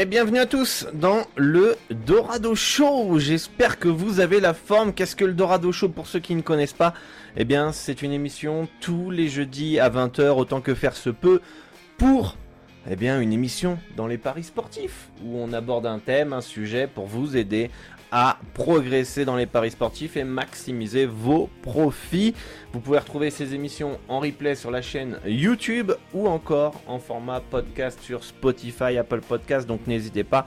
Et 0.00 0.04
bienvenue 0.04 0.38
à 0.38 0.46
tous 0.46 0.86
dans 0.94 1.24
le 1.34 1.74
Dorado 1.90 2.54
Show. 2.54 3.18
J'espère 3.18 3.80
que 3.80 3.88
vous 3.88 4.20
avez 4.20 4.38
la 4.38 4.54
forme. 4.54 4.94
Qu'est-ce 4.94 5.16
que 5.16 5.24
le 5.24 5.32
Dorado 5.32 5.72
Show 5.72 5.88
pour 5.88 6.06
ceux 6.06 6.20
qui 6.20 6.36
ne 6.36 6.40
connaissent 6.40 6.72
pas? 6.72 6.94
Eh 7.36 7.44
bien, 7.44 7.72
c'est 7.72 8.00
une 8.02 8.12
émission 8.12 8.68
tous 8.80 9.10
les 9.10 9.26
jeudis 9.26 9.80
à 9.80 9.90
20h, 9.90 10.28
autant 10.28 10.60
que 10.60 10.76
faire 10.76 10.94
se 10.94 11.10
peut, 11.10 11.40
pour 11.96 12.36
eh 12.88 12.94
bien, 12.94 13.20
une 13.20 13.32
émission 13.32 13.76
dans 13.96 14.06
les 14.06 14.18
paris 14.18 14.44
sportifs 14.44 15.08
où 15.24 15.36
on 15.36 15.52
aborde 15.52 15.84
un 15.86 15.98
thème, 15.98 16.32
un 16.32 16.42
sujet 16.42 16.86
pour 16.86 17.06
vous 17.06 17.36
aider 17.36 17.68
à 18.10 18.38
progresser 18.54 19.24
dans 19.24 19.36
les 19.36 19.46
paris 19.46 19.70
sportifs 19.70 20.16
et 20.16 20.24
maximiser 20.24 21.06
vos 21.06 21.48
profits. 21.62 22.34
Vous 22.72 22.80
pouvez 22.80 22.98
retrouver 22.98 23.30
ces 23.30 23.54
émissions 23.54 23.98
en 24.08 24.20
replay 24.20 24.54
sur 24.54 24.70
la 24.70 24.82
chaîne 24.82 25.18
YouTube 25.26 25.92
ou 26.14 26.28
encore 26.28 26.80
en 26.86 26.98
format 26.98 27.40
podcast 27.40 28.00
sur 28.02 28.24
Spotify, 28.24 28.98
Apple 28.98 29.20
Podcast. 29.20 29.66
Donc 29.66 29.86
n'hésitez 29.86 30.24
pas 30.24 30.46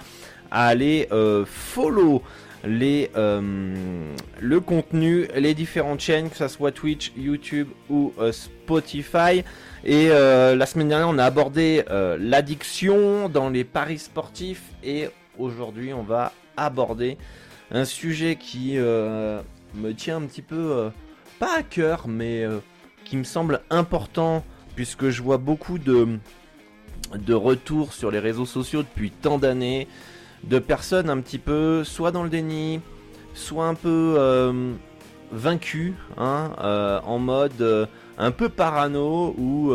à 0.52 0.68
aller 0.68 1.08
euh, 1.12 1.46
follow 1.46 2.22
les, 2.64 3.10
euh, 3.16 4.14
le 4.40 4.60
contenu, 4.60 5.28
les 5.36 5.56
différentes 5.56 6.02
chaînes, 6.02 6.30
que 6.30 6.38
ce 6.38 6.48
soit 6.48 6.72
Twitch, 6.72 7.12
YouTube 7.18 7.70
ou 7.90 8.14
euh, 8.20 8.32
Spotify. 8.32 9.44
Et 9.84 10.10
la 10.10 10.66
semaine 10.68 10.90
dernière, 10.90 11.10
on 11.10 11.18
a 11.18 11.26
abordé 11.26 11.84
l'addiction 12.20 13.30
dans 13.30 13.50
les 13.50 13.64
paris 13.64 13.98
sportifs 13.98 14.62
et 14.84 15.10
aujourd'hui, 15.40 15.92
on 15.92 16.04
va 16.04 16.34
aborder 16.56 17.18
un 17.72 17.86
sujet 17.86 18.36
qui 18.36 18.74
euh, 18.76 19.42
me 19.76 19.94
tient 19.94 20.18
un 20.18 20.26
petit 20.26 20.42
peu, 20.42 20.72
euh, 20.72 20.90
pas 21.40 21.58
à 21.58 21.64
cœur, 21.64 22.08
mais 22.08 22.44
euh, 22.44 22.60
qui 23.06 23.18
me 23.18 23.24
semble 23.24 23.62
important, 23.70 24.44
puisque 24.76 25.10
je 25.10 25.22
vois 25.22 25.38
beaucoup 25.38 25.78
de, 25.78 26.20
de 27.16 27.34
retours 27.34 27.94
sur 27.94 28.12
les 28.12 28.20
réseaux 28.20 28.46
sociaux 28.46 28.84
depuis 28.84 29.12
tant 29.12 29.38
d'années, 29.38 29.88
de 30.44 30.60
personnes 30.60 31.10
un 31.10 31.20
petit 31.22 31.40
peu, 31.40 31.84
soit 31.84 32.12
dans 32.12 32.24
le 32.24 32.30
déni, 32.30 32.82
soit 33.34 33.68
un 33.68 33.76
peu 33.76 34.76
vaincues, 35.32 35.94
hein, 36.18 36.52
en 37.06 37.20
mode 37.20 37.88
un 38.18 38.32
peu 38.32 38.50
parano, 38.50 39.36
ou... 39.38 39.74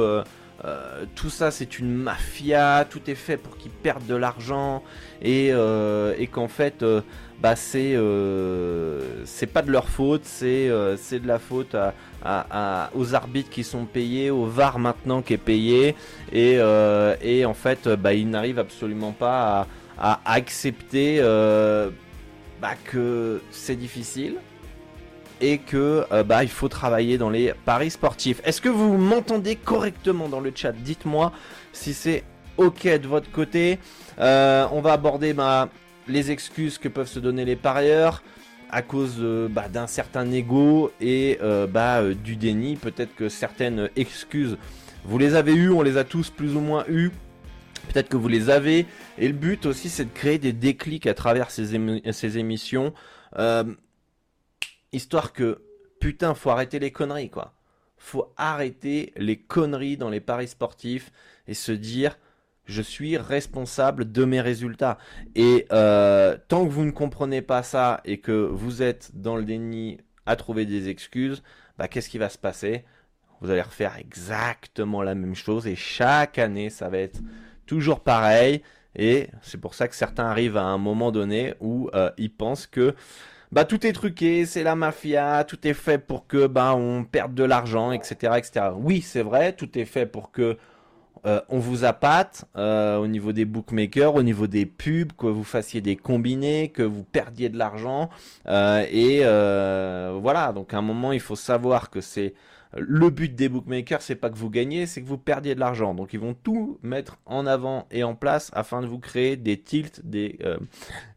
tout 1.14 1.30
ça 1.30 1.52
c'est 1.52 1.78
une 1.78 1.94
mafia, 1.94 2.84
tout 2.88 3.08
est 3.08 3.14
fait 3.14 3.36
pour 3.36 3.56
qu'ils 3.56 3.70
perdent 3.70 4.06
de 4.06 4.16
l'argent 4.16 4.82
et, 5.22 5.50
et 5.50 6.26
qu'en 6.26 6.48
fait 6.48 6.84
bah 7.46 7.54
c'est 7.54 7.94
euh, 7.94 9.24
c'est 9.24 9.46
pas 9.46 9.62
de 9.62 9.70
leur 9.70 9.88
faute, 9.88 10.22
c'est 10.24 10.68
euh, 10.68 10.96
de 10.96 11.28
la 11.28 11.38
faute 11.38 11.76
aux 12.96 13.14
arbitres 13.14 13.50
qui 13.50 13.62
sont 13.62 13.84
payés, 13.84 14.30
au 14.30 14.46
VAR 14.46 14.80
maintenant 14.80 15.22
qui 15.22 15.34
est 15.34 15.44
payé 15.52 15.94
et, 16.32 16.56
euh, 16.58 17.46
en 17.46 17.54
fait 17.54 17.88
bah, 17.88 18.14
ils 18.14 18.28
n'arrivent 18.28 18.58
absolument 18.58 19.12
pas 19.12 19.68
à, 19.96 20.20
accepter 20.24 21.20
bah, 22.60 22.74
que 22.84 23.40
c'est 23.52 23.76
difficile 23.76 24.38
et 25.40 25.58
que 25.58 26.04
bah, 26.24 26.42
il 26.42 26.50
faut 26.50 26.68
travailler 26.68 27.16
dans 27.16 27.30
les 27.30 27.54
paris 27.64 27.92
sportifs. 27.92 28.40
Est-ce 28.42 28.60
que 28.60 28.68
vous 28.68 28.96
m'entendez 28.96 29.54
correctement 29.54 30.28
dans 30.28 30.40
le 30.40 30.50
chat? 30.52 30.72
Dites-moi 30.72 31.30
si 31.72 31.94
c'est 31.94 32.24
ok 32.56 32.88
de 32.88 33.06
votre 33.06 33.30
côté. 33.30 33.78
on 34.18 34.80
va 34.82 34.94
aborder 34.94 35.32
ma 35.32 35.68
les 36.08 36.30
excuses 36.30 36.78
que 36.78 36.88
peuvent 36.88 37.08
se 37.08 37.18
donner 37.18 37.44
les 37.44 37.56
parieurs 37.56 38.22
à 38.70 38.82
cause 38.82 39.16
euh, 39.20 39.48
bah, 39.48 39.68
d'un 39.68 39.86
certain 39.86 40.30
ego 40.30 40.92
et 41.00 41.38
euh, 41.42 41.66
bah, 41.66 42.00
euh, 42.00 42.14
du 42.14 42.36
déni. 42.36 42.76
Peut-être 42.76 43.14
que 43.14 43.28
certaines 43.28 43.90
excuses, 43.96 44.58
vous 45.04 45.18
les 45.18 45.34
avez 45.34 45.54
eues, 45.54 45.70
on 45.70 45.82
les 45.82 45.96
a 45.96 46.04
tous 46.04 46.30
plus 46.30 46.56
ou 46.56 46.60
moins 46.60 46.84
eues. 46.88 47.10
Peut-être 47.88 48.08
que 48.08 48.16
vous 48.16 48.28
les 48.28 48.50
avez. 48.50 48.86
Et 49.18 49.28
le 49.28 49.34
but 49.34 49.66
aussi, 49.66 49.88
c'est 49.88 50.04
de 50.04 50.12
créer 50.12 50.38
des 50.38 50.52
déclics 50.52 51.06
à 51.06 51.14
travers 51.14 51.50
ces, 51.50 51.78
ces 52.12 52.38
émissions. 52.38 52.92
histoire 54.92 55.32
que, 55.32 55.62
putain, 56.00 56.34
faut 56.34 56.50
arrêter 56.50 56.78
les 56.78 56.90
conneries, 56.90 57.30
quoi. 57.30 57.52
Faut 57.98 58.32
arrêter 58.36 59.12
les 59.16 59.36
conneries 59.36 59.96
dans 59.96 60.10
les 60.10 60.20
paris 60.20 60.48
sportifs 60.48 61.12
et 61.46 61.54
se 61.54 61.72
dire, 61.72 62.18
je 62.66 62.82
suis 62.82 63.16
responsable 63.16 64.10
de 64.10 64.24
mes 64.24 64.40
résultats. 64.40 64.98
Et 65.34 65.66
euh, 65.72 66.36
tant 66.48 66.66
que 66.66 66.70
vous 66.70 66.84
ne 66.84 66.90
comprenez 66.90 67.42
pas 67.42 67.62
ça 67.62 68.00
et 68.04 68.18
que 68.18 68.32
vous 68.32 68.82
êtes 68.82 69.12
dans 69.14 69.36
le 69.36 69.44
déni 69.44 69.98
à 70.26 70.36
trouver 70.36 70.66
des 70.66 70.88
excuses, 70.88 71.42
bah, 71.78 71.88
qu'est-ce 71.88 72.08
qui 72.08 72.18
va 72.18 72.28
se 72.28 72.38
passer? 72.38 72.84
Vous 73.40 73.50
allez 73.50 73.62
refaire 73.62 73.96
exactement 73.96 75.02
la 75.02 75.14
même 75.14 75.34
chose 75.34 75.66
et 75.66 75.76
chaque 75.76 76.38
année, 76.38 76.70
ça 76.70 76.88
va 76.88 76.98
être 76.98 77.20
toujours 77.66 78.00
pareil. 78.00 78.62
Et 78.96 79.28
c'est 79.42 79.60
pour 79.60 79.74
ça 79.74 79.88
que 79.88 79.94
certains 79.94 80.26
arrivent 80.26 80.56
à 80.56 80.64
un 80.64 80.78
moment 80.78 81.12
donné 81.12 81.54
où 81.60 81.90
euh, 81.94 82.10
ils 82.16 82.32
pensent 82.32 82.66
que 82.66 82.94
bah 83.52 83.64
tout 83.64 83.86
est 83.86 83.92
truqué, 83.92 84.44
c'est 84.46 84.62
la 84.62 84.74
mafia, 84.74 85.44
tout 85.44 85.66
est 85.68 85.74
fait 85.74 85.98
pour 85.98 86.26
que 86.26 86.46
bah 86.46 86.74
on 86.74 87.04
perde 87.04 87.34
de 87.34 87.44
l'argent, 87.44 87.92
etc., 87.92 88.34
etc. 88.38 88.66
Oui, 88.74 89.02
c'est 89.02 89.22
vrai, 89.22 89.52
tout 89.52 89.78
est 89.78 89.84
fait 89.84 90.06
pour 90.06 90.32
que 90.32 90.56
euh, 91.26 91.40
on 91.48 91.58
vous 91.58 91.84
appâte 91.84 92.44
euh, 92.56 92.98
au 92.98 93.06
niveau 93.06 93.32
des 93.32 93.44
bookmakers, 93.44 94.14
au 94.14 94.22
niveau 94.22 94.46
des 94.46 94.64
pubs, 94.64 95.12
que 95.12 95.26
vous 95.26 95.44
fassiez 95.44 95.80
des 95.80 95.96
combinés, 95.96 96.68
que 96.68 96.82
vous 96.82 97.02
perdiez 97.02 97.48
de 97.48 97.58
l'argent. 97.58 98.10
Euh, 98.46 98.86
et 98.90 99.20
voilà, 100.20 100.52
donc 100.52 100.72
à 100.72 100.78
un 100.78 100.82
moment, 100.82 101.12
il 101.12 101.20
faut 101.20 101.36
savoir 101.36 101.90
que 101.90 102.00
c'est 102.00 102.34
le 102.72 103.10
but 103.10 103.34
des 103.34 103.48
bookmakers, 103.48 104.02
c'est 104.02 104.16
pas 104.16 104.30
que 104.30 104.36
vous 104.36 104.50
gagnez, 104.50 104.86
c'est 104.86 105.02
que 105.02 105.06
vous 105.06 105.18
perdiez 105.18 105.54
de 105.54 105.60
l'argent. 105.60 105.94
Donc 105.94 106.12
ils 106.12 106.20
vont 106.20 106.34
tout 106.34 106.78
mettre 106.82 107.18
en 107.26 107.46
avant 107.46 107.86
et 107.90 108.04
en 108.04 108.14
place 108.14 108.50
afin 108.54 108.82
de 108.82 108.86
vous 108.86 108.98
créer 108.98 109.36
des 109.36 109.58
tilts, 109.58 110.00
des, 110.04 110.38
euh, 110.44 110.58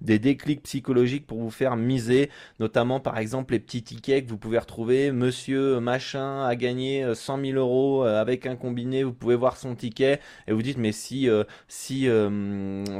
des 0.01 0.19
déclics 0.19 0.63
psychologiques 0.63 1.27
pour 1.27 1.39
vous 1.39 1.49
faire 1.49 1.75
miser, 1.75 2.29
notamment 2.59 2.99
par 2.99 3.17
exemple 3.17 3.53
les 3.53 3.59
petits 3.59 3.83
tickets 3.83 4.25
que 4.25 4.29
vous 4.29 4.37
pouvez 4.37 4.59
retrouver. 4.59 5.11
Monsieur 5.11 5.79
machin 5.79 6.45
a 6.45 6.55
gagné 6.55 7.05
100 7.13 7.41
000 7.43 7.57
euros 7.57 8.05
euh, 8.05 8.21
avec 8.21 8.45
un 8.45 8.55
combiné, 8.55 9.03
vous 9.03 9.13
pouvez 9.13 9.35
voir 9.35 9.57
son 9.57 9.75
ticket 9.75 10.19
et 10.47 10.53
vous 10.53 10.61
dites 10.61 10.77
mais 10.77 10.91
si 10.91 11.29
euh, 11.29 11.43
si 11.67 12.07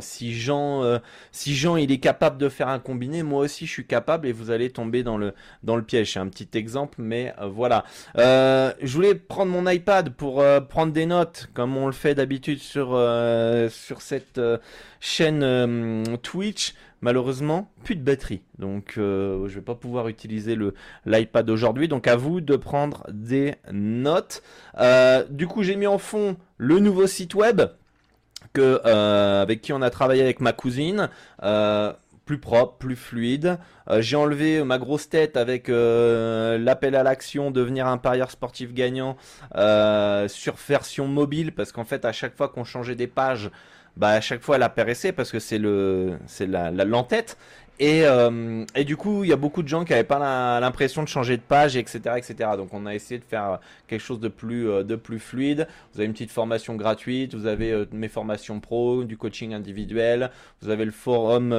si 0.01 0.33
Jean 0.33 0.99
si 1.31 1.55
Jean 1.55 1.77
il 1.77 1.91
est 1.91 1.99
capable 1.99 2.37
de 2.37 2.49
faire 2.49 2.67
un 2.67 2.79
combiné, 2.79 3.23
moi 3.23 3.43
aussi 3.43 3.65
je 3.65 3.71
suis 3.71 3.87
capable 3.87 4.27
et 4.27 4.31
vous 4.31 4.51
allez 4.51 4.69
tomber 4.69 5.03
dans 5.03 5.17
le 5.17 5.33
dans 5.63 5.75
le 5.75 5.83
piège. 5.83 6.13
C'est 6.13 6.19
un 6.19 6.27
petit 6.27 6.49
exemple, 6.57 6.95
mais 6.99 7.33
voilà. 7.41 7.85
Euh, 8.17 8.48
je 8.81 8.93
voulais 8.93 9.15
prendre 9.15 9.51
mon 9.51 9.69
iPad 9.69 10.11
pour 10.11 10.41
euh, 10.41 10.59
prendre 10.61 10.93
des 10.93 11.05
notes, 11.05 11.49
comme 11.53 11.77
on 11.77 11.85
le 11.85 11.91
fait 11.91 12.15
d'habitude 12.15 12.59
sur, 12.59 12.91
euh, 12.93 13.69
sur 13.69 14.01
cette 14.01 14.41
chaîne 14.99 16.17
Twitch. 16.21 16.75
Malheureusement, 17.01 17.71
plus 17.85 17.95
de 17.95 18.01
batterie. 18.01 18.41
Donc, 18.57 18.95
je 18.97 19.47
vais 19.47 19.61
pas 19.61 19.75
pouvoir 19.75 20.09
utiliser 20.09 20.57
l'iPad 21.05 21.49
aujourd'hui. 21.49 21.87
Donc, 21.87 22.07
à 22.07 22.17
vous 22.17 22.41
de 22.41 22.57
prendre 22.57 23.05
des 23.09 23.55
notes. 23.71 24.43
du 25.29 25.47
coup, 25.47 25.63
j'ai 25.63 25.77
mis 25.77 25.87
en 25.87 25.97
fond 25.97 26.35
le 26.57 26.79
nouveau 26.79 27.07
site 27.07 27.35
web 27.35 27.61
que, 28.51 28.85
avec 28.85 29.61
qui 29.61 29.71
on 29.71 29.81
a 29.81 29.89
travaillé 29.89 30.21
avec 30.21 30.41
ma 30.41 30.51
cousine 30.51 31.09
plus 32.29 32.37
propre, 32.37 32.77
plus 32.77 32.95
fluide. 32.95 33.57
Euh, 33.89 34.03
j'ai 34.03 34.15
enlevé 34.15 34.63
ma 34.63 34.77
grosse 34.77 35.09
tête 35.09 35.35
avec 35.35 35.67
euh, 35.67 36.59
l'appel 36.59 36.93
à 36.93 37.01
l'action, 37.01 37.49
devenir 37.49 37.87
un 37.87 37.97
parieur 37.97 38.29
sportif 38.29 38.71
gagnant 38.71 39.17
euh, 39.55 40.27
sur 40.27 40.53
version 40.53 41.07
mobile, 41.07 41.55
parce 41.55 41.71
qu'en 41.71 41.85
fait 41.85 42.05
à 42.05 42.11
chaque 42.11 42.37
fois 42.37 42.47
qu'on 42.47 42.63
changeait 42.63 42.93
des 42.93 43.07
pages, 43.07 43.49
bah 43.97 44.09
à 44.09 44.21
chaque 44.21 44.43
fois 44.43 44.57
elle 44.57 44.61
apparaissait 44.61 45.11
parce 45.11 45.31
que 45.31 45.39
c'est 45.39 45.57
le 45.57 46.19
c'est 46.27 46.45
la 46.45 46.69
l'entête 46.69 47.35
et, 47.79 48.01
euh, 48.03 48.65
du 48.85 48.97
coup, 48.97 49.23
il 49.23 49.29
y 49.29 49.33
a 49.33 49.37
beaucoup 49.37 49.63
de 49.63 49.67
gens 49.69 49.85
qui 49.85 49.91
n'avaient 49.93 50.03
pas 50.03 50.59
l'impression 50.59 51.01
de 51.01 51.07
changer 51.07 51.37
de 51.37 51.41
page, 51.41 51.77
etc., 51.77 52.15
etc. 52.17 52.51
Donc, 52.57 52.73
on 52.73 52.85
a 52.85 52.93
essayé 52.93 53.19
de 53.19 53.23
faire 53.23 53.59
quelque 53.87 54.01
chose 54.01 54.19
de 54.19 54.27
plus, 54.27 54.69
euh, 54.69 54.83
de 54.83 54.97
plus 54.97 55.19
fluide. 55.19 55.65
Vous 55.93 56.01
avez 56.01 56.05
une 56.05 56.11
petite 56.11 56.31
formation 56.31 56.75
gratuite, 56.75 57.35
vous 57.35 57.45
avez 57.45 57.71
euh, 57.71 57.85
mes 57.93 58.09
formations 58.09 58.59
pro, 58.59 59.05
du 59.05 59.15
coaching 59.15 59.53
individuel, 59.53 60.29
vous 60.61 60.69
avez 60.69 60.83
le 60.83 60.91
forum 60.91 61.55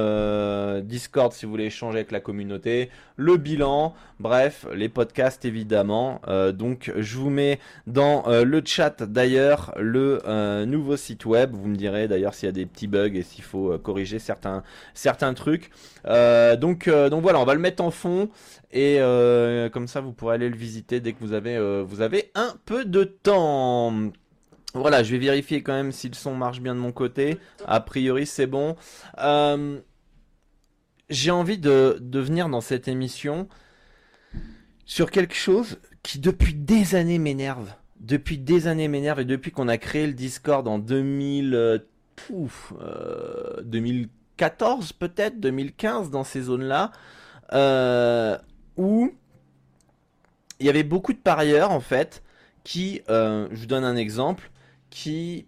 Discord 0.83 1.33
si 1.33 1.45
vous 1.45 1.51
voulez 1.51 1.65
échanger 1.65 1.97
avec 1.97 2.11
la 2.11 2.19
communauté, 2.19 2.89
le 3.15 3.37
bilan, 3.37 3.95
bref, 4.19 4.67
les 4.75 4.89
podcasts 4.89 5.43
évidemment. 5.45 6.21
donc, 6.53 6.91
je 6.95 7.17
vous 7.17 7.29
mets 7.29 7.59
dans 7.87 8.23
le 8.27 8.61
chat 8.63 9.03
d'ailleurs 9.03 9.73
le 9.77 10.65
nouveau 10.65 10.97
site 10.97 11.25
web. 11.25 11.51
Vous 11.53 11.67
me 11.67 11.75
direz 11.75 12.07
d'ailleurs 12.07 12.33
s'il 12.33 12.47
y 12.47 12.49
a 12.49 12.53
des 12.53 12.65
petits 12.65 12.87
bugs 12.87 13.13
et 13.13 13.23
s'il 13.23 13.43
faut 13.43 13.77
corriger 13.79 14.19
certains, 14.19 14.63
certains 14.93 15.33
trucs. 15.33 15.71
Euh, 16.11 16.57
donc, 16.57 16.87
euh, 16.87 17.09
donc 17.09 17.21
voilà, 17.21 17.39
on 17.39 17.45
va 17.45 17.53
le 17.53 17.59
mettre 17.59 17.81
en 17.83 17.91
fond 17.91 18.29
et 18.71 18.97
euh, 18.99 19.69
comme 19.69 19.87
ça 19.87 20.01
vous 20.01 20.11
pourrez 20.11 20.35
aller 20.35 20.49
le 20.49 20.57
visiter 20.57 20.99
dès 20.99 21.13
que 21.13 21.19
vous 21.19 21.33
avez, 21.33 22.31
un 22.35 22.53
peu 22.65 22.85
de 22.85 23.03
temps. 23.03 23.93
Voilà, 24.73 25.03
je 25.03 25.11
vais 25.11 25.19
vérifier 25.19 25.63
quand 25.63 25.73
même 25.73 25.91
si 25.91 26.09
le 26.09 26.15
son 26.15 26.35
marche 26.35 26.61
bien 26.61 26.75
de 26.75 26.79
mon 26.79 26.91
côté. 26.91 27.37
A 27.65 27.79
priori, 27.79 28.25
c'est 28.25 28.47
bon. 28.47 28.75
J'ai 31.09 31.31
envie 31.31 31.57
de, 31.57 31.99
venir 32.13 32.49
dans 32.49 32.61
cette 32.61 32.87
émission 32.87 33.47
sur 34.85 35.11
quelque 35.11 35.35
chose 35.35 35.79
qui 36.03 36.19
depuis 36.19 36.53
des 36.53 36.95
années 36.95 37.19
m'énerve. 37.19 37.73
Depuis 37.99 38.37
des 38.37 38.67
années 38.67 38.87
m'énerve 38.87 39.19
et 39.19 39.25
depuis 39.25 39.51
qu'on 39.51 39.67
a 39.67 39.77
créé 39.77 40.07
le 40.07 40.13
Discord 40.13 40.67
en 40.67 40.79
2000, 40.79 41.83
pouf, 42.15 42.73
2014 44.41 44.93
peut-être, 44.93 45.39
2015 45.39 46.09
dans 46.09 46.23
ces 46.23 46.41
zones-là, 46.41 46.91
euh, 47.53 48.37
où 48.75 49.13
il 50.59 50.65
y 50.65 50.69
avait 50.69 50.83
beaucoup 50.83 51.13
de 51.13 51.19
parieurs 51.19 51.71
en 51.71 51.79
fait 51.79 52.23
qui, 52.63 53.01
euh, 53.09 53.47
je 53.51 53.61
vous 53.61 53.65
donne 53.67 53.83
un 53.83 53.95
exemple, 53.95 54.51
qui 54.89 55.47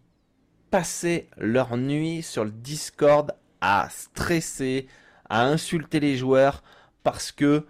passaient 0.70 1.28
leur 1.38 1.78
nuit 1.78 2.22
sur 2.22 2.46
le 2.46 2.52
Discord 2.52 3.32
à 3.62 3.88
stresser, 3.90 4.88
à 5.30 5.46
insulter 5.46 6.00
les 6.00 6.16
joueurs 6.16 6.64
parce 7.04 7.32
que 7.32 7.66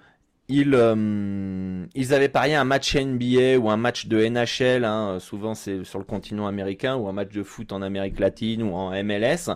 ils, 0.49 0.75
euh, 0.75 1.85
ils 1.95 2.13
avaient 2.13 2.29
parié 2.29 2.53
un 2.55 2.65
match 2.65 2.95
NBA 2.95 3.57
ou 3.57 3.69
un 3.69 3.77
match 3.77 4.07
de 4.07 4.25
NHL, 4.27 4.83
hein, 4.83 5.17
souvent 5.19 5.55
c'est 5.55 5.85
sur 5.85 5.99
le 5.99 6.05
continent 6.05 6.47
américain, 6.47 6.95
ou 6.95 7.07
un 7.07 7.13
match 7.13 7.31
de 7.31 7.43
foot 7.43 7.71
en 7.71 7.81
Amérique 7.81 8.19
latine 8.19 8.61
ou 8.61 8.73
en 8.73 8.91
MLS, 9.03 9.49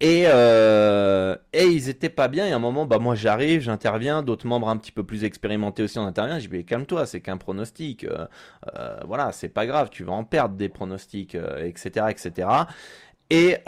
et, 0.00 0.24
euh, 0.26 1.36
et 1.52 1.66
ils 1.66 1.90
étaient 1.90 2.08
pas 2.08 2.28
bien, 2.28 2.46
et 2.46 2.52
à 2.52 2.56
un 2.56 2.60
moment, 2.60 2.86
bah 2.86 2.98
moi 2.98 3.14
j'arrive, 3.14 3.60
j'interviens, 3.60 4.22
d'autres 4.22 4.46
membres 4.46 4.68
un 4.68 4.78
petit 4.78 4.92
peu 4.92 5.04
plus 5.04 5.24
expérimentés 5.24 5.82
aussi 5.82 5.98
en 5.98 6.06
interviennent, 6.06 6.40
je 6.40 6.48
dis 6.48 6.64
calme-toi, 6.64 7.04
c'est 7.04 7.20
qu'un 7.20 7.36
pronostic, 7.36 8.04
euh, 8.04 8.26
voilà, 9.06 9.32
c'est 9.32 9.50
pas 9.50 9.66
grave, 9.66 9.90
tu 9.90 10.02
vas 10.02 10.12
en 10.12 10.24
perdre 10.24 10.56
des 10.56 10.70
pronostics, 10.70 11.36
etc., 11.58 12.06
etc. 12.08 12.48
Et 13.28 13.58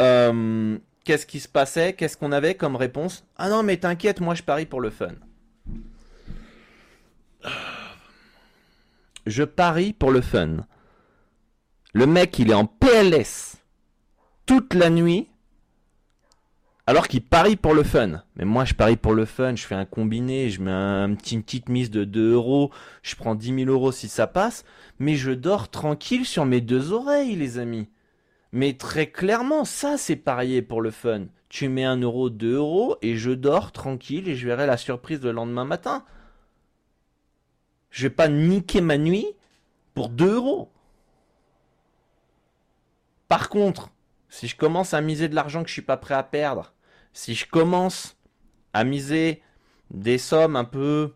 qu'est-ce 1.05 1.27
qui 1.27 1.41
se 1.41 1.49
passait? 1.49 1.93
Qu'est-ce 1.93 2.17
qu'on 2.17 2.33
avait 2.33 2.55
comme 2.55 2.77
réponse? 2.77 3.27
Ah 3.37 3.51
non 3.51 3.63
mais 3.63 3.77
t'inquiète, 3.77 4.21
moi 4.21 4.35
je 4.35 4.43
parie 4.43 4.67
pour 4.67 4.81
le 4.81 4.89
fun. 4.89 5.13
Je 9.27 9.43
parie 9.43 9.93
pour 9.93 10.11
le 10.11 10.21
fun. 10.21 10.67
Le 11.93 12.07
mec, 12.07 12.39
il 12.39 12.51
est 12.51 12.55
en 12.55 12.67
PLS 12.67 13.57
toute 14.47 14.75
la 14.75 14.91
nuit, 14.91 15.29
alors 16.87 17.09
qu'il 17.09 17.23
parie 17.23 17.57
pour 17.57 17.73
le 17.73 17.83
fun. 17.83 18.23
Mais 18.37 18.45
moi, 18.45 18.65
je 18.65 18.75
parie 18.75 18.97
pour 18.97 19.15
le 19.15 19.25
fun. 19.25 19.55
Je 19.55 19.65
fais 19.65 19.75
un 19.75 19.87
combiné, 19.87 20.51
je 20.51 20.61
mets 20.61 20.71
une 20.71 21.17
petite 21.17 21.69
mise 21.69 21.91
de 21.91 22.05
2 22.05 22.33
euros, 22.33 22.71
je 23.03 23.17
prends 23.17 23.35
10 23.35 23.65
000 23.65 23.71
euros 23.71 23.93
si 23.93 24.09
ça 24.09 24.27
passe, 24.27 24.65
mais 24.99 25.15
je 25.15 25.31
dors 25.31 25.71
tranquille 25.71 26.27
sur 26.27 26.45
mes 26.45 26.61
deux 26.61 26.93
oreilles, 26.93 27.37
les 27.37 27.59
amis. 27.59 27.89
Mais 28.53 28.75
très 28.75 29.07
clairement, 29.07 29.65
ça, 29.65 29.97
c'est 29.97 30.17
parier 30.17 30.61
pour 30.61 30.83
le 30.83 30.91
fun. 30.91 31.27
Tu 31.49 31.69
mets 31.69 31.85
1 31.85 32.01
euro, 32.03 32.29
2 32.29 32.57
euros, 32.57 32.97
et 33.01 33.17
je 33.17 33.31
dors 33.31 33.73
tranquille, 33.73 34.29
et 34.29 34.37
je 34.37 34.47
verrai 34.47 34.67
la 34.67 34.77
surprise 34.77 35.23
le 35.23 35.33
lendemain 35.33 35.65
matin. 35.65 36.05
Je 37.95 38.09
vais 38.09 38.11
pas 38.11 38.27
niquer 38.27 38.81
ma 38.81 38.99
nuit 38.99 39.29
pour 39.95 40.09
2 40.09 40.35
euros. 40.35 40.69
Par 43.29 43.49
contre, 43.49 43.91
si 44.29 44.49
je 44.49 44.57
commence 44.57 44.95
à 44.95 45.01
miser 45.01 45.29
de 45.29 45.37
l'argent 45.37 45.63
que 45.63 45.69
je 45.69 45.75
suis 45.75 45.81
pas 45.81 45.97
prêt 45.97 46.15
à 46.15 46.25
perdre, 46.25 46.75
si 47.13 47.37
je 47.37 47.47
commence 47.47 48.17
à 48.73 48.83
miser 48.83 49.43
des 49.93 50.19
sommes 50.19 50.57
un 50.57 50.65
peu 50.65 51.15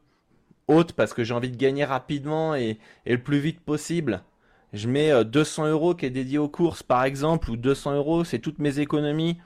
hautes 0.68 0.92
parce 0.92 1.14
que 1.14 1.24
j'ai 1.24 1.34
envie 1.34 1.50
de 1.50 1.56
gagner 1.56 1.84
rapidement 1.84 2.54
et, 2.54 2.78
le 3.04 3.20
plus 3.20 3.40
vite 3.40 3.58
possible, 3.58 4.22
je 4.72 4.86
mets 4.86 5.24
200 5.24 5.64
euh, 5.64 5.70
euros 5.72 5.96
qui 5.96 6.06
est 6.06 6.10
dédié 6.10 6.38
aux 6.38 6.48
courses 6.48 6.84
par 6.84 7.02
exemple, 7.02 7.50
ou 7.50 7.56
200 7.56 7.96
euros 7.96 8.22
c'est 8.22 8.38
toutes 8.38 8.60
mes 8.60 8.78
économies, 8.78 9.36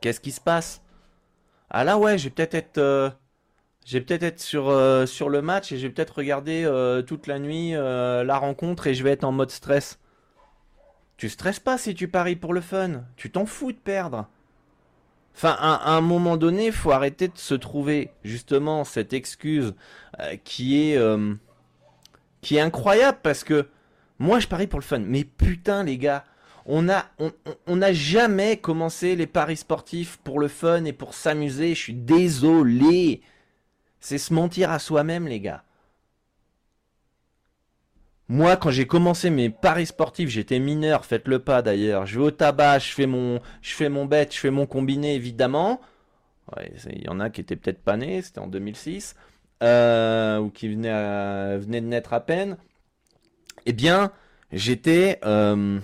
qu'est-ce 0.00 0.18
qui 0.18 0.32
se 0.32 0.40
passe? 0.40 0.82
Ah 1.70 1.84
là 1.84 1.96
ouais, 1.96 2.18
je 2.18 2.24
vais 2.24 2.30
peut-être 2.30 2.54
être, 2.54 2.78
euh, 2.78 3.08
j'ai 3.88 4.02
peut-être 4.02 4.22
être 4.22 4.38
sur, 4.38 4.68
euh, 4.68 5.06
sur 5.06 5.30
le 5.30 5.40
match 5.40 5.72
et 5.72 5.78
je 5.78 5.86
vais 5.86 5.92
peut-être 5.92 6.16
regarder 6.16 6.62
euh, 6.62 7.00
toute 7.00 7.26
la 7.26 7.38
nuit 7.38 7.74
euh, 7.74 8.22
la 8.22 8.36
rencontre 8.36 8.86
et 8.86 8.92
je 8.92 9.02
vais 9.02 9.12
être 9.12 9.24
en 9.24 9.32
mode 9.32 9.50
stress. 9.50 9.98
Tu 11.16 11.30
stresses 11.30 11.58
pas 11.58 11.78
si 11.78 11.94
tu 11.94 12.06
paries 12.06 12.36
pour 12.36 12.52
le 12.52 12.60
fun. 12.60 13.04
Tu 13.16 13.30
t'en 13.30 13.46
fous 13.46 13.72
de 13.72 13.78
perdre. 13.78 14.28
Enfin, 15.34 15.56
à, 15.58 15.96
un 15.96 16.02
moment 16.02 16.36
donné, 16.36 16.66
il 16.66 16.72
faut 16.72 16.90
arrêter 16.90 17.28
de 17.28 17.38
se 17.38 17.54
trouver 17.54 18.10
justement 18.24 18.84
cette 18.84 19.14
excuse 19.14 19.72
qui 20.44 20.78
est 20.82 21.00
qui 22.42 22.56
est 22.56 22.60
incroyable 22.60 23.18
parce 23.22 23.42
que 23.42 23.68
moi 24.18 24.38
je 24.38 24.48
parie 24.48 24.66
pour 24.66 24.80
le 24.80 24.84
fun. 24.84 24.98
Mais 24.98 25.24
putain 25.24 25.82
les 25.82 25.96
gars, 25.96 26.24
on 26.66 26.90
a 26.90 27.06
on, 27.18 27.32
on 27.66 27.80
a 27.80 27.92
jamais 27.94 28.58
commencé 28.58 29.16
les 29.16 29.26
paris 29.26 29.56
sportifs 29.56 30.18
pour 30.22 30.40
le 30.40 30.48
fun 30.48 30.84
et 30.84 30.92
pour 30.92 31.14
s'amuser. 31.14 31.70
Je 31.74 31.80
suis 31.80 31.94
désolé. 31.94 33.22
C'est 34.00 34.18
se 34.18 34.32
mentir 34.32 34.70
à 34.70 34.78
soi-même, 34.78 35.26
les 35.26 35.40
gars. 35.40 35.64
Moi, 38.30 38.58
quand 38.58 38.70
j'ai 38.70 38.86
commencé 38.86 39.30
mes 39.30 39.48
paris 39.48 39.86
sportifs, 39.86 40.28
j'étais 40.28 40.58
mineur, 40.58 41.06
faites-le 41.06 41.38
pas 41.38 41.62
d'ailleurs. 41.62 42.04
Je 42.04 42.18
vais 42.18 42.26
au 42.26 42.30
tabac, 42.30 42.80
je 42.80 42.92
fais 42.92 43.06
mon, 43.06 43.40
je 43.62 43.74
fais 43.74 43.88
mon 43.88 44.04
bet, 44.04 44.28
je 44.30 44.38
fais 44.38 44.50
mon 44.50 44.66
combiné 44.66 45.14
évidemment. 45.14 45.80
Il 46.90 47.02
y 47.04 47.08
en 47.08 47.20
a 47.20 47.30
qui 47.30 47.40
étaient 47.40 47.56
peut-être 47.56 47.82
pas 47.82 47.96
nés, 47.96 48.22
c'était 48.22 48.40
en 48.40 48.46
2006, 48.46 49.16
euh, 49.62 50.38
ou 50.38 50.50
qui 50.50 50.68
venaient, 50.68 51.58
de 51.58 51.78
naître 51.80 52.12
à 52.12 52.20
peine. 52.20 52.58
Eh 53.66 53.72
bien, 53.72 54.12
j'étais, 54.52 55.18
euh, 55.24 55.78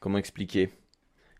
comment 0.00 0.18
expliquer? 0.18 0.70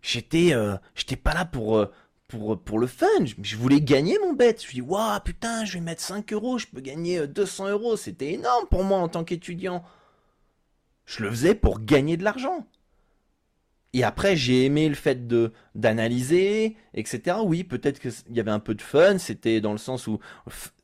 J'étais, 0.03 0.53
euh, 0.55 0.77
j'étais 0.95 1.17
pas 1.17 1.35
là 1.35 1.45
pour 1.45 1.87
pour, 2.29 2.79
le 2.79 2.87
fun. 2.87 3.07
Je, 3.43 3.57
voulais 3.57 3.81
gagner 3.81 4.19
mon 4.19 4.35
bet. 4.35 4.57
Je 4.61 4.67
me 4.69 4.73
dit, 4.73 4.81
waouh, 4.83 5.19
putain, 5.21 5.65
je 5.65 5.75
vais 5.75 5.81
mettre 5.81 6.03
5 6.03 6.33
euros, 6.33 6.59
je 6.59 6.67
peux 6.67 6.81
gagner 6.81 7.27
200 7.27 7.67
euh, 7.67 7.71
euros. 7.71 7.97
C'était 7.97 8.33
énorme 8.35 8.67
pour 8.71 8.85
moi 8.85 8.99
en 8.99 9.09
tant 9.09 9.25
qu'étudiant. 9.25 9.83
Je 11.07 11.23
le 11.23 11.31
faisais 11.31 11.55
pour 11.55 11.81
gagner 11.81 12.19
de 12.19 12.25
l'argent. 12.25 12.67
Et 13.95 14.05
après, 14.05 14.37
j'ai 14.37 14.67
aimé 14.67 14.87
le 14.89 14.95
fait 14.95 15.27
de 15.27 15.53
d'analyser, 15.75 16.77
etc. 16.93 17.39
Oui, 17.43 17.65
peut-être 17.65 17.99
qu'il 17.99 18.13
y 18.31 18.41
avait 18.41 18.51
un 18.51 18.61
peu 18.61 18.75
de 18.75 18.83
fun. 18.83 19.17
C'était 19.17 19.63
dans 19.63 19.73
le 19.73 19.79
sens 19.79 20.07
où 20.07 20.19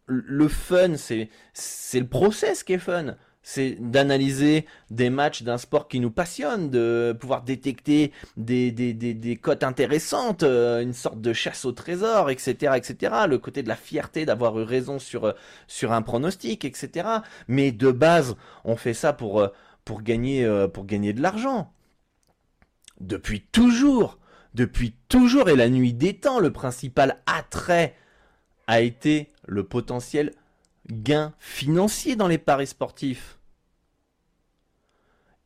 le 0.07 0.49
fun, 0.49 0.97
c'est 0.97 1.29
c'est 1.53 2.01
le 2.01 2.09
process 2.09 2.65
qui 2.65 2.73
est 2.73 2.79
fun 2.79 3.17
c'est 3.47 3.77
d'analyser 3.79 4.65
des 4.91 5.11
matchs 5.11 5.43
d'un 5.43 5.59
sport 5.59 5.87
qui 5.87 6.01
nous 6.01 6.11
passionne, 6.11 6.71
de 6.71 7.15
pouvoir 7.21 7.43
détecter 7.43 8.11
des, 8.39 9.39
cotes 9.41 9.63
intéressantes, 9.63 10.43
euh, 10.43 10.81
une 10.81 10.95
sorte 10.95 11.21
de 11.21 11.33
chasse 11.35 11.67
au 11.67 11.73
trésor, 11.73 12.31
etc., 12.31 12.73
etc. 12.75 13.15
Le 13.29 13.37
côté 13.37 13.63
de 13.63 13.69
la 13.69 13.77
fierté 13.77 14.25
d'avoir 14.25 14.59
eu 14.59 14.63
raison 14.63 14.99
sur, 14.99 15.27
euh, 15.27 15.33
un 15.83 16.03
pronostic, 16.03 16.65
etc. 16.65 17.07
Mais 17.47 17.71
de 17.71 17.91
base, 17.91 18.35
on 18.65 18.77
fait 18.77 18.95
ça 18.95 19.13
pour, 19.13 19.43
euh, 19.43 19.49
pour, 19.85 20.01
gagner, 20.01 20.51
pour 20.73 20.87
gagner 20.87 21.13
de 21.13 21.21
l'argent. 21.21 21.71
Depuis 23.01 23.43
toujours, 23.43 24.19
depuis 24.55 24.95
toujours, 25.11 25.51
et 25.51 25.57
la 25.57 25.69
nuit 25.69 25.93
des 25.93 26.15
temps, 26.15 26.41
le 26.41 26.51
principal 26.51 27.21
attrait 27.27 27.95
a 28.67 28.81
été 28.81 29.29
le 29.47 29.65
potentiel 29.65 30.33
gain 30.91 31.33
financier 31.38 32.17
dans 32.17 32.29
les 32.29 32.38
paris 32.38 32.67
sportifs. 32.67 33.38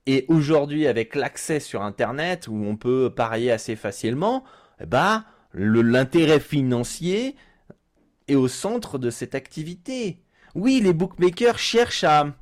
Et 0.06 0.24
aujourd'hui, 0.28 0.86
avec 0.86 1.14
l'accès 1.14 1.60
sur 1.60 1.82
Internet, 1.82 2.48
où 2.48 2.56
on 2.64 2.76
peut 2.76 3.12
parier 3.14 3.52
assez 3.52 3.76
facilement, 3.76 4.42
bah, 4.86 5.24
l'intérêt 5.52 6.40
financier 6.40 7.36
est 8.26 8.34
au 8.34 8.48
centre 8.48 8.98
de 8.98 9.10
cette 9.10 9.34
activité. 9.34 10.22
Oui, 10.54 10.80
les 10.82 10.94
bookmakers 10.94 11.58
cherchent 11.58 12.04
à, 12.04 12.34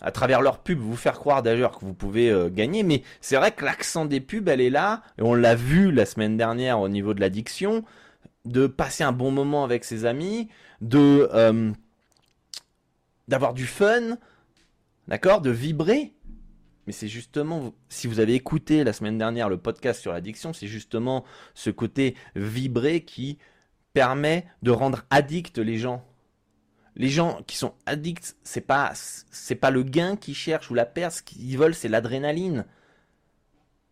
à 0.00 0.10
travers 0.12 0.40
leurs 0.40 0.58
pubs, 0.58 0.78
vous 0.78 0.96
faire 0.96 1.18
croire 1.18 1.42
d'ailleurs 1.42 1.78
que 1.78 1.84
vous 1.84 1.94
pouvez 1.94 2.30
euh, 2.30 2.48
gagner, 2.48 2.82
mais 2.82 3.02
c'est 3.20 3.36
vrai 3.36 3.52
que 3.52 3.64
l'accent 3.64 4.06
des 4.06 4.20
pubs, 4.20 4.48
elle 4.48 4.60
est 4.60 4.70
là, 4.70 5.02
et 5.18 5.22
on 5.22 5.34
l'a 5.34 5.54
vu 5.54 5.92
la 5.92 6.06
semaine 6.06 6.36
dernière 6.36 6.80
au 6.80 6.88
niveau 6.88 7.12
de 7.12 7.20
l'addiction, 7.20 7.84
de 8.44 8.66
passer 8.66 9.04
un 9.04 9.12
bon 9.12 9.30
moment 9.30 9.64
avec 9.64 9.84
ses 9.84 10.04
amis, 10.04 10.48
de 10.80 11.28
euh, 11.32 11.70
d'avoir 13.28 13.54
du 13.54 13.66
fun, 13.66 14.18
d'accord, 15.08 15.40
de 15.40 15.50
vibrer. 15.50 16.14
Mais 16.86 16.92
c'est 16.92 17.08
justement, 17.08 17.72
si 17.88 18.06
vous 18.06 18.20
avez 18.20 18.34
écouté 18.34 18.84
la 18.84 18.92
semaine 18.92 19.16
dernière 19.16 19.48
le 19.48 19.56
podcast 19.56 20.00
sur 20.00 20.12
l'addiction, 20.12 20.52
c'est 20.52 20.66
justement 20.66 21.24
ce 21.54 21.70
côté 21.70 22.14
vibrer 22.36 23.02
qui 23.02 23.38
permet 23.94 24.46
de 24.62 24.70
rendre 24.70 25.04
addicts 25.10 25.58
les 25.58 25.78
gens. 25.78 26.04
Les 26.96 27.08
gens 27.08 27.42
qui 27.46 27.56
sont 27.56 27.74
addicts, 27.86 28.36
c'est 28.44 28.60
pas 28.60 28.92
c'est 28.94 29.54
pas 29.54 29.70
le 29.70 29.82
gain 29.82 30.16
qu'ils 30.16 30.34
cherchent 30.34 30.70
ou 30.70 30.74
la 30.74 30.86
perte, 30.86 31.22
qu'ils 31.22 31.58
veulent, 31.58 31.74
c'est 31.74 31.88
l'adrénaline. 31.88 32.66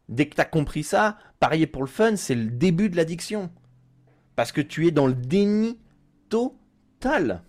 Dès 0.09 0.29
que 0.29 0.35
tu 0.35 0.41
as 0.41 0.45
compris 0.45 0.85
ça, 0.85 1.17
parier 1.41 1.67
pour 1.67 1.83
le 1.83 1.89
fun, 1.89 2.17
c'est 2.17 2.35
le 2.35 2.51
début 2.51 2.91
de 2.91 2.97
l'addiction. 2.97 3.51
Parce 4.37 4.53
que 4.53 4.61
tu 4.61 4.87
es 4.87 4.91
dans 4.91 5.07
le 5.07 5.15
déni 5.15 5.79
total. 6.29 7.43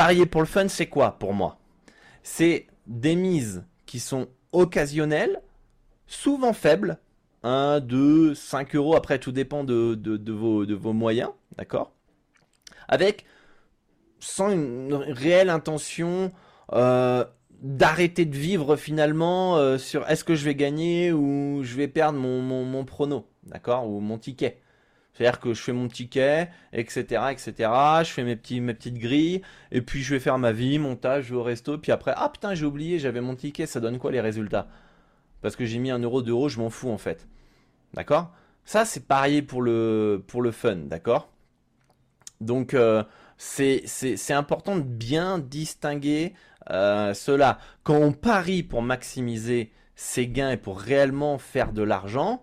Parier 0.00 0.24
pour 0.24 0.40
le 0.40 0.46
fun, 0.46 0.66
c'est 0.68 0.86
quoi 0.86 1.18
pour 1.18 1.34
moi? 1.34 1.58
C'est 2.22 2.68
des 2.86 3.16
mises 3.16 3.66
qui 3.84 4.00
sont 4.00 4.28
occasionnelles, 4.50 5.42
souvent 6.06 6.54
faibles, 6.54 6.98
1, 7.42 7.80
2, 7.80 8.34
5 8.34 8.76
euros, 8.76 8.96
après 8.96 9.18
tout 9.18 9.30
dépend 9.30 9.62
de, 9.62 10.32
vos, 10.32 10.92
moyens, 10.94 11.28
d'accord? 11.58 11.92
Avec, 12.88 13.26
sans 14.20 14.50
une 14.50 14.94
réelle 14.94 15.50
intention 15.50 16.32
euh, 16.72 17.26
d'arrêter 17.60 18.24
de 18.24 18.38
vivre 18.38 18.76
finalement 18.76 19.58
euh, 19.58 19.76
sur 19.76 20.08
est-ce 20.08 20.24
que 20.24 20.34
je 20.34 20.46
vais 20.46 20.54
gagner 20.54 21.12
ou 21.12 21.60
je 21.62 21.76
vais 21.76 21.88
perdre 21.88 22.18
mon 22.18 22.84
prono, 22.86 23.26
d'accord? 23.42 23.86
Ou 23.86 24.00
mon 24.00 24.16
ticket. 24.16 24.62
C'est-à-dire 25.20 25.40
que 25.40 25.52
je 25.52 25.60
fais 25.60 25.74
mon 25.74 25.88
ticket, 25.88 26.48
etc., 26.72 27.24
etc. 27.30 27.70
Je 28.02 28.10
fais 28.10 28.24
mes, 28.24 28.36
petites 28.36 28.96
grilles, 28.96 29.42
et 29.70 29.82
puis 29.82 30.02
je 30.02 30.14
vais 30.14 30.18
faire 30.18 30.38
ma 30.38 30.50
vie, 30.50 30.78
montage, 30.78 31.24
je 31.24 31.34
vais 31.34 31.40
au 31.40 31.42
resto, 31.42 31.76
puis 31.76 31.92
après, 31.92 32.14
ah 32.16 32.30
putain, 32.30 32.54
j'ai 32.54 32.64
oublié, 32.64 32.98
j'avais 32.98 33.20
mon 33.20 33.34
ticket, 33.36 33.66
ça 33.66 33.80
donne 33.80 33.98
quoi 33.98 34.12
les 34.12 34.22
résultats? 34.22 34.66
Parce 35.42 35.56
que 35.56 35.66
j'ai 35.66 35.78
mis 35.78 35.90
un 35.90 35.98
euro, 35.98 36.22
deux 36.22 36.30
euros, 36.30 36.48
je 36.48 36.58
m'en 36.58 36.70
fous 36.70 36.88
en 36.88 36.96
fait. 36.96 37.28
D'accord? 37.92 38.32
Ça, 38.64 38.86
c'est 38.86 39.06
parier 39.06 39.42
pour 39.42 39.60
le, 39.60 40.24
pour 40.26 40.40
le 40.40 40.52
fun, 40.52 40.76
d'accord? 40.76 41.30
Donc, 42.40 42.72
euh, 42.72 43.04
c'est 43.36 44.32
important 44.32 44.76
de 44.76 44.84
bien 44.84 45.38
distinguer 45.38 46.32
euh, 46.70 47.12
cela. 47.12 47.58
Quand 47.82 47.96
on 47.96 48.12
parie 48.12 48.62
pour 48.62 48.80
maximiser 48.80 49.70
ses 49.96 50.28
gains 50.28 50.52
et 50.52 50.56
pour 50.56 50.80
réellement 50.80 51.36
faire 51.36 51.74
de 51.74 51.82
l'argent, 51.82 52.42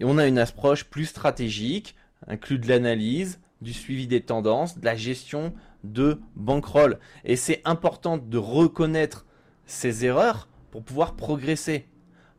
et 0.00 0.04
on 0.04 0.18
a 0.18 0.26
une 0.26 0.38
approche 0.38 0.84
plus 0.84 1.06
stratégique, 1.06 1.94
inclut 2.26 2.58
de 2.58 2.68
l'analyse, 2.68 3.38
du 3.60 3.74
suivi 3.74 4.06
des 4.06 4.22
tendances, 4.22 4.78
de 4.78 4.84
la 4.84 4.96
gestion 4.96 5.52
de 5.84 6.20
bankroll. 6.34 6.98
Et 7.24 7.36
c'est 7.36 7.60
important 7.66 8.16
de 8.16 8.38
reconnaître 8.38 9.26
ses 9.66 10.06
erreurs 10.06 10.48
pour 10.70 10.82
pouvoir 10.82 11.16
progresser. 11.16 11.86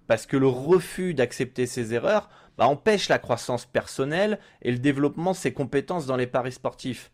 Parce 0.07 0.25
que 0.25 0.37
le 0.37 0.47
refus 0.47 1.13
d'accepter 1.13 1.67
ses 1.67 1.93
erreurs 1.93 2.29
bah, 2.57 2.67
empêche 2.67 3.07
la 3.09 3.19
croissance 3.19 3.65
personnelle 3.65 4.39
et 4.63 4.71
le 4.71 4.79
développement 4.79 5.31
de 5.31 5.37
ses 5.37 5.53
compétences 5.53 6.07
dans 6.07 6.17
les 6.17 6.27
paris 6.27 6.51
sportifs. 6.51 7.11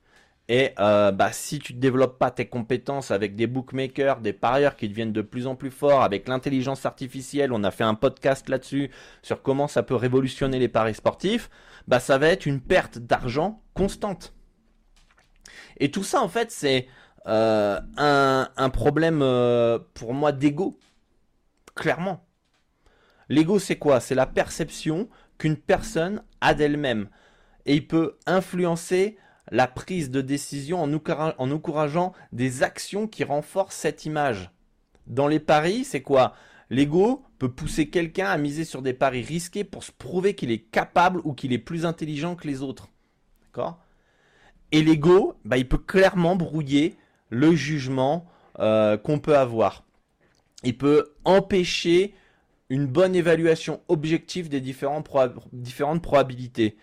Et 0.49 0.71
euh, 0.79 1.11
bah, 1.11 1.33
si 1.33 1.59
tu 1.59 1.73
ne 1.73 1.79
développes 1.79 2.17
pas 2.17 2.31
tes 2.31 2.47
compétences 2.47 3.11
avec 3.11 3.35
des 3.35 3.47
bookmakers, 3.47 4.21
des 4.21 4.31
parieurs 4.31 4.77
qui 4.77 4.87
deviennent 4.87 5.11
de 5.11 5.21
plus 5.21 5.45
en 5.45 5.55
plus 5.55 5.71
forts, 5.71 6.03
avec 6.03 6.27
l'intelligence 6.29 6.85
artificielle, 6.85 7.51
on 7.51 7.65
a 7.65 7.71
fait 7.71 7.83
un 7.83 7.95
podcast 7.95 8.47
là-dessus 8.47 8.89
sur 9.21 9.41
comment 9.41 9.67
ça 9.67 9.83
peut 9.83 9.95
révolutionner 9.95 10.57
les 10.57 10.69
paris 10.69 10.95
sportifs, 10.95 11.49
bah 11.87 11.99
ça 11.99 12.17
va 12.17 12.27
être 12.27 12.45
une 12.45 12.61
perte 12.61 12.97
d'argent 12.97 13.61
constante. 13.73 14.33
Et 15.79 15.91
tout 15.91 16.03
ça 16.03 16.21
en 16.21 16.29
fait 16.29 16.49
c'est 16.49 16.87
euh, 17.27 17.81
un, 17.97 18.69
problème 18.69 19.21
euh, 19.21 19.79
pour 19.95 20.13
moi 20.13 20.31
d'ego, 20.31 20.79
clairement. 21.75 22.25
L'ego 23.27 23.59
c'est 23.59 23.75
quoi? 23.75 23.99
C'est 23.99 24.15
la 24.15 24.25
perception 24.25 25.09
qu'une 25.37 25.57
personne 25.57 26.23
a 26.39 26.53
d'elle-même. 26.53 27.09
Et 27.65 27.75
il 27.75 27.85
peut 27.85 28.17
influencer 28.25 29.17
la 29.51 29.67
prise 29.67 30.09
de 30.11 30.21
décision 30.21 30.81
en, 30.81 30.93
encourageant 30.93 32.13
des 32.31 32.63
actions 32.63 33.07
qui 33.07 33.23
renforcent 33.23 33.75
cette 33.75 34.05
image. 34.05 34.51
Dans 35.07 35.27
les 35.27 35.39
paris, 35.39 35.83
c'est 35.83 36.01
quoi? 36.01 36.33
L'ego 36.69 37.23
peut 37.39 37.51
pousser 37.51 37.89
quelqu'un 37.89 38.27
à 38.27 38.37
miser 38.37 38.65
sur 38.65 38.81
des 38.81 38.93
paris 38.93 39.21
risqués 39.21 39.63
pour 39.63 39.83
se 39.83 39.91
prouver 39.91 40.33
qu'il 40.33 40.51
est 40.51 40.59
capable 40.59 41.21
ou 41.23 41.33
qu'il 41.33 41.53
est 41.53 41.59
plus 41.59 41.85
intelligent 41.85 42.35
que 42.35 42.47
les 42.47 42.61
autres. 42.61 42.89
D'accord? 43.45 43.79
Et 44.73 44.83
l'ego, 44.83 45.35
bah, 45.45 45.57
il 45.57 45.67
peut 45.67 45.77
clairement 45.77 46.35
brouiller 46.35 46.97
le 47.29 47.55
jugement 47.55 48.25
euh, 48.59 48.97
qu'on 48.97 49.19
peut 49.19 49.37
avoir. 49.37 49.85
Il 50.63 50.77
peut 50.77 51.13
empêcher 51.23 52.13
une 52.69 52.85
bonne 52.85 53.15
évaluation 53.15 53.81
objective 53.87 54.49
des 54.49 54.59
différentes 54.59 55.07
probabilités. 56.01 56.75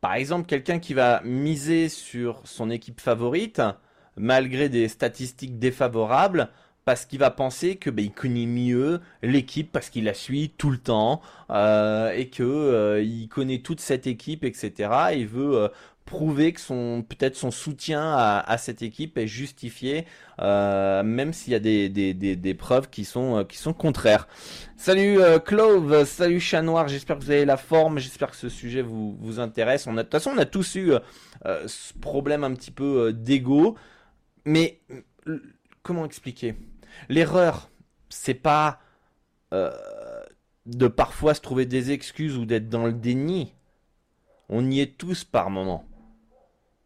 Par 0.00 0.14
exemple, 0.14 0.46
quelqu'un 0.46 0.78
qui 0.78 0.94
va 0.94 1.20
miser 1.24 1.88
sur 1.88 2.40
son 2.44 2.70
équipe 2.70 3.00
favorite, 3.00 3.60
malgré 4.16 4.68
des 4.68 4.88
statistiques 4.88 5.58
défavorables, 5.58 6.48
parce 6.84 7.04
qu'il 7.04 7.18
va 7.18 7.30
penser 7.30 7.76
que 7.76 7.90
ben, 7.90 8.06
il 8.06 8.12
connaît 8.12 8.46
mieux 8.46 9.00
l'équipe 9.22 9.70
parce 9.70 9.90
qu'il 9.90 10.04
la 10.04 10.14
suit 10.14 10.54
tout 10.56 10.70
le 10.70 10.78
temps 10.78 11.20
euh, 11.50 12.10
et 12.12 12.28
que 12.30 12.42
euh, 12.42 13.02
il 13.02 13.28
connaît 13.28 13.58
toute 13.58 13.80
cette 13.80 14.06
équipe, 14.06 14.44
etc. 14.44 14.90
il 15.14 15.26
veut 15.26 15.54
euh, 15.54 15.68
prouver 16.04 16.52
que 16.52 16.60
son 16.60 17.04
peut-être 17.08 17.36
son 17.36 17.50
soutien 17.50 18.14
à, 18.16 18.58
cette 18.58 18.82
équipe 18.82 19.16
est 19.16 19.28
justifié, 19.28 20.06
euh, 20.40 21.02
même 21.02 21.32
s'il 21.32 21.52
y 21.52 21.56
a 21.56 21.60
des, 21.60 21.88
des, 21.88 22.14
des, 22.14 22.54
preuves 22.54 22.90
qui 22.90 23.04
sont, 23.04 23.38
euh, 23.38 23.44
qui 23.44 23.56
sont 23.56 23.72
contraires. 23.72 24.26
Salut 24.76 25.20
euh, 25.20 25.38
Clove, 25.38 26.04
salut 26.04 26.40
Chat 26.40 26.62
Noir, 26.62 26.88
j'espère 26.88 27.16
que 27.18 27.22
vous 27.22 27.30
avez 27.30 27.44
la 27.44 27.56
forme, 27.56 27.98
j'espère 27.98 28.30
que 28.30 28.36
ce 28.36 28.48
sujet 28.48 28.82
vous, 28.82 29.16
vous 29.20 29.38
intéresse. 29.38 29.86
On 29.86 29.94
de 29.94 30.02
toute 30.02 30.10
façon, 30.10 30.32
on 30.34 30.38
a 30.38 30.46
tous 30.46 30.74
eu 30.74 30.92
ce 31.44 31.94
problème 32.00 32.44
un 32.44 32.54
petit 32.54 32.72
peu 32.72 33.12
d'ego, 33.12 33.76
mais 34.44 34.80
comment 35.82 36.04
expliquer? 36.04 36.56
L'erreur, 37.08 37.70
c'est 38.08 38.34
pas 38.34 38.80
de 39.52 40.88
parfois 40.88 41.34
se 41.34 41.40
trouver 41.40 41.66
des 41.66 41.92
excuses 41.92 42.36
ou 42.36 42.46
d'être 42.46 42.68
dans 42.68 42.86
le 42.86 42.92
déni. 42.92 43.54
On 44.48 44.68
y 44.68 44.80
est 44.80 44.98
tous 44.98 45.22
par 45.24 45.50
moment. 45.50 45.84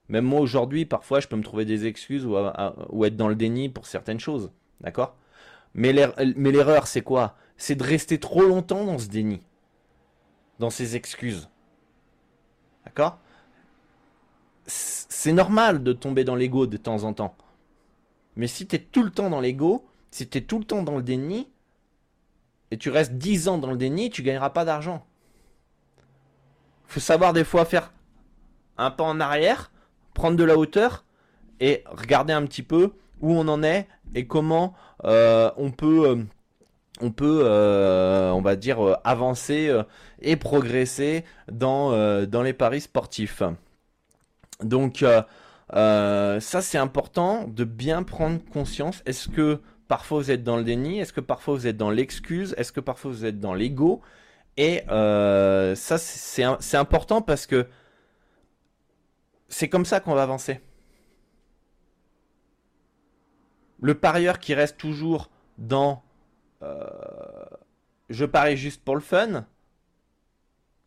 Même 0.09 0.25
moi 0.25 0.41
aujourd'hui, 0.41 0.85
parfois, 0.85 1.21
je 1.21 1.29
peux 1.29 1.37
me 1.37 1.43
trouver 1.43 1.65
des 1.65 1.87
excuses 1.87 2.27
ou, 2.27 3.05
être 3.05 3.17
dans 3.17 3.29
le 3.29 3.35
déni 3.35 3.69
pour 3.69 3.87
certaines 3.87 4.21
choses. 4.21 4.51
D'accord? 4.81 5.17
Mais 5.75 5.93
l'erreur, 5.93 6.87
c'est 6.87 7.03
quoi? 7.03 7.37
C'est 7.57 7.75
de 7.75 7.85
rester 7.85 8.21
trop 8.21 8.43
longtemps 8.43 8.85
dans 8.85 8.99
ce 8.99 9.09
déni. 9.09 9.41
Dans 10.59 10.71
ces 10.71 10.97
excuses. 10.97 11.49
D'accord? 12.85 13.19
C'est 14.67 15.33
normal 15.33 15.83
de 15.83 15.93
tomber 15.93 16.25
dans 16.25 16.37
l'ego 16.37 16.67
de 16.67 16.77
temps 16.77 17.05
en 17.05 17.13
temps. 17.13 17.37
Mais 18.37 18.47
si 18.47 18.67
tu 18.67 18.77
es 18.77 18.79
tout 18.79 19.03
le 19.03 19.11
temps 19.11 19.31
dans 19.31 19.41
l'ego, 19.41 19.87
si 20.11 20.29
tu 20.29 20.39
es 20.39 20.41
tout 20.43 20.59
le 20.59 20.65
temps 20.65 20.83
dans 20.83 20.97
le 20.97 21.03
déni, 21.03 21.49
et 22.71 22.79
tu 22.79 22.91
restes 22.91 23.13
10 23.15 23.49
ans 23.49 23.59
dans 23.59 23.71
le 23.71 23.77
déni, 23.77 24.11
tu 24.11 24.23
gagneras 24.23 24.51
pas 24.51 24.65
d'argent. 24.65 25.07
Faut 26.87 27.01
savoir 27.01 27.33
des 27.33 27.45
fois 27.45 27.65
faire 27.65 27.93
un 28.77 28.91
pas 28.91 29.05
en 29.05 29.21
arrière 29.21 29.71
prendre 30.15 30.37
de 30.37 30.45
la 30.45 30.57
hauteur 30.57 31.05
et 31.61 31.85
regarder 31.87 32.33
un 32.33 32.45
petit 32.47 32.63
peu 32.63 32.93
où 33.21 33.33
on 33.33 33.47
en 33.49 33.63
est 33.63 33.87
et 34.15 34.27
comment 34.27 34.75
euh, 35.05 35.51
on 35.57 35.71
peut, 35.71 36.09
euh, 36.09 36.23
on 37.01 37.11
peut, 37.11 37.43
euh, 37.45 38.31
on 38.31 38.41
va 38.41 38.57
dire, 38.57 38.99
avancer 39.05 39.73
et 40.21 40.37
progresser 40.37 41.25
dans, 41.51 42.25
dans 42.27 42.43
les 42.43 42.53
paris 42.53 42.81
sportifs. 42.81 43.43
Donc 44.63 45.05
ça 45.71 46.39
c'est 46.41 46.79
important 46.79 47.47
de 47.49 47.65
bien 47.65 48.03
prendre 48.03 48.39
conscience. 48.53 49.03
Est-ce 49.07 49.29
que 49.29 49.61
parfois 49.89 50.19
vous 50.19 50.31
êtes 50.31 50.45
dans 50.45 50.57
le 50.57 50.65
déni? 50.65 51.01
Est-ce 51.01 51.13
que 51.13 51.21
parfois 51.21 51.55
vous 51.55 51.67
êtes 51.67 51.77
dans 51.77 51.91
l'excuse? 51.91 52.55
Est-ce 52.57 52.73
que 52.73 52.81
parfois 52.81 53.11
vous 53.11 53.25
êtes 53.25 53.41
dans 53.41 53.55
l'ego? 53.55 54.01
Et 54.57 54.83
ça 54.87 55.99
c'est 55.99 56.77
important 56.77 57.21
parce 57.21 57.47
que 57.47 57.67
c'est 59.55 59.69
comme 59.69 59.85
ça 59.85 60.01
qu'on 60.01 60.15
va 60.15 60.25
avancer. 60.25 60.61
Le 63.81 63.95
parieur 63.95 64.41
qui 64.41 64.53
reste 64.53 64.77
toujours 64.79 65.31
dans 65.59 66.03
euh, 66.63 66.89
je 68.11 68.25
parie 68.25 68.57
juste 68.57 68.83
pour 68.83 68.97
le 68.97 69.01
fun, 69.01 69.47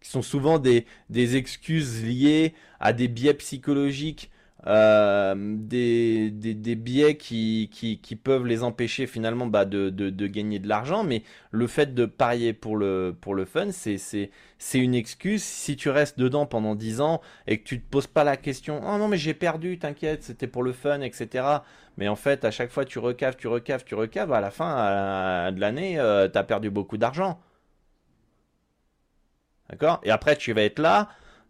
qui 0.01 0.09
sont 0.09 0.21
souvent 0.21 0.59
des, 0.59 0.85
des 1.09 1.37
excuses 1.37 2.03
liées 2.03 2.53
à 2.81 2.91
des 2.91 3.07
biais 3.07 3.35
psychologiques 3.35 4.31
euh, 4.67 5.33
des, 5.37 6.29
des, 6.29 6.75
biais 6.75 7.15
qui, 7.15 7.69
qui, 7.71 8.15
peuvent 8.17 8.45
les 8.45 8.63
empêcher 8.63 9.07
finalement 9.07 9.47
bah, 9.47 9.63
de, 9.63 9.89
de, 9.89 10.27
gagner 10.27 10.59
de 10.59 10.67
l'argent, 10.67 11.05
mais 11.05 11.23
le 11.51 11.67
fait 11.67 11.93
de 11.93 12.05
parier 12.05 12.51
pour 12.51 12.75
le, 12.75 13.15
pour 13.19 13.33
le 13.33 13.45
fun, 13.45 13.69
c'est, 13.71 14.29
une 14.73 14.93
excuse. 14.93 15.41
Si 15.41 15.77
tu 15.77 15.89
restes 15.89 16.19
dedans 16.19 16.45
pendant 16.45 16.75
10 16.75 16.99
ans 16.99 17.21
et 17.47 17.59
que 17.59 17.63
tu 17.63 17.79
te 17.81 17.89
poses 17.89 18.07
pas 18.07 18.25
la 18.25 18.35
question, 18.35 18.81
oh 18.83 18.97
non 18.97 19.07
mais 19.07 19.17
j'ai 19.17 19.33
perdu, 19.33 19.79
t'inquiète, 19.79 20.23
c'était 20.23 20.47
pour 20.47 20.63
le 20.63 20.73
fun, 20.73 20.99
etc. 20.99 21.45
Mais 21.95 22.09
en 22.09 22.17
fait, 22.17 22.43
à 22.43 22.51
chaque 22.51 22.71
fois 22.71 22.83
tu 22.83 22.99
recaves, 22.99 23.37
tu 23.37 23.47
recaves, 23.47 23.85
tu 23.85 23.95
recaves, 23.95 24.33
à 24.33 24.41
la 24.41 24.51
fin 24.51 25.51
de 25.53 25.61
l'année, 25.61 25.97
euh, 25.97 26.27
tu 26.27 26.37
as 26.37 26.43
perdu 26.43 26.69
beaucoup 26.69 26.97
d'argent. 26.97 27.39
D'accord? 29.69 30.01
Et 30.03 30.11
après, 30.11 30.35
tu 30.35 30.51
vas 30.53 30.63
être 30.63 30.79
là, 30.79 31.09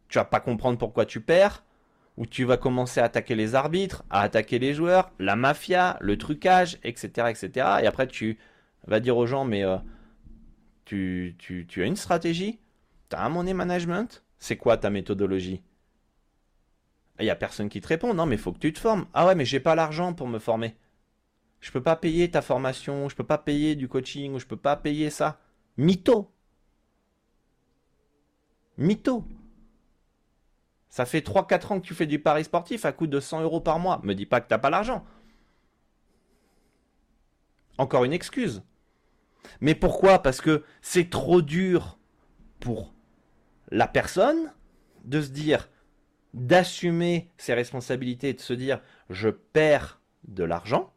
tu 0.09 0.19
vas 0.19 0.25
pas 0.25 0.39
comprendre 0.39 0.77
pourquoi 0.77 1.05
tu 1.05 1.21
perds 1.21 1.63
où 2.17 2.25
tu 2.25 2.43
vas 2.43 2.57
commencer 2.57 3.00
à 3.00 3.05
attaquer 3.05 3.36
les 3.36 3.55
arbitres, 3.55 4.03
à 4.09 4.21
attaquer 4.21 4.57
les 4.59 4.74
joueurs, 4.74 5.12
la 5.19 5.36
mafia, 5.36 5.97
le 6.01 6.17
trucage, 6.17 6.79
etc. 6.83 7.29
etc. 7.29 7.50
Et 7.83 7.88
après, 7.88 8.07
tu 8.07 8.39
vas 8.88 9.00
dire 9.00 9.17
aux 9.17 9.27
gens, 9.27 9.45
mais 9.45 9.63
euh, 9.63 9.77
tu, 10.86 11.36
tu, 11.38 11.83
as 11.83 11.86
une 11.86 11.95
stratégie? 11.95 12.59
Tu 13.09 13.15
as 13.15 13.24
un 13.24 13.29
money 13.29 13.53
management? 13.53 14.24
C'est 14.39 14.57
quoi 14.57 14.77
ta 14.77 14.89
méthodologie? 14.89 15.62
Il 17.19 17.24
n'y 17.24 17.29
a 17.29 17.36
personne 17.36 17.69
qui 17.69 17.81
te 17.81 17.88
répond, 17.88 18.13
non, 18.13 18.25
mais 18.25 18.36
il 18.36 18.41
faut 18.41 18.51
que 18.51 18.59
tu 18.59 18.74
te 18.74 18.79
formes. 18.79 19.07
Ah 19.13 19.27
ouais, 19.27 19.36
mais 19.36 19.45
j'ai 19.45 19.59
pas 19.59 19.75
l'argent 19.75 20.13
pour 20.13 20.27
me 20.27 20.39
former. 20.39 20.75
Je 21.59 21.71
peux 21.71 21.81
pas 21.81 21.95
payer 21.95 22.29
ta 22.29 22.41
formation, 22.41 23.09
je 23.09 23.15
peux 23.15 23.24
pas 23.24 23.39
payer 23.39 23.75
du 23.75 23.88
coaching, 23.88 24.33
ou 24.33 24.39
je 24.39 24.45
peux 24.45 24.57
pas 24.57 24.75
payer 24.75 25.09
ça. 25.09 25.39
Mytho 25.77 26.31
Mytho 28.77 29.25
ça 30.89 31.06
fait 31.06 31.20
3-4 31.20 31.74
ans 31.74 31.79
que 31.79 31.86
tu 31.86 31.94
fais 31.94 32.06
du 32.06 32.20
pari 32.20 32.44
sportif 32.44 32.86
à 32.86 32.91
coût 32.91 33.08
de 33.08 33.20
100 33.20 33.41
euros 33.41 33.62
par 33.62 33.79
mois. 33.79 34.00
Me 34.03 34.13
dis 34.13 34.25
pas 34.25 34.41
que 34.41 34.48
t'as 34.48 34.58
pas 34.58 34.70
l'argent. 34.70 35.06
Encore 37.77 38.03
une 38.06 38.13
excuse. 38.13 38.63
Mais 39.62 39.75
pourquoi? 39.75 40.20
Parce 40.20 40.41
que 40.41 40.63
c'est 40.82 41.10
trop 41.10 41.41
dur 41.41 42.00
pour 42.60 42.94
la 43.70 43.88
personne 43.88 44.53
de 45.03 45.22
se 45.22 45.29
dire, 45.29 45.70
d'assumer 46.34 47.32
ses 47.38 47.53
responsabilités, 47.53 48.34
de 48.34 48.39
se 48.39 48.53
dire, 48.53 48.82
je 49.10 49.29
perds 49.29 50.01
de 50.27 50.44
l'argent. 50.44 50.94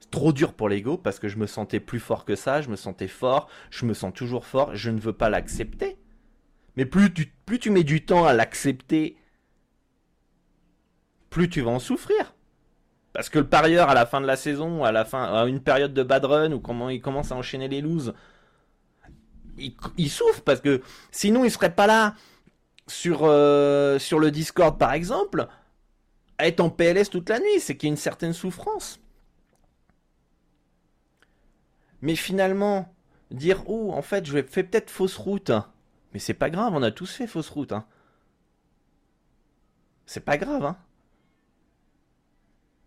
C'est 0.00 0.10
trop 0.10 0.32
dur 0.32 0.54
pour 0.54 0.68
l'ego 0.68 0.96
parce 0.96 1.18
que 1.18 1.28
je 1.28 1.36
me 1.36 1.46
sentais 1.46 1.80
plus 1.80 2.00
fort 2.00 2.24
que 2.24 2.36
ça, 2.36 2.62
je 2.62 2.68
me 2.68 2.76
sentais 2.76 3.08
fort, 3.08 3.48
je 3.70 3.84
me 3.84 3.94
sens 3.94 4.12
toujours 4.14 4.46
fort, 4.46 4.74
je 4.74 4.90
ne 4.90 5.00
veux 5.00 5.12
pas 5.12 5.28
l'accepter. 5.28 5.98
Mais 6.76 6.84
plus 6.84 7.12
tu, 7.12 7.70
mets 7.70 7.84
du 7.84 8.04
temps 8.04 8.26
à 8.26 8.34
l'accepter, 8.34 9.16
plus 11.30 11.48
tu 11.48 11.62
vas 11.62 11.70
en 11.70 11.78
souffrir. 11.78 12.34
Parce 13.12 13.30
que 13.30 13.38
le 13.38 13.46
parieur, 13.46 13.88
à 13.88 13.94
la 13.94 14.04
fin 14.04 14.20
de 14.20 14.26
la 14.26 14.36
saison, 14.36 14.84
à 14.84 14.92
la 14.92 15.06
fin, 15.06 15.24
à 15.24 15.46
une 15.46 15.60
période 15.60 15.94
de 15.94 16.02
bad 16.02 16.24
run, 16.26 16.52
ou 16.52 16.60
comment 16.60 16.90
il 16.90 17.00
commence 17.00 17.32
à 17.32 17.36
enchaîner 17.36 17.68
les 17.68 17.80
loses, 17.80 18.12
il, 19.56 20.10
souffre 20.10 20.42
parce 20.42 20.60
que 20.60 20.82
sinon 21.10 21.42
il 21.44 21.50
serait 21.50 21.74
pas 21.74 21.86
là 21.86 22.14
sur, 22.86 23.20
euh, 23.22 23.98
sur 23.98 24.18
le 24.18 24.30
Discord 24.30 24.78
par 24.78 24.92
exemple, 24.92 25.48
à 26.36 26.46
être 26.46 26.60
en 26.60 26.68
PLS 26.68 27.08
toute 27.08 27.30
la 27.30 27.40
nuit. 27.40 27.58
C'est 27.60 27.76
qu'il 27.76 27.88
y 27.88 27.90
a 27.90 27.94
une 27.94 27.96
certaine 27.96 28.34
souffrance. 28.34 29.00
Mais 32.02 32.16
finalement, 32.16 32.94
dire, 33.30 33.62
oh, 33.66 33.92
en 33.94 34.02
fait, 34.02 34.26
je 34.26 34.42
faire 34.42 34.68
peut-être 34.68 34.90
fausse 34.90 35.16
route. 35.16 35.52
Mais 36.12 36.18
c'est 36.18 36.34
pas 36.34 36.50
grave, 36.50 36.72
on 36.74 36.82
a 36.82 36.90
tous 36.90 37.12
fait 37.12 37.26
fausse 37.26 37.50
route. 37.50 37.72
Hein. 37.72 37.86
C'est 40.06 40.24
pas 40.24 40.38
grave. 40.38 40.64
Hein. 40.64 40.76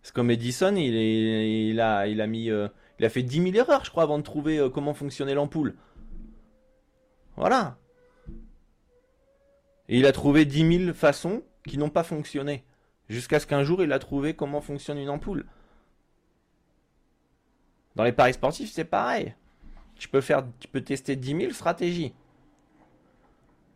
C'est 0.02 0.14
comme 0.14 0.32
Edison, 0.32 0.76
il, 0.76 0.96
il, 0.96 1.80
a, 1.80 2.08
il 2.08 2.22
a 2.22 2.28
mis. 2.28 2.50
Euh, 2.50 2.70
il 3.00 3.06
a 3.06 3.10
fait 3.10 3.24
10 3.24 3.52
000 3.52 3.56
erreurs, 3.56 3.86
je 3.86 3.92
crois, 3.92 4.04
avant 4.04 4.18
de 4.18 4.24
trouver 4.24 4.58
euh, 4.58 4.70
comment 4.70 4.94
fonctionnait 4.94 5.34
l'ampoule. 5.34 5.76
Voilà. 7.38 7.78
Et 9.88 9.98
il 9.98 10.06
a 10.06 10.12
trouvé 10.12 10.46
10 10.46 10.86
000 10.86 10.94
façons 10.94 11.44
qui 11.66 11.78
n'ont 11.78 11.90
pas 11.90 12.04
fonctionné. 12.04 12.66
Jusqu'à 13.08 13.40
ce 13.40 13.48
qu'un 13.48 13.64
jour, 13.64 13.82
il 13.82 13.92
a 13.92 14.00
trouvé 14.00 14.36
comment 14.36 14.62
fonctionne 14.62 14.98
une 14.98 15.10
ampoule. 15.10 15.46
Dans 17.96 18.04
les 18.04 18.12
paris 18.12 18.34
sportifs, 18.34 18.72
c'est 18.72 18.86
pareil. 18.86 19.34
Tu 19.96 20.08
peux, 20.08 20.22
faire, 20.22 20.46
tu 20.60 20.68
peux 20.68 20.82
tester 20.82 21.16
10 21.16 21.42
000 21.42 21.52
stratégies. 21.52 22.14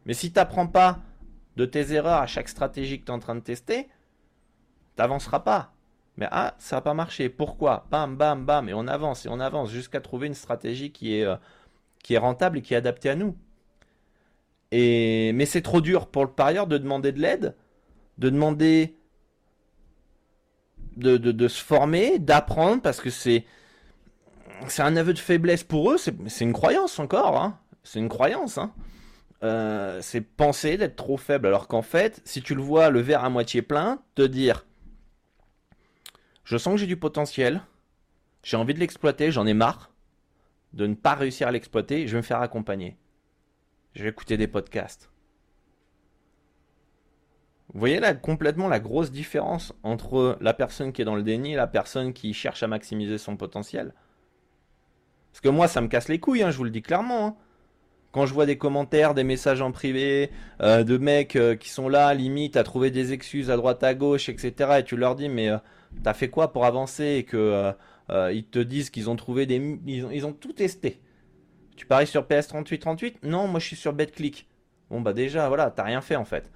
Mais 0.06 0.14
si 0.14 0.32
tu 0.32 0.40
n'apprends 0.40 0.68
pas 0.68 1.00
de 1.56 1.66
tes 1.66 1.94
erreurs 1.94 2.22
à 2.22 2.28
chaque 2.28 2.50
stratégie 2.50 3.00
que 3.00 3.06
tu 3.06 3.12
es 3.12 3.16
en 3.16 3.20
train 3.20 3.36
de 3.36 3.42
tester, 3.42 3.86
tu 3.86 3.90
n'avanceras 5.00 5.40
pas. 5.40 5.74
Mais 6.18 6.28
ah, 6.32 6.56
ça 6.60 6.78
n'a 6.78 6.82
pas 6.82 6.94
marché. 6.94 7.30
Pourquoi? 7.30 7.88
Bam, 7.90 8.16
bam, 8.16 8.46
bam. 8.46 8.70
Et 8.70 8.74
on 8.74 8.88
avance 8.88 9.26
et 9.26 9.30
on 9.30 9.40
avance 9.40 9.72
jusqu'à 9.72 10.02
trouver 10.02 10.28
une 10.28 10.34
stratégie 10.34 10.92
qui 10.92 11.16
est, 11.16 11.24
euh, 11.24 11.36
qui 12.04 12.14
est 12.14 12.20
rentable 12.20 12.60
et 12.60 12.62
qui 12.62 12.74
est 12.74 12.78
adaptée 12.78 13.10
à 13.10 13.16
nous. 13.16 13.36
Et, 14.72 15.32
mais 15.34 15.46
c'est 15.46 15.62
trop 15.62 15.82
dur 15.82 16.08
pour 16.08 16.24
le 16.24 16.32
parieur 16.32 16.68
de 16.68 16.78
demander 16.78 17.12
de 17.12 17.20
l'aide, 17.20 17.56
de 18.18 18.30
demander 18.30 18.98
de, 20.98 21.18
de, 21.18 21.48
se 21.48 21.64
former, 21.64 22.20
d'apprendre, 22.20 22.82
parce 22.82 23.02
que 23.02 23.10
c'est, 23.10 23.46
c'est 24.68 24.82
un 24.82 24.96
aveu 24.96 25.14
de 25.14 25.20
faiblesse 25.20 25.64
pour 25.64 25.92
eux. 25.92 25.98
C'est, 25.98 26.44
une 26.44 26.54
croyance 26.54 27.00
encore. 27.00 27.42
Hein. 27.42 27.60
C'est 27.84 28.00
une 28.00 28.10
croyance. 28.10 28.58
Hein. 28.58 28.72
Euh, 29.44 30.00
c'est 30.02 30.22
penser 30.22 30.78
d'être 30.78 30.96
trop 30.96 31.18
faible. 31.18 31.48
Alors 31.48 31.68
qu'en 31.68 31.82
fait, 31.82 32.22
si 32.24 32.42
tu 32.42 32.56
le 32.56 32.62
vois 32.62 32.90
le 32.90 33.02
verre 33.02 33.24
à 33.24 33.30
moitié 33.30 33.62
plein, 33.62 34.02
te 34.16 34.22
dire 34.22 34.66
Je 36.44 36.58
sens 36.58 36.76
que 36.76 36.80
j'ai 36.80 36.88
du 36.88 36.98
potentiel, 36.98 37.62
j'ai 38.42 38.58
envie 38.58 38.74
de 38.74 38.80
l'exploiter, 38.80 39.32
j'en 39.32 39.46
ai 39.46 39.54
marre 39.54 39.92
de 40.74 40.88
ne 40.88 40.96
pas 40.96 41.14
réussir 41.14 41.48
à 41.48 41.52
l'exploiter, 41.52 42.08
je 42.08 42.14
vais 42.14 42.18
me 42.18 42.24
faire 42.24 42.42
accompagner. 42.42 42.98
Je 43.94 44.04
vais 44.04 44.10
écouter 44.10 44.38
des 44.38 44.48
podcasts. 44.48 45.12
Vous 47.74 47.80
voyez 47.80 48.00
là 48.00 48.14
complètement 48.14 48.68
la 48.68 48.80
grosse 48.80 49.12
différence 49.12 49.74
entre 49.84 50.38
la 50.42 50.54
personne 50.54 50.92
qui 50.92 51.02
est 51.02 51.06
dans 51.06 51.16
le 51.16 51.24
déni 51.24 51.54
et 51.54 51.56
la 51.56 51.68
personne 51.68 52.14
qui 52.14 52.34
cherche 52.34 52.64
à 52.64 52.68
maximiser 52.68 53.18
son 53.18 53.36
potentiel? 53.36 53.94
Parce 55.32 55.42
que 55.42 55.50
moi, 55.50 55.68
ça 55.68 55.82
me 55.82 55.88
casse 55.88 56.10
les 56.10 56.20
couilles, 56.20 56.44
hein, 56.44 56.52
je 56.52 56.58
vous 56.58 56.64
le 56.64 56.70
dis 56.70 56.82
clairement. 56.84 57.28
Hein. 57.28 57.36
Quand 58.14 58.28
je 58.28 58.34
vois 58.34 58.46
des 58.46 58.60
commentaires, 58.60 59.16
des 59.16 59.24
messages 59.24 59.62
en 59.62 59.72
privé 59.72 60.30
euh, 60.62 60.84
de 60.84 61.00
mecs 61.00 61.36
euh, 61.36 61.56
qui 61.56 61.70
sont 61.70 61.90
là, 61.90 62.14
limite, 62.14 62.56
à 62.58 62.64
trouver 62.64 62.92
des 62.92 63.12
excuses 63.12 63.50
à 63.50 63.58
droite 63.58 63.84
à 63.84 63.96
gauche, 63.96 64.30
etc. 64.30 64.54
Et 64.78 64.84
tu 64.84 64.96
leur 64.96 65.16
dis, 65.16 65.30
mais 65.30 65.50
euh, 65.50 65.58
t'as 66.04 66.14
fait 66.14 66.30
quoi 66.30 66.54
pour 66.54 66.66
avancer 66.66 67.16
Et 67.18 67.24
que 67.24 67.74
ils 68.32 68.46
te 68.46 68.60
disent 68.60 68.92
qu'ils 68.92 69.10
ont 69.10 69.16
trouvé 69.16 69.48
des, 69.48 69.80
ils 69.88 70.26
ont, 70.26 70.32
tout 70.32 70.54
testé. 70.54 71.02
Tu 71.76 71.88
paries 71.88 72.06
sur 72.06 72.28
PS 72.28 72.48
38 72.50 72.80
38 72.80 73.24
Non, 73.24 73.48
moi 73.48 73.60
je 73.60 73.66
suis 73.66 73.76
sur 73.76 73.94
BetClick. 73.94 74.48
Bon 74.92 75.02
bah 75.02 75.14
déjà, 75.14 75.48
voilà, 75.48 75.72
t'as 75.72 75.84
rien 75.84 76.02
fait 76.02 76.16
en 76.16 76.26
fait. 76.26 76.52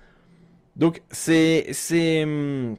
Donc 0.76 1.02
c'est 1.10 1.66
c'est 1.72 2.24
hum, 2.24 2.78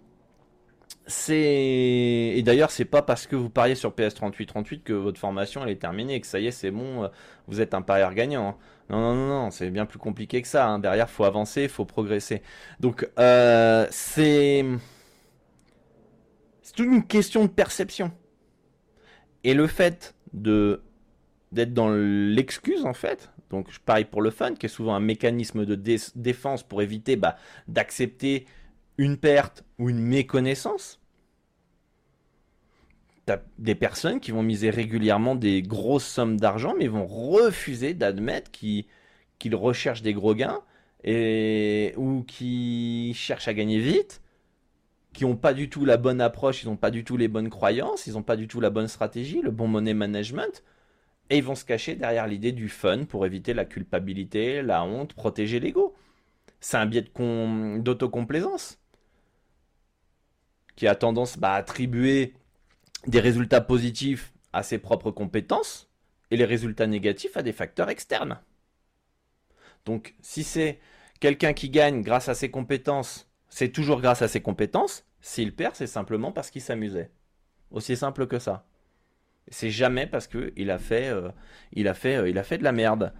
c'est 1.09 2.35
et 2.37 2.42
d'ailleurs 2.42 2.71
c'est 2.71 2.85
pas 2.85 3.01
parce 3.01 3.27
que 3.27 3.35
vous 3.35 3.49
pariez 3.49 3.75
sur 3.75 3.94
PS 3.94 4.14
38 4.14 4.47
38 4.47 4.85
que 4.85 4.92
votre 4.92 5.18
formation 5.18 5.64
elle 5.64 5.71
est 5.71 5.77
terminée 5.77 6.21
que 6.21 6.27
ça 6.27 6.38
y 6.38 6.47
est 6.47 6.51
c'est 6.51 6.71
bon 6.71 7.05
euh, 7.05 7.09
vous 7.47 7.62
êtes 7.62 7.73
un 7.75 7.83
parieur 7.83 8.12
gagnant. 8.14 8.49
Hein. 8.49 8.57
Non 8.90 9.01
non 9.01 9.14
non 9.14 9.29
non 9.44 9.51
c'est 9.51 9.71
bien 9.71 9.87
plus 9.87 9.99
compliqué 9.99 10.42
que 10.42 10.49
ça. 10.49 10.68
Hein. 10.68 10.79
Derrière 10.79 11.09
faut 11.09 11.25
avancer, 11.25 11.66
faut 11.68 11.87
progresser. 11.87 12.42
Donc 12.79 13.09
euh, 13.18 13.87
c'est 13.90 14.64
c'est 16.62 16.75
toute 16.75 16.87
une 16.87 17.07
question 17.07 17.44
de 17.44 17.51
perception. 17.51 18.12
Et 19.44 19.55
le 19.55 19.66
fait 19.66 20.14
de 20.35 20.83
d'être 21.53 21.73
dans 21.73 21.88
l'excuse 21.88 22.85
en 22.85 22.92
fait. 22.92 23.31
Donc 23.49 23.68
je 23.71 23.81
parie 23.81 24.05
pour 24.05 24.21
le 24.21 24.31
fun 24.31 24.55
qui 24.55 24.66
est 24.66 24.68
souvent 24.68 24.94
un 24.94 25.01
mécanisme 25.01 25.64
de 25.64 25.75
défense 26.14 26.62
pour 26.62 26.83
éviter 26.83 27.16
bah, 27.16 27.37
d'accepter 27.66 28.47
une 28.98 29.16
perte 29.16 29.64
ou 29.78 29.88
une 29.88 30.00
méconnaissance. 30.00 31.00
T'as 33.26 33.38
des 33.58 33.74
personnes 33.74 34.20
qui 34.20 34.32
vont 34.32 34.42
miser 34.42 34.70
régulièrement 34.70 35.37
des 35.37 35.62
grosses 35.62 36.06
sommes 36.06 36.38
d'argent, 36.38 36.74
mais 36.76 36.88
vont 36.88 37.06
refuser 37.06 37.94
d'admettre 37.94 38.50
qu'ils 38.50 38.84
recherchent 39.54 40.02
des 40.02 40.14
gros 40.14 40.34
gains 40.34 40.61
et, 41.04 41.94
ou 41.96 42.24
qui 42.24 43.12
cherchent 43.14 43.48
à 43.48 43.54
gagner 43.54 43.78
vite, 43.78 44.20
qui 45.12 45.24
n'ont 45.24 45.37
pas 45.37 45.54
du 45.54 45.68
tout 45.70 45.84
la 45.84 45.96
bonne 45.96 46.20
approche, 46.20 46.62
ils 46.62 46.66
n'ont 46.66 46.76
pas 46.76 46.90
du 46.90 47.04
tout 47.04 47.16
les 47.16 47.28
bonnes 47.28 47.50
croyances, 47.50 48.06
ils 48.06 48.14
n'ont 48.14 48.22
pas 48.22 48.37
du 48.37 48.48
tout 48.48 48.61
la 48.61 48.70
bonne 48.70 48.88
stratégie, 48.88 49.42
le 49.42 49.50
bon 49.50 49.68
money 49.68 49.94
management, 49.94 50.64
et 51.30 51.37
ils 51.38 51.44
vont 51.44 51.54
se 51.54 51.64
cacher 51.64 51.94
derrière 51.94 52.26
l'idée 52.26 52.52
du 52.52 52.68
fun 52.68 53.04
pour 53.04 53.26
éviter 53.26 53.54
la 53.54 53.64
culpabilité, 53.64 54.62
la 54.62 54.84
honte, 54.84 55.12
protéger 55.12 55.61
l'ego. 55.61 55.94
C'est 56.61 56.78
un 56.78 56.87
biais 56.87 57.04
d'autocomplaisance 57.78 58.78
qui 60.79 60.87
a 60.87 60.95
tendance 60.95 61.38
bah, 61.38 61.55
à 61.55 61.57
attribuer 61.57 62.35
des 63.09 63.19
résultats 63.19 63.61
positifs 63.61 64.33
à 64.53 64.62
ses 64.62 64.79
propres 64.79 65.11
compétences 65.11 65.91
et 66.31 66.37
les 66.37 66.45
résultats 66.45 66.87
négatifs 66.87 67.37
à 67.37 67.43
des 67.43 67.51
facteurs 67.51 67.91
externes. 67.91 68.38
Donc 69.87 70.14
si 70.23 70.45
c'est 70.45 70.79
quelqu'un 71.19 71.53
qui 71.53 71.69
gagne 71.69 72.03
grâce 72.03 72.29
à 72.29 72.35
ses 72.37 72.53
compétences, 72.53 73.29
c'est 73.49 73.71
toujours 73.71 74.01
grâce 74.01 74.23
à 74.23 74.29
ses 74.29 74.41
compétences. 74.41 75.05
S'il 75.21 75.53
perd, 75.53 75.75
c'est 75.75 75.88
simplement 75.88 76.31
parce 76.31 76.49
qu'il 76.49 76.62
s'amusait. 76.62 77.11
Aussi 77.73 77.97
simple 77.97 78.29
que 78.29 78.38
ça. 78.38 78.64
C'est 79.49 79.71
jamais 79.71 80.07
parce 80.07 80.29
que 80.29 80.53
il 80.55 80.71
a 80.71 80.79
fait, 80.79 81.09
euh, 81.09 81.31
il 81.73 81.88
a 81.88 81.95
fait, 81.95 82.19
euh, 82.19 82.29
il 82.29 82.38
a 82.38 82.45
fait 82.45 82.59
de 82.59 82.62
la 82.62 82.71
merde. 82.73 83.12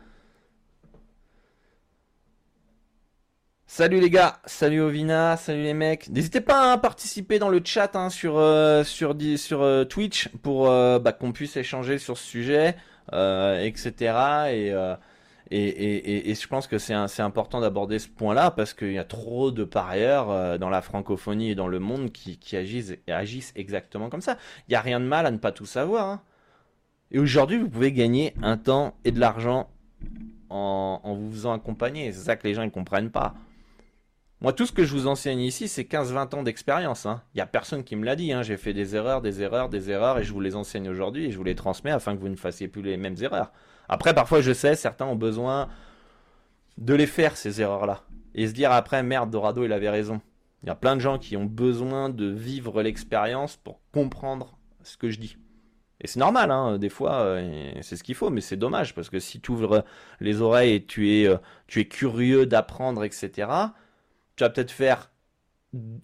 Salut 3.71 4.01
les 4.01 4.11
gars, 4.11 4.41
salut 4.47 4.81
Ovina, 4.81 5.37
salut 5.37 5.63
les 5.63 5.75
mecs. 5.75 6.09
N'hésitez 6.09 6.41
pas 6.41 6.73
à 6.73 6.79
participer 6.79 7.39
dans 7.39 7.51
le 7.51 7.61
chat 7.63 7.95
hein, 7.95 8.09
sur 8.11 8.39
euh, 8.39 8.83
sur 8.83 9.15
sur 9.37 9.89
Twitch 9.89 10.29
pour 10.43 10.65
bah, 10.65 11.13
qu'on 11.13 11.33
puisse 11.33 11.57
échanger 11.57 11.99
sur 11.99 12.17
ce 12.17 12.25
sujet, 12.25 12.77
etc. 13.13 14.73
Et 15.51 16.35
je 16.35 16.47
pense 16.47 16.67
que 16.67 16.79
c'est 16.79 17.21
important 17.21 17.61
d'aborder 17.61 17.99
ce 17.99 18.09
point-là 18.09 18.51
parce 18.51 18.75
qu'il 18.75 18.93
y 18.93 18.99
a 18.99 19.05
trop 19.05 19.51
de 19.51 19.65
parieurs 19.65 20.31
euh, 20.31 20.59
dans 20.59 20.69
la 20.69 20.83
francophonie 20.83 21.51
et 21.51 21.55
dans 21.55 21.69
le 21.69 21.79
monde 21.79 22.13
qui, 22.13 22.39
agissent, 22.57 23.53
exactement 23.57 24.11
comme 24.11 24.21
ça. 24.21 24.37
Il 24.69 24.73
n'y 24.73 24.77
a 24.77 24.81
rien 24.81 25.01
de 25.01 25.07
mal 25.07 25.27
à 25.27 25.31
ne 25.31 25.39
pas 25.39 25.53
tout 25.53 25.67
savoir. 25.67 26.07
Hein. 26.07 26.23
Et 27.11 27.19
aujourd'hui, 27.19 27.59
vous 27.59 27.69
pouvez 27.69 27.93
gagner 27.93 28.35
un 28.43 28.59
temps 28.59 28.95
et 29.05 29.13
de 29.13 29.21
l'argent 29.21 29.71
en, 30.51 31.15
vous 31.15 31.31
faisant 31.31 31.53
accompagner. 31.53 32.13
C'est 32.13 32.25
ça 32.25 32.37
que 32.37 32.47
les 32.47 32.55
gens 32.55 32.65
ne 32.65 32.71
comprennent 32.71 33.11
pas. 33.11 33.35
Moi, 34.41 34.53
tout 34.53 34.67
ce 34.67 34.73
que 34.73 34.85
je 34.85 34.93
vous 34.93 35.09
enseigne 35.09 35.41
ici, 35.41 35.67
c'est 35.67 35.83
15-20 35.83 36.37
ans 36.37 36.43
d'expérience. 36.45 37.07
Hein. 37.07 37.23
Il 37.35 37.39
n'y 37.39 37.43
a 37.43 37.47
personne 37.47 37.83
qui 37.83 37.97
me 37.97 38.05
l'a 38.05 38.15
dit. 38.15 38.33
Hein. 38.33 38.43
J'ai 38.43 38.57
fait 38.57 38.73
des 38.73 38.95
erreurs, 38.95 39.21
des 39.21 39.43
erreurs, 39.43 39.69
des 39.69 39.91
erreurs, 39.91 40.19
et 40.19 40.23
je 40.23 40.33
vous 40.33 40.41
les 40.41 40.55
enseigne 40.55 40.89
aujourd'hui 40.89 41.27
et 41.27 41.31
je 41.33 41.37
vous 41.37 41.45
les 41.45 41.57
transmets 41.57 41.91
afin 41.91 42.15
que 42.15 42.21
vous 42.21 42.29
ne 42.29 42.37
fassiez 42.37 42.69
plus 42.69 42.83
les 42.83 42.97
mêmes 42.97 43.17
erreurs. 43.21 43.51
Après, 43.89 44.15
parfois, 44.15 44.41
je 44.41 44.53
sais, 44.53 44.77
certains 44.77 45.07
ont 45.07 45.17
besoin 45.17 45.69
de 46.77 46.95
les 46.95 47.07
faire, 47.07 47.37
ces 47.37 47.61
erreurs-là. 47.61 48.05
Et 48.37 48.47
se 48.47 48.53
dire 48.53 48.71
après, 48.71 49.03
merde, 49.03 49.31
Dorado, 49.31 49.65
il 49.65 49.73
avait 49.73 49.91
raison. 49.91 50.21
Il 50.63 50.69
y 50.69 50.71
a 50.71 50.77
plein 50.77 50.95
de 50.95 51.01
gens 51.01 51.19
qui 51.19 51.37
ont 51.37 51.45
besoin 51.45 52.09
de 52.09 52.27
vivre 52.27 52.83
l'expérience 52.83 53.57
pour 53.57 53.81
comprendre 53.93 54.57
ce 54.85 54.97
que 54.97 55.11
je 55.11 55.19
dis. 55.19 55.37
Et 56.01 56.07
c'est 56.07 56.21
normal, 56.21 56.53
hein, 56.53 56.79
des 56.79 56.91
fois, 56.91 57.15
euh, 57.23 57.73
c'est 57.81 57.97
ce 57.97 58.05
qu'il 58.05 58.15
faut, 58.15 58.31
mais 58.31 58.41
c'est 58.41 58.57
dommage, 58.57 58.95
parce 58.95 59.11
que 59.11 59.19
si 59.19 59.41
tu 59.41 59.51
ouvres 59.51 59.85
les 60.21 60.41
oreilles 60.41 60.75
et 60.75 60.85
tu 60.85 61.11
es, 61.11 61.27
euh, 61.27 61.39
tu 61.67 61.81
es 61.81 61.87
curieux 61.87 62.47
d'apprendre, 62.47 63.03
etc., 63.03 63.49
tu 64.39 64.45
vas 64.45 64.51
peut-être 64.51 64.71
faire 64.71 65.11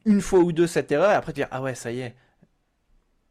une 0.04 0.20
fois 0.20 0.40
ou 0.40 0.52
deux 0.52 0.66
cette 0.66 0.92
erreur, 0.92 1.10
et 1.10 1.14
après 1.14 1.32
dire, 1.32 1.48
ah 1.50 1.62
ouais, 1.62 1.74
ça 1.74 1.90
y 1.90 2.00
est, 2.00 2.14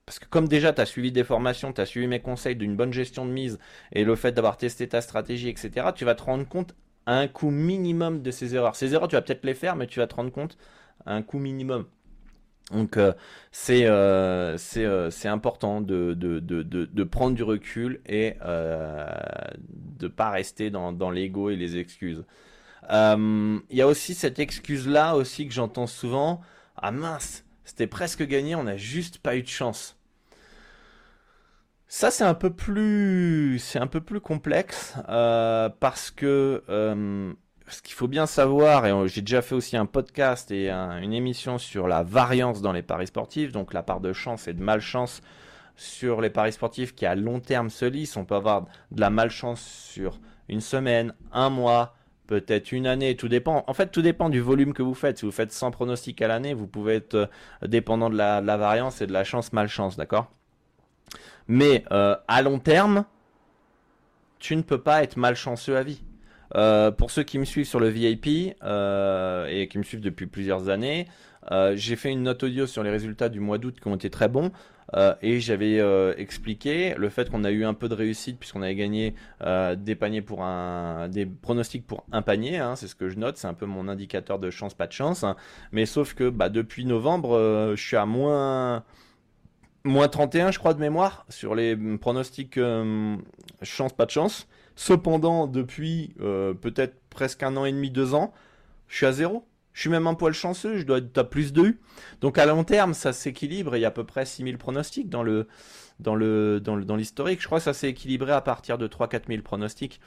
parce 0.05 0.19
que 0.19 0.25
comme 0.25 0.47
déjà 0.47 0.73
tu 0.73 0.81
as 0.81 0.85
suivi 0.85 1.11
des 1.11 1.23
formations, 1.23 1.71
tu 1.73 1.81
as 1.81 1.85
suivi 1.85 2.07
mes 2.07 2.19
conseils 2.19 2.55
d'une 2.55 2.75
bonne 2.75 2.91
gestion 2.91 3.25
de 3.25 3.31
mise 3.31 3.59
et 3.91 4.03
le 4.03 4.15
fait 4.15 4.31
d'avoir 4.31 4.57
testé 4.57 4.87
ta 4.87 5.01
stratégie, 5.01 5.49
etc., 5.49 5.87
tu 5.95 6.05
vas 6.05 6.15
te 6.15 6.23
rendre 6.23 6.47
compte 6.47 6.75
à 7.05 7.17
un 7.17 7.27
coût 7.27 7.51
minimum 7.51 8.21
de 8.21 8.31
ces 8.31 8.55
erreurs. 8.55 8.75
Ces 8.75 8.93
erreurs, 8.93 9.07
tu 9.07 9.15
vas 9.15 9.21
peut-être 9.21 9.45
les 9.45 9.53
faire, 9.53 9.75
mais 9.75 9.87
tu 9.87 9.99
vas 9.99 10.07
te 10.07 10.15
rendre 10.15 10.31
compte 10.31 10.57
à 11.05 11.13
un 11.13 11.21
coût 11.21 11.39
minimum. 11.39 11.85
Donc 12.71 12.97
euh, 12.97 13.13
c'est 13.51 13.85
euh, 13.85 14.57
euh, 14.77 15.09
c'est 15.09 15.27
important 15.27 15.81
de, 15.81 16.13
de, 16.13 16.39
de, 16.39 16.63
de, 16.63 17.03
prendre 17.03 17.35
du 17.35 17.43
recul 17.43 17.99
et 18.05 18.35
de 18.39 20.07
pas 20.07 20.31
rester 20.31 20.69
dans 20.69 21.11
l'ego 21.11 21.49
et 21.49 21.55
les 21.55 21.77
excuses. 21.77 22.23
Il 22.89 23.77
y 23.77 23.81
a 23.81 23.87
aussi 23.87 24.13
cette 24.13 24.39
excuse-là 24.39 25.15
aussi 25.15 25.47
que 25.47 25.53
j'entends 25.53 25.87
souvent. 25.87 26.41
Ah 26.75 26.91
mince, 26.91 27.45
c'était 27.63 27.87
presque 27.87 28.23
gagné, 28.23 28.55
on 28.55 28.63
n'a 28.63 28.77
juste 28.77 29.19
pas 29.19 29.35
eu 29.35 29.43
de 29.43 29.47
chance. 29.47 29.97
Ça 31.87 32.09
c'est 32.09 32.23
un 32.23 32.33
peu 32.33 32.49
plus, 32.49 33.61
un 33.75 33.85
peu 33.87 34.01
plus 34.01 34.19
complexe 34.19 34.95
euh, 35.09 35.69
parce 35.79 36.09
que 36.09 36.63
euh, 36.67 37.31
ce 37.67 37.81
qu'il 37.83 37.93
faut 37.93 38.07
bien 38.07 38.25
savoir, 38.25 38.85
et 38.87 39.07
j'ai 39.07 39.21
déjà 39.21 39.41
fait 39.43 39.53
aussi 39.55 39.77
un 39.77 39.85
podcast 39.85 40.49
et 40.51 40.71
une 40.71 41.13
émission 41.13 41.59
sur 41.59 41.87
la 41.87 42.01
variance 42.01 42.61
dans 42.61 42.71
les 42.71 42.81
paris 42.81 43.07
sportifs, 43.07 43.51
donc 43.51 43.73
la 43.73 43.83
part 43.83 44.01
de 44.01 44.11
chance 44.11 44.47
et 44.47 44.53
de 44.53 44.61
malchance 44.63 45.21
sur 45.75 46.21
les 46.21 46.29
paris 46.29 46.53
sportifs 46.53 46.95
qui 46.95 47.05
à 47.05 47.15
long 47.15 47.39
terme 47.39 47.69
se 47.69 47.85
lissent. 47.85 48.17
On 48.17 48.25
peut 48.25 48.35
avoir 48.35 48.65
de 48.91 49.01
la 49.01 49.09
malchance 49.09 49.61
sur 49.61 50.19
une 50.49 50.61
semaine, 50.61 51.13
un 51.31 51.49
mois, 51.49 51.95
peut-être 52.27 52.71
une 52.71 52.87
année, 52.87 53.15
tout 53.15 53.27
dépend. 53.27 53.63
En 53.67 53.73
fait, 53.73 53.87
tout 53.87 54.01
dépend 54.01 54.29
du 54.29 54.39
volume 54.39 54.73
que 54.73 54.83
vous 54.83 54.93
faites. 54.93 55.19
Si 55.19 55.25
vous 55.25 55.31
faites 55.31 55.51
100 55.51 55.71
pronostics 55.71 56.21
à 56.21 56.27
l'année, 56.27 56.53
vous 56.53 56.67
pouvez 56.67 56.95
être 56.95 57.15
euh, 57.15 57.27
dépendant 57.67 58.09
de 58.09 58.15
la, 58.17 58.41
variance 58.41 59.01
et 59.01 59.07
de 59.07 59.13
la 59.13 59.23
chance 59.23 59.53
malchance, 59.53 59.97
d'accord? 59.97 60.31
Mais 61.47 61.83
euh, 61.91 62.15
à 62.27 62.41
long 62.41 62.59
terme, 62.59 63.05
tu 64.39 64.55
ne 64.55 64.61
peux 64.61 64.81
pas 64.81 65.03
être 65.03 65.17
malchanceux 65.17 65.77
à 65.77 65.83
vie. 65.83 66.01
Euh, 66.55 66.91
pour 66.91 67.11
ceux 67.11 67.23
qui 67.23 67.39
me 67.39 67.45
suivent 67.45 67.65
sur 67.65 67.79
le 67.79 67.89
VIP 67.89 68.27
et 68.27 69.67
qui 69.69 69.77
me 69.77 69.83
suivent 69.83 70.01
depuis 70.01 70.27
plusieurs 70.27 70.69
années, 70.69 71.07
j'ai 71.75 71.95
fait 71.95 72.11
une 72.11 72.23
note 72.23 72.43
audio 72.43 72.67
sur 72.67 72.83
les 72.83 72.89
résultats 72.89 73.29
du 73.29 73.39
mois 73.39 73.57
d'août 73.57 73.75
qui 73.81 73.87
ont 73.87 73.95
été 73.95 74.09
très 74.09 74.27
bons. 74.27 74.51
Euh, 74.95 75.15
et 75.21 75.39
j'avais 75.39 75.79
euh, 75.79 76.13
expliqué 76.17 76.93
le 76.97 77.09
fait 77.09 77.29
qu'on 77.29 77.43
a 77.43 77.51
eu 77.51 77.65
un 77.65 77.73
peu 77.73 77.89
de 77.89 77.95
réussite 77.95 78.37
puisqu'on 78.39 78.61
avait 78.61 78.75
gagné 78.75 79.15
euh, 79.41 79.75
des 79.75 79.95
paniers 79.95 80.21
pour 80.21 80.43
un, 80.43 81.07
des 81.09 81.25
pronostics 81.25 81.85
pour 81.85 82.05
un 82.11 82.21
panier. 82.21 82.57
Hein, 82.57 82.75
c'est 82.75 82.87
ce 82.87 82.95
que 82.95 83.09
je 83.09 83.17
note, 83.17 83.37
c'est 83.37 83.47
un 83.47 83.53
peu 83.53 83.65
mon 83.65 83.87
indicateur 83.87 84.39
de 84.39 84.49
chance 84.49 84.73
pas 84.73 84.87
de 84.87 84.91
chance. 84.91 85.23
Hein. 85.23 85.35
mais 85.71 85.85
sauf 85.85 86.13
que 86.13 86.29
bah, 86.29 86.49
depuis 86.49 86.85
novembre, 86.85 87.73
je 87.75 87.81
suis 87.81 87.97
à 87.97 88.05
moins 88.05 88.83
moins 89.85 90.07
31 90.07 90.51
je 90.51 90.59
crois 90.59 90.73
de 90.73 90.79
mémoire 90.79 91.25
sur 91.27 91.55
les 91.55 91.75
pronostics 91.97 92.59
chance 93.61 93.93
pas 93.93 94.05
de 94.05 94.11
chance. 94.11 94.47
Cependant, 94.75 95.47
depuis 95.47 96.15
peut-être 96.17 96.95
presque 97.09 97.43
un 97.43 97.55
an 97.57 97.65
et 97.65 97.71
demi, 97.71 97.91
deux 97.91 98.13
ans, 98.13 98.33
je 98.87 98.97
suis 98.97 99.05
à 99.05 99.11
zéro. 99.11 99.45
Je 99.73 99.81
suis 99.81 99.89
même 99.89 100.05
un 100.05 100.13
poil 100.13 100.33
chanceux, 100.33 100.77
je 100.77 100.85
dois 100.85 100.99
être 100.99 101.17
à 101.17 101.23
plus 101.23 101.51
de 101.51 101.63
U. 101.63 101.81
Donc 102.21 102.37
à 102.37 102.45
long 102.45 102.63
terme, 102.63 102.93
ça 102.93 103.11
s'équilibre. 103.11 103.75
Il 103.75 103.79
y 103.79 103.85
a 103.85 103.87
à 103.87 103.91
peu 103.91 104.03
près 104.03 104.25
6000 104.25 104.59
pronostics 104.59 105.09
dans 105.09 105.23
l'historique. 106.95 107.41
Je 107.41 107.45
crois 107.47 107.57
que 107.57 107.63
ça 107.63 107.73
s'est 107.73 107.89
équilibré 107.89 108.31
à 108.31 108.41
partir 108.41 108.77
de 108.77 108.87
3-4 108.87 109.23
000 109.27 109.41
pronostics. 109.41 109.99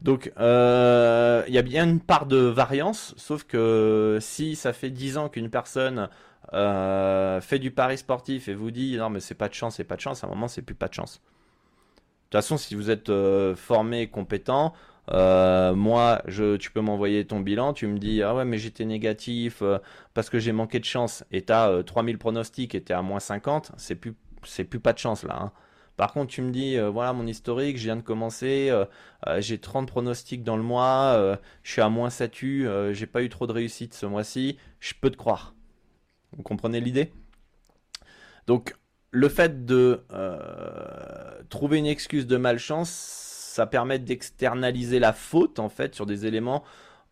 Donc 0.00 0.32
euh, 0.38 1.44
il 1.48 1.54
y 1.54 1.58
a 1.58 1.62
bien 1.62 1.84
une 1.84 2.00
part 2.00 2.26
de 2.26 2.38
variance, 2.38 3.14
sauf 3.16 3.44
que 3.44 4.18
si 4.20 4.56
ça 4.56 4.72
fait 4.72 4.90
10 4.90 5.18
ans 5.18 5.28
qu'une 5.28 5.50
personne 5.50 6.08
euh, 6.54 7.40
fait 7.40 7.58
du 7.58 7.70
pari 7.70 7.98
sportif 7.98 8.48
et 8.48 8.54
vous 8.54 8.70
dit 8.70 8.96
non 8.96 9.10
mais 9.10 9.20
c'est 9.20 9.34
pas 9.34 9.48
de 9.48 9.54
chance, 9.54 9.76
c'est 9.76 9.84
pas 9.84 9.96
de 9.96 10.00
chance, 10.00 10.24
à 10.24 10.28
un 10.28 10.30
moment 10.30 10.48
c'est 10.48 10.62
plus 10.62 10.74
pas 10.76 10.88
de 10.88 10.94
chance. 10.94 11.20
De 12.30 12.38
toute 12.38 12.44
façon, 12.44 12.56
si 12.58 12.74
vous 12.76 12.90
êtes 12.90 13.08
euh, 13.08 13.56
formé, 13.56 14.08
compétent, 14.08 14.72
euh, 15.12 15.74
moi, 15.74 16.22
je, 16.26 16.56
tu 16.56 16.70
peux 16.70 16.80
m'envoyer 16.80 17.26
ton 17.26 17.40
bilan, 17.40 17.72
tu 17.72 17.86
me 17.88 17.98
dis 17.98 18.22
ah 18.22 18.34
ouais 18.34 18.44
mais 18.44 18.58
j'étais 18.58 18.84
négatif 18.84 19.62
euh, 19.62 19.78
parce 20.14 20.30
que 20.30 20.38
j'ai 20.38 20.52
manqué 20.52 20.78
de 20.78 20.84
chance 20.84 21.24
et 21.32 21.42
tu 21.44 21.52
as 21.52 21.82
3000 21.84 22.18
pronostics 22.18 22.74
et 22.74 22.82
tu 22.82 22.92
es 22.92 22.94
à 22.94 23.02
moins 23.02 23.18
50, 23.20 23.72
c'est 23.76 23.96
plus 23.96 24.14
c'est 24.44 24.64
plus 24.64 24.80
pas 24.80 24.92
de 24.92 24.98
chance 24.98 25.24
là. 25.24 25.36
Hein. 25.42 25.52
Par 25.96 26.12
contre, 26.12 26.28
tu 26.32 26.42
me 26.42 26.50
dis 26.50 26.78
euh, 26.78 26.88
voilà 26.90 27.12
mon 27.12 27.26
historique, 27.26 27.76
je 27.76 27.84
viens 27.84 27.96
de 27.96 28.02
commencer, 28.02 28.72
j'ai 29.38 29.58
30 29.58 29.88
pronostics 29.88 30.44
dans 30.44 30.56
le 30.56 30.62
mois, 30.62 31.36
je 31.64 31.70
suis 31.72 31.82
à 31.82 31.88
moins 31.88 32.10
7 32.10 32.42
U, 32.42 32.68
j'ai 32.92 33.06
pas 33.06 33.22
eu 33.22 33.28
trop 33.28 33.46
de 33.46 33.52
réussite 33.52 33.94
ce 33.94 34.06
mois-ci, 34.06 34.56
je 34.78 34.94
peux 35.00 35.10
te 35.10 35.16
croire. 35.16 35.54
Vous 36.36 36.42
comprenez 36.44 36.80
l'idée? 36.80 37.12
Donc 38.46 38.74
le 39.10 39.28
fait 39.28 39.64
de 39.64 40.00
trouver 41.48 41.78
une 41.78 41.86
excuse 41.86 42.26
de 42.26 42.36
malchance, 42.36 42.90
ça 42.90 43.66
permet 43.66 43.98
d'externaliser 43.98 44.98
la 44.98 45.12
faute 45.12 45.58
en 45.58 45.68
fait 45.68 45.94
sur 45.94 46.06
des 46.06 46.26
éléments 46.26 46.64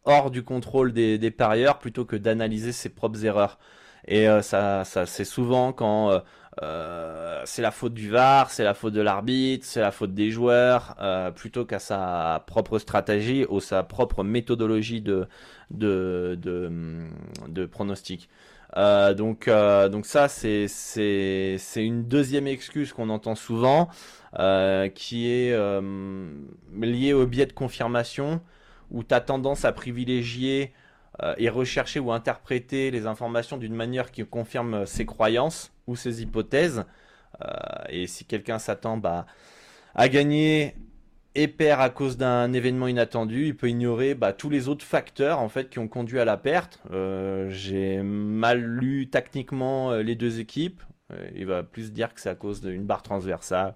hors 0.05 0.31
du 0.31 0.43
contrôle 0.43 0.93
des, 0.93 1.31
parieurs 1.31 1.79
plutôt 1.79 2.05
que 2.05 2.17
d'analyser 2.17 2.73
ses 2.73 2.89
propres 2.89 3.25
erreurs. 3.25 3.59
Et 4.07 4.29
euh, 4.29 4.41
ça, 4.43 4.85
c'est 4.85 5.25
souvent 5.25 5.73
quand 5.73 6.11
euh, 6.11 6.19
euh, 6.63 7.43
c'est 7.45 7.61
la 7.61 7.71
faute 7.71 7.93
du 7.93 8.09
VAR, 8.09 8.51
c'est 8.51 8.65
la 8.65 8.75
faute 8.75 8.95
de 8.95 9.03
l'arbitre, 9.03 9.67
c'est 9.67 9.81
la 9.81 9.91
faute 9.91 10.15
des 10.15 10.31
joueurs, 10.31 10.97
plutôt 11.37 11.67
qu'à 11.67 11.79
sa 11.79 12.43
propre 12.47 12.79
stratégie 12.79 13.45
ou 13.49 13.61
sa 13.61 13.83
propre 13.83 14.25
méthodologie 14.25 15.03
de, 15.03 15.29
de, 15.71 16.39
de 17.49 17.67
pronostic. 17.67 18.29
Donc, 19.15 19.49
donc 19.49 20.07
ça, 20.07 20.29
c'est, 20.29 20.67
une 21.77 22.05
deuxième 22.05 22.47
excuse 22.47 22.93
qu'on 22.93 23.11
entend 23.11 23.35
souvent. 23.35 23.89
Euh, 24.39 24.91
qui 24.91 25.31
est 25.33 25.53
euh, 25.53 26.31
lié 26.79 27.15
au 27.15 27.27
biais 27.27 27.47
de 27.47 27.53
confirmation, 27.55 28.43
où 28.91 29.03
tu 29.03 29.15
as 29.15 29.23
tendance 29.23 29.65
à 29.65 29.73
privilégier 29.73 30.75
euh, 31.23 31.35
et 31.39 31.49
rechercher 31.49 31.99
ou 31.99 32.13
interpréter 32.13 32.91
les 32.91 33.07
informations 33.07 33.57
d'une 33.57 33.75
manière 33.75 34.11
qui 34.11 34.27
confirme 34.27 34.85
ses 34.85 35.07
croyances 35.07 35.73
ou 35.87 35.97
ses 35.97 36.21
hypothèses. 36.23 36.85
et 37.89 38.07
si 38.07 38.25
quelqu'un 38.27 38.59
s'attend 38.59 38.99
bah, 38.99 39.25
à 39.95 40.09
gagner 40.09 40.75
et 41.41 41.47
perd 41.49 41.81
à 41.81 41.89
cause 41.89 42.17
d'un 42.17 42.53
événement 42.53 42.89
inattendu, 42.89 43.47
il 43.47 43.57
peut 43.57 43.69
ignorer 43.69 44.15
bah, 44.15 44.33
tous 44.33 44.51
les 44.51 44.69
autres 44.69 44.85
facteurs 44.85 45.39
en 45.39 45.49
fait 45.49 45.71
qui 45.71 45.79
ont 45.79 45.87
conduit 45.87 46.19
à 46.19 46.25
la 46.25 46.37
perte. 46.37 46.81
J'ai 47.49 48.03
mal 48.03 48.61
lu 48.61 49.09
techniquement 49.09 49.95
les 49.95 50.17
deux 50.17 50.41
équipes. 50.41 50.83
il 51.35 51.47
va 51.47 51.63
plus 51.63 51.93
dire 51.93 52.13
que 52.13 52.21
c'est 52.21 52.29
à 52.29 52.35
cause 52.35 52.61
d'une 52.61 52.85
barre 52.85 53.03
transversale 53.03 53.75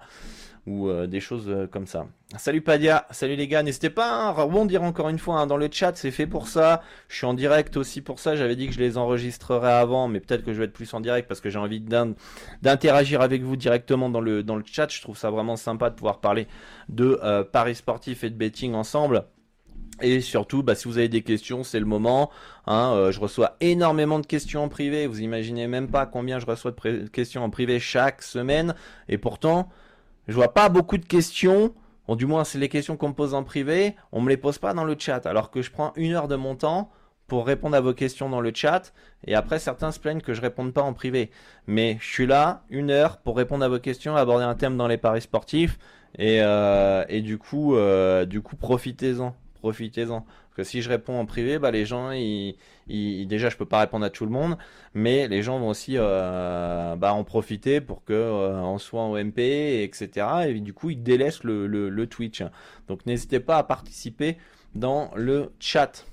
ou 0.67 0.89
euh, 0.89 1.07
des 1.07 1.21
choses 1.21 1.49
euh, 1.49 1.67
comme 1.67 1.87
ça. 1.87 2.07
Salut 2.37 2.63
Padia, 2.63 3.07
salut 3.11 3.35
les 3.35 3.49
gars, 3.49 3.63
n'hésitez 3.63 3.91
pas 3.91 4.11
hein, 4.11 4.29
à 4.29 4.31
rebondir 4.31 4.83
encore 4.83 5.09
une 5.09 5.19
fois 5.19 5.41
hein, 5.41 5.47
dans 5.47 5.57
le 5.57 5.69
chat, 5.71 5.97
c'est 5.97 6.13
fait 6.13 6.27
pour 6.27 6.47
ça. 6.47 6.83
Je 7.09 7.17
suis 7.17 7.27
en 7.27 7.35
direct 7.35 7.77
aussi 7.77 8.01
pour 8.01 8.21
ça, 8.21 8.37
j'avais 8.37 8.55
dit 8.55 8.69
que 8.69 8.73
je 8.73 8.79
les 8.79 8.97
enregistrerais 8.97 9.73
avant, 9.73 10.07
mais 10.07 10.21
peut-être 10.21 10.45
que 10.45 10.53
je 10.53 10.59
vais 10.59 10.67
être 10.67 10.73
plus 10.73 10.93
en 10.95 11.01
direct 11.01 11.27
parce 11.27 11.41
que 11.41 11.51
j'ai 11.51 11.59
envie 11.59 11.81
d'interagir 11.81 13.23
avec 13.23 13.43
vous 13.43 13.57
directement 13.57 14.09
dans 14.09 14.21
le, 14.21 14.45
chat. 14.65 14.89
Je 14.89 15.03
trouve 15.03 15.19
ça 15.19 15.31
vraiment 15.31 15.57
sympa 15.57 15.91
de 15.91 15.97
pouvoir 15.97 16.21
parler 16.21 16.47
de 16.89 17.19
euh, 17.25 17.43
paris 17.43 17.75
sportif 17.75 18.23
et 18.23 18.31
de 18.31 18.37
betting 18.37 18.75
ensemble. 18.75 19.25
Et 20.01 20.21
surtout, 20.21 20.63
bah, 20.63 20.75
si 20.75 20.89
vous 20.89 20.99
avez 20.99 21.09
des 21.09 21.23
questions, 21.23 21.65
c'est 21.65 21.79
le 21.81 21.87
moment. 21.87 22.31
Hein, 22.67 23.11
je 23.11 23.21
reçois 23.21 23.57
énormément 23.61 24.19
de 24.19 24.27
questions 24.27 24.65
en 24.65 24.69
privé. 24.69 25.07
Vous 25.07 25.21
imaginez 25.21 25.67
même 25.67 25.89
pas 25.89 26.07
combien 26.07 26.39
je 26.39 26.47
reçois 26.47 26.73
de 26.73 27.07
questions 27.09 27.45
en 27.45 27.51
privé 27.51 27.79
chaque 27.79 28.23
semaine. 28.23 28.75
Et 29.09 29.19
pourtant, 29.19 29.69
je 30.29 30.35
vois 30.35 30.55
pas 30.55 30.69
beaucoup 30.69 30.99
de 30.99 31.05
questions. 31.05 31.75
Bon, 32.07 32.17
du 32.17 32.27
moins, 32.27 32.45
c'est 32.45 32.59
les 32.59 32.69
questions 32.69 32.97
qu'on 32.97 33.09
me 33.09 33.15
pose 33.15 33.35
en 33.35 33.45
privé. 33.45 33.97
On 34.13 34.21
me 34.21 34.29
les 34.29 34.37
pose 34.37 34.59
pas 34.59 34.75
dans 34.75 34.85
le 34.85 34.97
chat. 34.99 35.27
Alors 35.27 35.51
que 35.51 35.63
je 35.63 35.71
prends 35.71 35.93
une 35.97 36.13
heure 36.13 36.29
de 36.29 36.37
mon 36.37 36.57
temps 36.57 36.91
pour 37.27 37.47
répondre 37.47 37.77
à 37.77 37.81
vos 37.81 37.95
questions 37.95 38.29
dans 38.29 38.41
le 38.41 38.53
chat. 38.55 38.93
Et 39.27 39.35
après, 39.35 39.59
certains 39.59 39.93
se 39.93 40.01
plaignent 40.01 40.21
que 40.21 40.35
je 40.35 40.41
réponde 40.41 40.73
pas 40.73 40.83
en 40.83 40.93
privé. 40.93 41.31
Mais 41.67 41.97
je 42.01 42.07
suis 42.07 42.27
là, 42.27 42.65
une 42.71 42.91
heure, 42.91 43.19
pour 43.19 43.37
répondre 43.37 43.65
à 43.65 43.69
vos 43.69 43.79
questions, 43.79 44.17
aborder 44.17 44.45
un 44.45 44.55
thème 44.55 44.77
dans 44.77 44.89
les 44.89 44.99
paris 44.99 45.23
sportifs. 45.23 45.79
Et, 46.19 46.41
euh, 46.43 47.05
du 47.21 47.39
coup, 47.39 47.75
euh, 47.77 48.27
du 48.27 48.43
coup, 48.43 48.57
profitez-en. 48.57 49.35
Profitez-en. 49.55 50.27
Parce 50.55 50.69
que 50.69 50.71
si 50.71 50.83
je 50.83 50.91
réponds 50.91 51.19
en 51.19 51.25
privé, 51.25 51.59
bah, 51.59 51.71
les 51.71 51.87
gens, 51.87 52.11
ils, 52.11 52.57
déjà, 53.27 53.49
je 53.49 53.57
peux 53.57 53.65
pas 53.65 53.81
répondre 53.81 54.05
à 54.05 54.11
tout 54.11 54.27
le 54.27 54.31
monde, 54.31 54.59
mais 54.93 55.27
les 55.27 55.43
gens 55.43 55.59
vont 55.59 55.69
aussi 55.69 55.95
euh, 55.97 56.95
bah, 56.97 57.15
en 57.15 57.25
profiter 57.25 57.81
pour 57.81 58.05
que 58.05 58.13
euh, 58.13 58.61
on 58.61 58.77
soit 58.77 59.01
en 59.01 59.17
MP, 59.17 59.83
etc. 59.83 60.27
Et 60.49 60.61
du 60.61 60.75
coup, 60.75 60.91
ils 60.91 61.03
délaissent 61.03 61.43
le, 61.43 61.67
le, 61.67 62.07
Twitch. 62.07 62.43
Donc, 62.87 63.07
n'hésitez 63.07 63.41
pas 63.41 63.57
à 63.57 63.63
participer 63.63 64.37
dans 64.75 65.11
le 65.17 65.53
chat. 65.59 66.05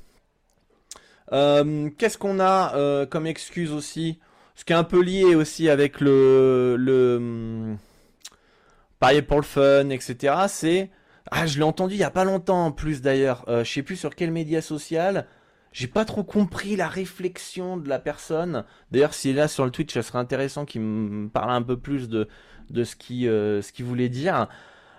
Euh, 1.34 1.90
qu'est-ce 1.98 2.18
qu'on 2.18 2.40
a 2.40 3.06
comme 3.08 3.28
excuse 3.28 3.74
aussi? 3.74 4.20
Ce 4.56 4.64
qui 4.64 4.72
est 4.72 4.78
un 4.78 4.86
peu 4.86 5.02
lié 5.02 5.36
aussi 5.36 5.68
avec 5.68 6.00
le, 6.00 6.78
le 6.78 7.18
hum, 7.18 7.78
parier 9.00 9.22
pour 9.22 9.38
le 9.38 9.44
fun, 9.44 9.90
etc. 9.90 10.34
C'est 10.48 10.90
ah, 11.32 11.46
je 11.46 11.58
l'ai 11.58 11.64
entendu 11.64 11.96
il 11.96 12.00
y 12.00 12.04
a 12.04 12.12
pas 12.12 12.24
longtemps 12.24 12.66
en 12.66 12.72
plus 12.72 13.02
d'ailleurs. 13.02 13.46
Euh, 13.48 13.64
je 13.64 13.72
sais 13.72 13.84
plus 13.84 13.96
sur 13.96 14.16
quel 14.16 14.32
média 14.32 14.62
social. 14.62 15.28
J'ai 15.72 15.88
pas 15.88 16.06
trop 16.06 16.24
compris 16.24 16.76
la 16.76 16.88
réflexion 16.88 17.78
de 17.78 17.88
la 17.88 18.00
personne. 18.00 18.66
D'ailleurs, 18.92 19.14
s'il 19.14 19.32
est 19.32 19.36
là 19.36 19.48
sur 19.48 19.66
le 19.66 19.72
Twitch, 19.72 19.94
ça 19.94 20.02
serait 20.02 20.18
intéressant 20.18 20.66
qu'il 20.66 20.82
me 20.82 21.30
parle 21.30 21.52
un 21.52 21.62
peu 21.62 21.78
plus 21.78 22.10
de, 22.10 22.28
de 22.70 22.84
ce 22.84 22.96
qu'il 22.96 23.28
euh, 23.28 23.62
ce 23.62 23.84
voulait 23.84 24.10
dire. 24.10 24.48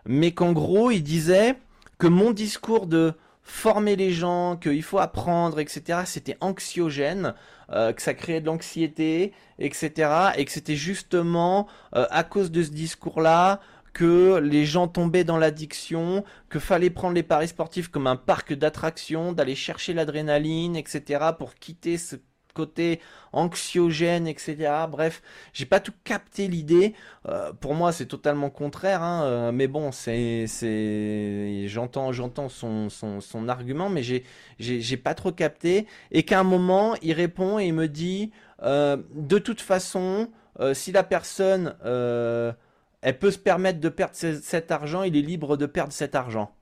Mais 0.06 0.32
qu'en 0.32 0.52
gros, 0.52 0.90
il 0.90 1.02
disait 1.02 1.56
que 1.98 2.06
mon 2.06 2.30
discours 2.30 2.86
de 2.86 3.14
former 3.42 3.96
les 3.96 4.12
gens, 4.12 4.56
qu'il 4.56 4.82
faut 4.82 4.98
apprendre, 4.98 5.58
etc., 5.58 6.02
c'était 6.04 6.36
anxiogène, 6.40 7.34
euh, 7.72 7.92
que 7.92 8.00
ça 8.00 8.14
créait 8.14 8.40
de 8.40 8.46
l'anxiété, 8.46 9.32
etc., 9.58 10.10
et 10.36 10.44
que 10.44 10.52
c'était 10.52 10.76
justement 10.76 11.66
euh, 11.96 12.06
à 12.10 12.22
cause 12.22 12.50
de 12.50 12.62
ce 12.62 12.70
discours-là 12.70 13.60
que 13.92 14.38
les 14.38 14.64
gens 14.64 14.88
tombaient 14.88 15.24
dans 15.24 15.38
l'addiction, 15.38 16.24
que 16.48 16.58
fallait 16.58 16.90
prendre 16.90 17.14
les 17.14 17.22
paris 17.22 17.48
sportifs 17.48 17.88
comme 17.88 18.06
un 18.06 18.16
parc 18.16 18.52
d'attractions, 18.52 19.32
d'aller 19.32 19.54
chercher 19.54 19.92
l'adrénaline, 19.94 20.76
etc. 20.76 21.30
pour 21.38 21.54
quitter 21.54 21.98
ce 21.98 22.16
côté 22.52 23.00
anxiogène, 23.32 24.26
etc. 24.26 24.72
Bref, 24.88 25.22
j'ai 25.52 25.66
pas 25.66 25.80
tout 25.80 25.92
capté 26.04 26.48
l'idée. 26.48 26.94
Euh, 27.28 27.52
pour 27.52 27.74
moi, 27.74 27.92
c'est 27.92 28.06
totalement 28.06 28.50
contraire, 28.50 29.02
hein, 29.02 29.24
euh, 29.24 29.52
mais 29.52 29.68
bon, 29.68 29.92
c'est, 29.92 30.46
c'est, 30.46 31.66
j'entends, 31.68 32.12
j'entends 32.12 32.48
son, 32.48 32.88
son, 32.88 33.20
son 33.20 33.48
argument, 33.48 33.88
mais 33.88 34.02
j'ai, 34.02 34.24
j'ai, 34.58 34.80
j'ai 34.80 34.96
pas 34.96 35.14
trop 35.14 35.32
capté. 35.32 35.86
Et 36.10 36.24
qu'à 36.24 36.40
un 36.40 36.44
moment, 36.44 36.94
il 37.02 37.12
répond 37.12 37.58
et 37.58 37.66
il 37.66 37.74
me 37.74 37.88
dit, 37.88 38.32
euh, 38.62 38.96
de 39.14 39.38
toute 39.38 39.60
façon, 39.60 40.28
si 40.74 40.92
la 40.92 41.04
personne 41.04 41.74
elle 43.02 43.18
peut 43.18 43.30
se 43.30 43.38
permettre 43.38 43.80
de 43.80 43.88
perdre 43.88 44.14
cet 44.14 44.70
argent, 44.70 45.02
il 45.02 45.16
est 45.16 45.22
libre 45.22 45.56
de 45.56 45.66
perdre 45.66 45.92
cet 45.92 46.14
argent. 46.14 46.54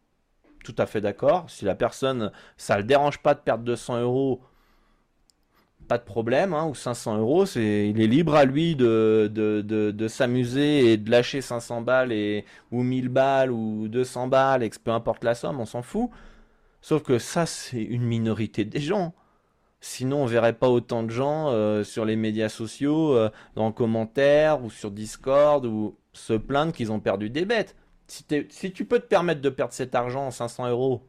Tout 0.64 0.74
à 0.78 0.86
fait 0.86 1.00
d'accord. 1.00 1.48
Si 1.48 1.64
la 1.64 1.74
personne, 1.74 2.32
ça 2.56 2.74
ne 2.74 2.80
le 2.80 2.84
dérange 2.84 3.18
pas 3.18 3.34
de 3.34 3.40
perdre 3.40 3.64
200 3.64 4.00
euros, 4.00 4.40
pas 5.88 5.98
de 5.98 6.04
problème, 6.04 6.52
hein, 6.52 6.66
ou 6.66 6.74
500 6.74 7.18
euros, 7.18 7.46
il 7.46 8.00
est 8.00 8.06
libre 8.06 8.34
à 8.34 8.44
lui 8.44 8.76
de, 8.76 10.06
s'amuser 10.08 10.92
et 10.92 10.96
de 10.96 11.10
lâcher 11.10 11.40
500 11.40 11.80
balles 11.82 12.12
ou 12.70 12.82
1000 12.82 13.08
balles 13.08 13.50
ou 13.50 13.88
200 13.88 14.28
balles, 14.28 14.62
et 14.62 14.70
peu 14.82 14.90
importe 14.90 15.24
la 15.24 15.34
somme, 15.34 15.60
on 15.60 15.66
s'en 15.66 15.82
fout. 15.82 16.10
Sauf 16.82 17.02
que 17.02 17.18
ça, 17.18 17.46
c'est 17.46 17.82
une 17.82 18.04
minorité 18.04 18.64
des 18.64 18.80
gens. 18.80 19.14
Sinon, 19.80 20.22
on 20.22 20.26
verrait 20.26 20.54
pas 20.54 20.68
autant 20.68 21.04
de 21.04 21.10
gens 21.10 21.50
euh, 21.50 21.84
sur 21.84 22.04
les 22.04 22.16
médias 22.16 22.48
sociaux, 22.48 23.14
euh, 23.14 23.30
dans 23.54 23.70
commentaires 23.70 24.62
ou 24.64 24.70
sur 24.70 24.90
Discord 24.90 25.64
ou 25.64 25.96
se 26.12 26.32
plaindre 26.32 26.72
qu'ils 26.72 26.90
ont 26.90 27.00
perdu 27.00 27.30
des 27.30 27.44
bêtes. 27.44 27.76
Si, 28.08 28.24
tu 28.72 28.84
peux 28.84 28.98
te 28.98 29.06
permettre 29.06 29.40
de 29.40 29.50
perdre 29.50 29.72
cet 29.72 29.94
argent, 29.94 30.30
500 30.30 30.70
euros, 30.70 31.02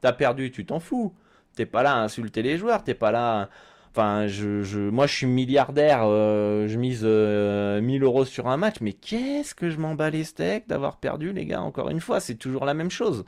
t'as 0.00 0.12
perdu, 0.12 0.50
tu 0.50 0.64
t'en 0.64 0.80
fous. 0.80 1.12
T'es 1.56 1.66
pas 1.66 1.82
là 1.82 1.94
à 1.94 1.98
insulter 1.98 2.42
les 2.42 2.56
joueurs, 2.56 2.84
t'es 2.84 2.94
pas 2.94 3.10
là. 3.10 3.50
Enfin, 3.90 4.26
je, 4.26 4.90
moi, 4.90 5.06
je 5.06 5.14
suis 5.14 5.26
milliardaire, 5.26 6.02
euh, 6.04 6.68
je 6.68 6.78
mise 6.78 7.02
1000 7.02 7.08
euh, 7.10 8.00
euros 8.02 8.24
sur 8.24 8.46
un 8.48 8.56
match, 8.58 8.76
mais 8.80 8.92
qu'est-ce 8.92 9.54
que 9.54 9.70
je 9.70 9.78
m'en 9.78 9.94
bats 9.94 10.10
les 10.10 10.24
steaks 10.24 10.68
d'avoir 10.68 10.98
perdu, 10.98 11.32
les 11.32 11.46
gars, 11.46 11.62
encore 11.62 11.88
une 11.90 12.00
fois, 12.00 12.20
c'est 12.20 12.34
toujours 12.36 12.64
la 12.66 12.74
même 12.74 12.90
chose. 12.90 13.24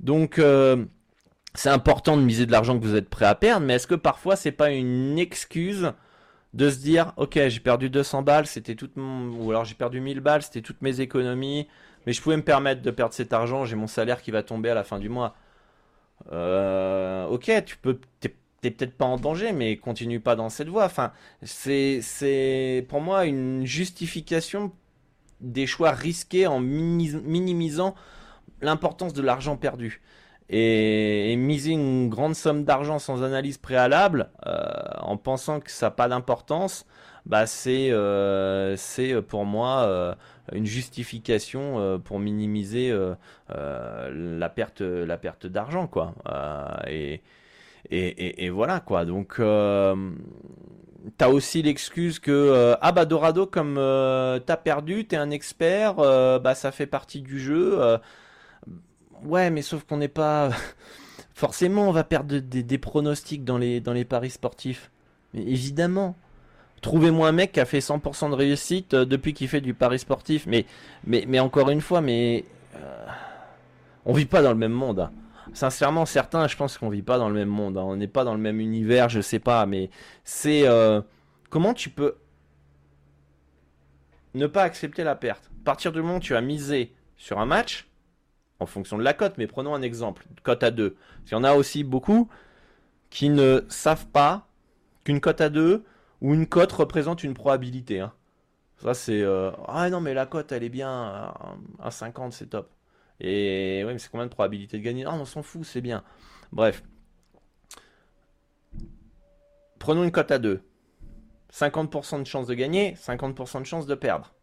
Donc, 0.00 0.40
c'est 1.58 1.70
important 1.70 2.16
de 2.16 2.22
miser 2.22 2.46
de 2.46 2.52
l'argent 2.52 2.78
que 2.78 2.84
vous 2.84 2.94
êtes 2.94 3.08
prêt 3.08 3.24
à 3.26 3.34
perdre, 3.34 3.66
mais 3.66 3.74
est-ce 3.74 3.88
que 3.88 3.96
parfois 3.96 4.36
c'est 4.36 4.52
pas 4.52 4.70
une 4.70 5.18
excuse 5.18 5.92
de 6.54 6.70
se 6.70 6.78
dire 6.78 7.12
ok 7.16 7.48
j'ai 7.48 7.58
perdu 7.58 7.90
200 7.90 8.22
balles 8.22 8.46
c'était 8.46 8.76
toute 8.76 8.96
mon... 8.96 9.28
ou 9.30 9.50
alors 9.50 9.64
j'ai 9.64 9.74
perdu 9.74 10.00
1000 10.00 10.20
balles 10.20 10.42
c'était 10.42 10.62
toutes 10.62 10.80
mes 10.82 11.00
économies 11.00 11.66
mais 12.06 12.12
je 12.12 12.22
pouvais 12.22 12.36
me 12.36 12.44
permettre 12.44 12.80
de 12.80 12.90
perdre 12.92 13.12
cet 13.12 13.32
argent 13.32 13.64
j'ai 13.64 13.74
mon 13.74 13.88
salaire 13.88 14.22
qui 14.22 14.30
va 14.30 14.44
tomber 14.44 14.70
à 14.70 14.74
la 14.74 14.84
fin 14.84 15.00
du 15.00 15.08
mois. 15.08 15.34
Euh, 16.32 17.26
ok 17.26 17.50
tu 17.66 17.76
peux 17.76 17.98
t'es, 18.20 18.28
peut-être 18.62 18.96
pas 18.96 19.06
en 19.06 19.16
danger 19.16 19.52
mais 19.52 19.76
continue 19.78 20.20
pas 20.20 20.36
dans 20.36 20.50
cette 20.50 20.68
voie. 20.68 20.84
Enfin 20.84 21.12
c'est 21.42 22.00
c'est 22.02 22.86
pour 22.88 23.00
moi 23.00 23.26
une 23.26 23.66
justification 23.66 24.72
des 25.40 25.66
choix 25.66 25.90
risqués 25.90 26.46
en 26.46 26.60
minimisant 26.60 27.96
l'importance 28.60 29.12
de 29.12 29.22
l'argent 29.22 29.56
perdu 29.56 30.00
et, 30.50 31.36
miser 31.36 31.72
une 31.72 32.08
grande 32.08 32.34
somme 32.34 32.64
d'argent 32.64 32.98
sans 32.98 33.22
analyse 33.22 33.58
préalable, 33.58 34.30
euh, 34.46 34.62
en 35.00 35.16
pensant 35.16 35.60
que 35.60 35.70
ça 35.70 35.86
n'a 35.86 35.90
pas 35.90 36.08
d'importance, 36.08 36.86
bah 37.26 37.46
c'est 37.46 37.90
euh, 37.90 38.74
c'est 38.76 39.20
pour 39.20 39.44
moi 39.44 39.82
euh, 39.82 40.14
une 40.52 40.64
justification 40.64 42.00
pour 42.02 42.18
minimiser 42.18 42.94
la 43.48 44.48
perte 44.48 44.80
la 44.80 45.18
perte 45.18 45.46
d'argent 45.46 45.86
quoi. 45.86 46.14
Et, 46.86 47.20
et, 47.90 48.44
et, 48.44 48.50
voilà 48.50 48.80
quoi. 48.80 49.04
Donc 49.04 49.40
t'as 51.16 51.28
aussi 51.28 51.62
l'excuse 51.62 52.18
que 52.18 52.76
ah 52.80 52.92
bah 52.92 53.04
Dorado 53.04 53.46
comme 53.46 53.74
t'as 53.74 54.56
perdu, 54.56 55.06
t'es 55.06 55.16
un 55.16 55.30
expert, 55.30 55.96
bah 55.96 56.54
ça 56.54 56.72
fait 56.72 56.86
partie 56.86 57.20
du 57.20 57.38
jeu. 57.38 57.98
Ouais, 59.24 59.50
mais 59.50 59.62
sauf 59.62 59.84
qu'on 59.84 59.98
n'est 59.98 60.08
pas. 60.08 60.50
Forcément, 61.34 61.88
on 61.88 61.92
va 61.92 62.04
perdre 62.04 62.38
des, 62.38 62.78
pronostics 62.78 63.44
dans 63.44 63.58
les, 63.58 63.80
dans 63.80 63.92
les 63.92 64.04
paris 64.04 64.30
sportifs. 64.30 64.90
Mais 65.34 65.42
évidemment. 65.42 66.16
Trouvez-moi 66.80 67.28
un 67.28 67.32
mec 67.32 67.52
qui 67.52 67.60
a 67.60 67.64
fait 67.64 67.80
100% 67.80 68.30
de 68.30 68.34
réussite 68.36 68.94
euh, 68.94 69.04
depuis 69.04 69.34
qu'il 69.34 69.48
fait 69.48 69.60
du 69.60 69.74
pari 69.74 69.98
sportif. 69.98 70.46
Mais, 70.46 70.64
mais, 71.04 71.24
mais 71.26 71.40
encore 71.40 71.70
une 71.70 71.80
fois, 71.80 72.00
mais. 72.00 72.44
Euh, 72.76 73.06
on 74.04 74.12
vit 74.12 74.26
pas 74.26 74.42
dans 74.42 74.52
le 74.52 74.58
même 74.58 74.72
monde. 74.72 75.00
Hein. 75.00 75.12
Sincèrement, 75.54 76.06
certains, 76.06 76.46
je 76.46 76.56
pense 76.56 76.78
qu'on 76.78 76.88
vit 76.88 77.02
pas 77.02 77.18
dans 77.18 77.28
le 77.28 77.34
même 77.34 77.48
monde. 77.48 77.78
Hein. 77.78 77.84
On 77.84 77.96
n'est 77.96 78.06
pas 78.06 78.24
dans 78.24 78.34
le 78.34 78.40
même 78.40 78.60
univers, 78.60 79.08
je 79.08 79.20
sais 79.20 79.40
pas. 79.40 79.66
Mais 79.66 79.90
c'est. 80.24 80.66
Euh, 80.66 81.00
comment 81.50 81.74
tu 81.74 81.90
peux. 81.90 82.16
Ne 84.34 84.46
pas 84.46 84.62
accepter 84.62 85.04
la 85.04 85.16
perte? 85.16 85.50
À 85.62 85.64
partir 85.64 85.90
du 85.90 86.00
moment 86.00 86.16
où 86.16 86.20
tu 86.20 86.36
as 86.36 86.40
misé 86.40 86.92
sur 87.16 87.40
un 87.40 87.46
match, 87.46 87.87
en 88.60 88.66
fonction 88.66 88.98
de 88.98 89.02
la 89.02 89.14
cote, 89.14 89.38
mais 89.38 89.46
prenons 89.46 89.74
un 89.74 89.82
exemple, 89.82 90.26
cote 90.42 90.62
à 90.62 90.70
2. 90.70 90.96
Il 91.26 91.32
y 91.32 91.34
en 91.34 91.44
a 91.44 91.54
aussi 91.54 91.84
beaucoup 91.84 92.28
qui 93.10 93.28
ne 93.28 93.64
savent 93.68 94.06
pas 94.06 94.48
qu'une 95.04 95.20
cote 95.20 95.40
à 95.40 95.48
2 95.48 95.84
ou 96.20 96.34
une 96.34 96.46
cote 96.46 96.72
représente 96.72 97.22
une 97.22 97.34
probabilité. 97.34 98.00
Hein. 98.00 98.12
Ça 98.78 98.94
c'est 98.94 99.22
euh, 99.22 99.50
ah 99.66 99.88
non 99.90 100.00
mais 100.00 100.14
la 100.14 100.26
cote 100.26 100.52
elle 100.52 100.62
est 100.62 100.68
bien 100.68 101.34
à, 101.80 101.90
50 101.90 102.32
c'est 102.32 102.46
top. 102.46 102.70
Et 103.20 103.82
oui 103.86 103.92
mais 103.92 103.98
c'est 103.98 104.10
combien 104.10 104.26
de 104.26 104.30
probabilité 104.30 104.78
de 104.78 104.82
gagner? 104.82 105.04
Ah 105.06 105.14
on 105.14 105.24
s'en 105.24 105.42
fout 105.42 105.64
c'est 105.64 105.80
bien. 105.80 106.04
Bref. 106.52 106.82
Prenons 109.78 110.04
une 110.04 110.12
cote 110.12 110.30
à 110.30 110.38
2. 110.38 110.62
50% 111.52 112.20
de 112.20 112.26
chance 112.26 112.46
de 112.46 112.54
gagner, 112.54 112.94
50% 112.94 113.60
de 113.60 113.66
chance 113.66 113.86
de 113.86 113.94
perdre. 113.94 114.34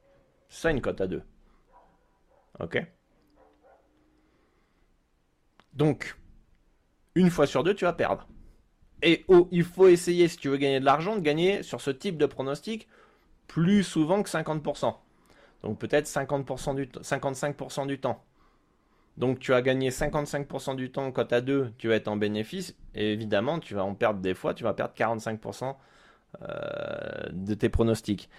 C'est 0.50 0.62
ça 0.64 0.72
une 0.72 0.82
cote 0.82 1.00
à 1.02 1.08
2. 1.08 1.22
Ok? 2.60 2.82
Donc, 5.76 6.18
une 7.16 7.30
fois 7.30 7.48
sur 7.48 7.64
deux, 7.64 7.74
tu 7.74 7.86
vas 7.86 7.94
perdre. 7.94 8.28
Et 9.02 9.26
oh, 9.28 9.48
il 9.52 9.64
faut 9.64 9.88
essayer, 9.88 10.28
si 10.28 10.38
tu 10.38 10.50
veux 10.50 10.58
gagner 10.58 10.80
de 10.80 10.86
l'argent, 10.86 11.16
de 11.16 11.22
gagner 11.22 11.64
sur 11.64 11.82
ce 11.82 11.92
type 11.92 12.18
de 12.18 12.26
pronostic 12.26 12.88
plus 13.48 13.84
souvent 13.84 14.24
que 14.24 14.30
50%. 14.30 14.96
Donc 15.64 15.80
peut-être 15.80 16.06
50% 16.06 16.76
du 16.76 16.86
55% 16.88 17.88
du 17.88 18.00
temps. 18.00 18.24
Donc 19.18 19.40
tu 19.40 19.54
as 19.54 19.62
gagné 19.62 19.90
55% 19.90 20.76
du 20.76 20.92
temps 20.92 21.12
quand 21.12 21.32
as 21.32 21.42
deux, 21.42 21.72
tu 21.78 21.88
vas 21.88 21.96
être 21.96 22.08
en 22.08 22.18
bénéfice. 22.18 22.76
Et 22.94 23.14
évidemment, 23.14 23.60
tu 23.60 23.74
vas 23.74 23.84
en 23.84 23.96
perdre 23.96 24.20
des 24.20 24.34
fois, 24.34 24.54
tu 24.54 24.64
vas 24.64 24.74
perdre 24.74 24.94
45% 24.96 25.76
euh, 26.42 27.30
de 27.32 27.54
tes 27.54 27.70
pronostics. 27.70 28.30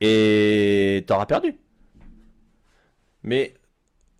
Et 0.00 1.04
tu 1.06 1.12
auras 1.12 1.26
perdu. 1.26 1.58
Mais 3.22 3.54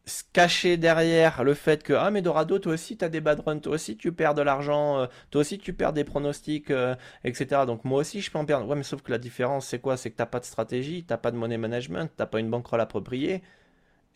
se 0.06 0.22
cacher 0.32 0.76
derrière 0.76 1.42
le 1.42 1.54
fait 1.54 1.82
que 1.82 1.92
ah 1.92 2.10
mais 2.12 2.22
Dorado 2.22 2.58
toi 2.60 2.74
aussi 2.74 2.96
tu 2.96 3.04
as 3.04 3.08
des 3.08 3.20
bad 3.20 3.40
runs 3.40 3.58
toi 3.58 3.74
aussi 3.74 3.96
tu 3.96 4.12
perds 4.12 4.34
de 4.34 4.42
l'argent 4.42 5.00
euh, 5.00 5.06
toi 5.30 5.40
aussi 5.40 5.58
tu 5.58 5.72
perds 5.72 5.92
des 5.92 6.04
pronostics 6.04 6.70
euh, 6.70 6.94
etc 7.24 7.62
donc 7.66 7.84
moi 7.84 8.00
aussi 8.00 8.20
je 8.20 8.30
peux 8.30 8.38
en 8.38 8.44
perdre. 8.44 8.68
Ouais 8.68 8.76
mais 8.76 8.84
sauf 8.84 9.02
que 9.02 9.10
la 9.10 9.18
différence 9.18 9.66
c'est 9.66 9.80
quoi? 9.80 9.96
C'est 9.96 10.10
que 10.12 10.16
t'as 10.16 10.26
pas 10.26 10.38
de 10.40 10.44
stratégie 10.44 11.04
t'as 11.04 11.16
pas 11.16 11.32
de 11.32 11.36
money 11.36 11.58
management 11.58 12.08
t'as 12.16 12.26
pas 12.26 12.38
une 12.40 12.50
bankroll 12.50 12.80
appropriée 12.80 13.42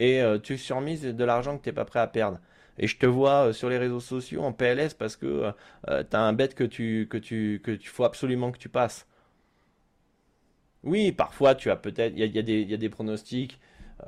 et 0.01 0.23
euh, 0.23 0.39
tu 0.39 0.59
surmises 0.59 1.03
de 1.05 1.25
l'argent 1.25 1.59
que 1.59 1.65
t'es 1.65 1.73
pas 1.73 1.85
prêt 1.85 2.01
à 2.01 2.07
perdre. 2.09 2.41
Et 2.79 2.87
je 2.89 2.99
te 2.99 3.07
vois 3.07 3.53
sur 3.53 3.69
les 3.71 3.79
réseaux 3.79 4.01
sociaux 4.01 4.43
en 4.43 4.53
PLS 4.53 4.95
parce 4.95 5.17
que 5.17 5.53
tu 5.87 6.17
as 6.17 6.21
un 6.21 6.33
bet 6.33 6.49
que 6.51 6.65
tu 6.65 7.09
que 7.11 7.19
tu 7.19 7.61
que 7.65 7.73
tu 7.73 7.89
faut 7.91 8.05
absolument 8.05 8.53
que 8.53 8.59
tu 8.59 8.69
passes. 8.71 9.07
Oui 10.83 11.13
parfois 11.13 11.55
tu 11.55 11.71
as 11.71 11.77
peut-être 11.77 12.13
il 12.17 12.21
y 12.21 12.39
a, 12.39 12.43
y 12.43 12.75
a 12.75 12.77
des 12.77 12.89
pronostics 12.89 13.59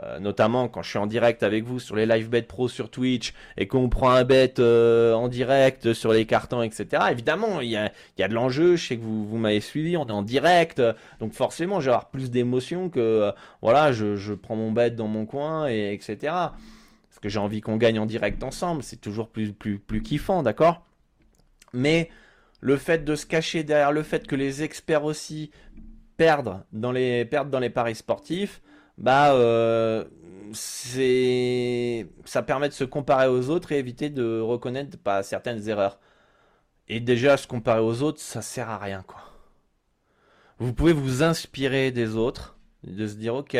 euh, 0.02 0.18
notamment 0.20 0.68
quand 0.68 0.82
je 0.82 0.88
suis 0.88 0.98
en 0.98 1.06
direct 1.06 1.42
avec 1.42 1.64
vous 1.64 1.78
sur 1.78 1.96
les 1.96 2.06
live 2.06 2.30
bet 2.30 2.42
pro 2.42 2.68
sur 2.68 2.90
Twitch 2.90 3.34
et 3.58 3.66
qu'on 3.66 3.90
prend 3.90 4.10
un 4.10 4.24
bet 4.24 4.54
euh, 4.58 5.12
en 5.12 5.28
direct 5.28 5.92
sur 5.92 6.12
les 6.12 6.24
cartons, 6.24 6.62
etc. 6.62 6.86
Évidemment, 7.10 7.60
il 7.60 7.68
y 7.68 7.76
a, 7.76 7.90
de 8.28 8.34
l'enjeu. 8.34 8.76
Je 8.76 8.86
sais 8.86 8.96
que 8.96 9.02
vous, 9.02 9.36
m'avez 9.36 9.60
suivi, 9.60 9.96
on 9.96 10.06
est 10.06 10.12
en 10.12 10.22
direct, 10.22 10.80
donc 11.20 11.32
forcément, 11.34 11.80
j'ai 11.80 11.88
avoir 11.88 12.08
plus 12.08 12.30
d'émotion 12.30 12.88
que 12.88 13.00
euh, 13.00 13.32
voilà, 13.60 13.92
je, 13.92 14.32
prends 14.32 14.56
mon 14.56 14.72
bet 14.72 14.92
dans 14.92 15.08
mon 15.08 15.26
coin 15.26 15.68
et 15.68 15.92
etc. 15.92 16.16
Parce 16.22 17.20
que 17.20 17.28
j'ai 17.28 17.38
envie 17.38 17.60
qu'on 17.60 17.76
gagne 17.76 17.98
en 17.98 18.06
direct 18.06 18.42
ensemble, 18.42 18.82
c'est 18.82 19.00
toujours 19.00 19.28
plus 19.28 19.52
plus 19.52 19.78
plus 19.78 20.00
kiffant, 20.00 20.42
d'accord? 20.42 20.86
Mais 21.74 22.08
le 22.60 22.76
fait 22.76 23.04
de 23.04 23.14
se 23.14 23.26
cacher 23.26 23.62
derrière 23.62 23.92
le 23.92 24.02
fait 24.02 24.26
que 24.26 24.36
les 24.36 24.62
experts 24.62 25.04
aussi 25.04 25.50
perdent 26.16 26.62
dans 26.72 26.92
les 26.92 27.70
paris 27.74 27.94
sportifs 27.94 28.62
bah 28.98 29.34
euh, 29.34 30.04
c'est 30.52 32.06
ça 32.24 32.42
permet 32.42 32.68
de 32.68 32.74
se 32.74 32.84
comparer 32.84 33.28
aux 33.28 33.50
autres 33.50 33.72
et 33.72 33.78
éviter 33.78 34.10
de 34.10 34.40
reconnaître 34.40 34.98
pas 34.98 35.22
certaines 35.22 35.68
erreurs. 35.68 35.98
Et 36.88 37.00
déjà 37.00 37.36
se 37.36 37.46
comparer 37.46 37.80
aux 37.80 38.02
autres, 38.02 38.20
ça 38.20 38.42
sert 38.42 38.68
à 38.68 38.78
rien 38.78 39.02
quoi. 39.06 39.20
Vous 40.58 40.74
pouvez 40.74 40.92
vous 40.92 41.22
inspirer 41.22 41.90
des 41.90 42.16
autres, 42.16 42.56
de 42.84 43.06
se 43.06 43.14
dire 43.14 43.34
ok, 43.34 43.56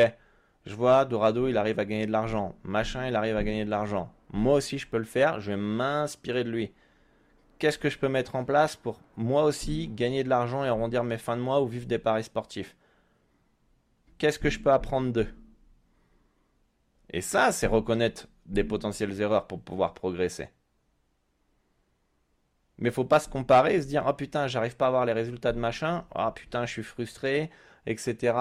je 0.67 0.75
vois 0.75 1.05
Dorado 1.05 1.49
il 1.49 1.57
arrive 1.57 1.79
à 1.79 1.85
gagner 1.85 2.07
de 2.07 2.13
l'argent, 2.13 2.55
machin 2.63 3.07
il 3.09 3.17
arrive 3.17 3.37
à 3.37 3.45
gagner 3.45 3.65
de 3.65 3.71
l'argent. 3.71 4.13
Moi 4.33 4.55
aussi 4.55 4.79
je 4.79 4.87
peux 4.87 4.99
le 4.99 5.05
faire, 5.05 5.41
je 5.41 5.53
vais 5.53 5.57
m'inspirer 5.57 6.45
de 6.45 6.51
lui. 6.51 6.73
Qu'est-ce 7.59 7.79
que 7.79 7.91
je 7.91 7.99
peux 7.99 8.09
mettre 8.09 8.35
en 8.35 8.45
place 8.45 8.77
pour 8.77 9.01
moi 9.17 9.45
aussi 9.45 9.89
gagner 9.89 10.25
de 10.25 10.29
l'argent 10.29 10.65
et 10.65 10.69
arrondir 10.69 11.05
mes 11.05 11.19
fins 11.19 11.37
de 11.37 11.43
mois 11.43 11.63
ou 11.63 11.67
vivre 11.67 11.87
des 11.87 11.99
paris 11.99 12.25
sportifs? 12.25 12.77
Qu'est-ce 14.23 14.39
que 14.39 14.51
je 14.51 14.61
peux 14.61 14.71
apprendre 14.71 15.11
d'eux? 15.11 15.27
Et 17.11 17.21
ça, 17.21 17.51
c'est 17.51 17.67
reconnaître 17.67 18.29
des 18.47 18.63
potentielles 18.63 19.21
erreurs 19.21 19.49
pour 19.49 19.61
pouvoir 19.61 19.95
progresser. 19.95 20.49
Mais 22.79 22.93
faut 22.93 23.05
pas 23.05 23.19
se 23.19 23.29
comparer 23.29 23.75
et 23.75 23.83
se 23.83 23.89
dire 23.89 24.05
ah 24.07 24.17
putain 24.17 24.47
j'arrive 24.47 24.77
pas 24.77 24.85
à 24.85 24.89
avoir 24.89 25.07
les 25.07 25.13
résultats 25.13 25.53
de 25.53 25.59
machin. 25.59 26.05
Ah 26.15 26.31
putain 26.31 26.67
je 26.67 26.73
suis 26.73 26.85
frustré 26.85 27.51
etc 27.87 28.37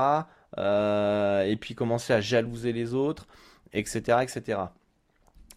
euh, 0.60 1.46
et 1.46 1.56
puis 1.56 1.74
commencer 1.74 2.14
à 2.14 2.22
jalouser 2.22 2.74
les 2.74 2.94
autres 2.94 3.28
etc 3.74 4.20
etc 4.22 4.60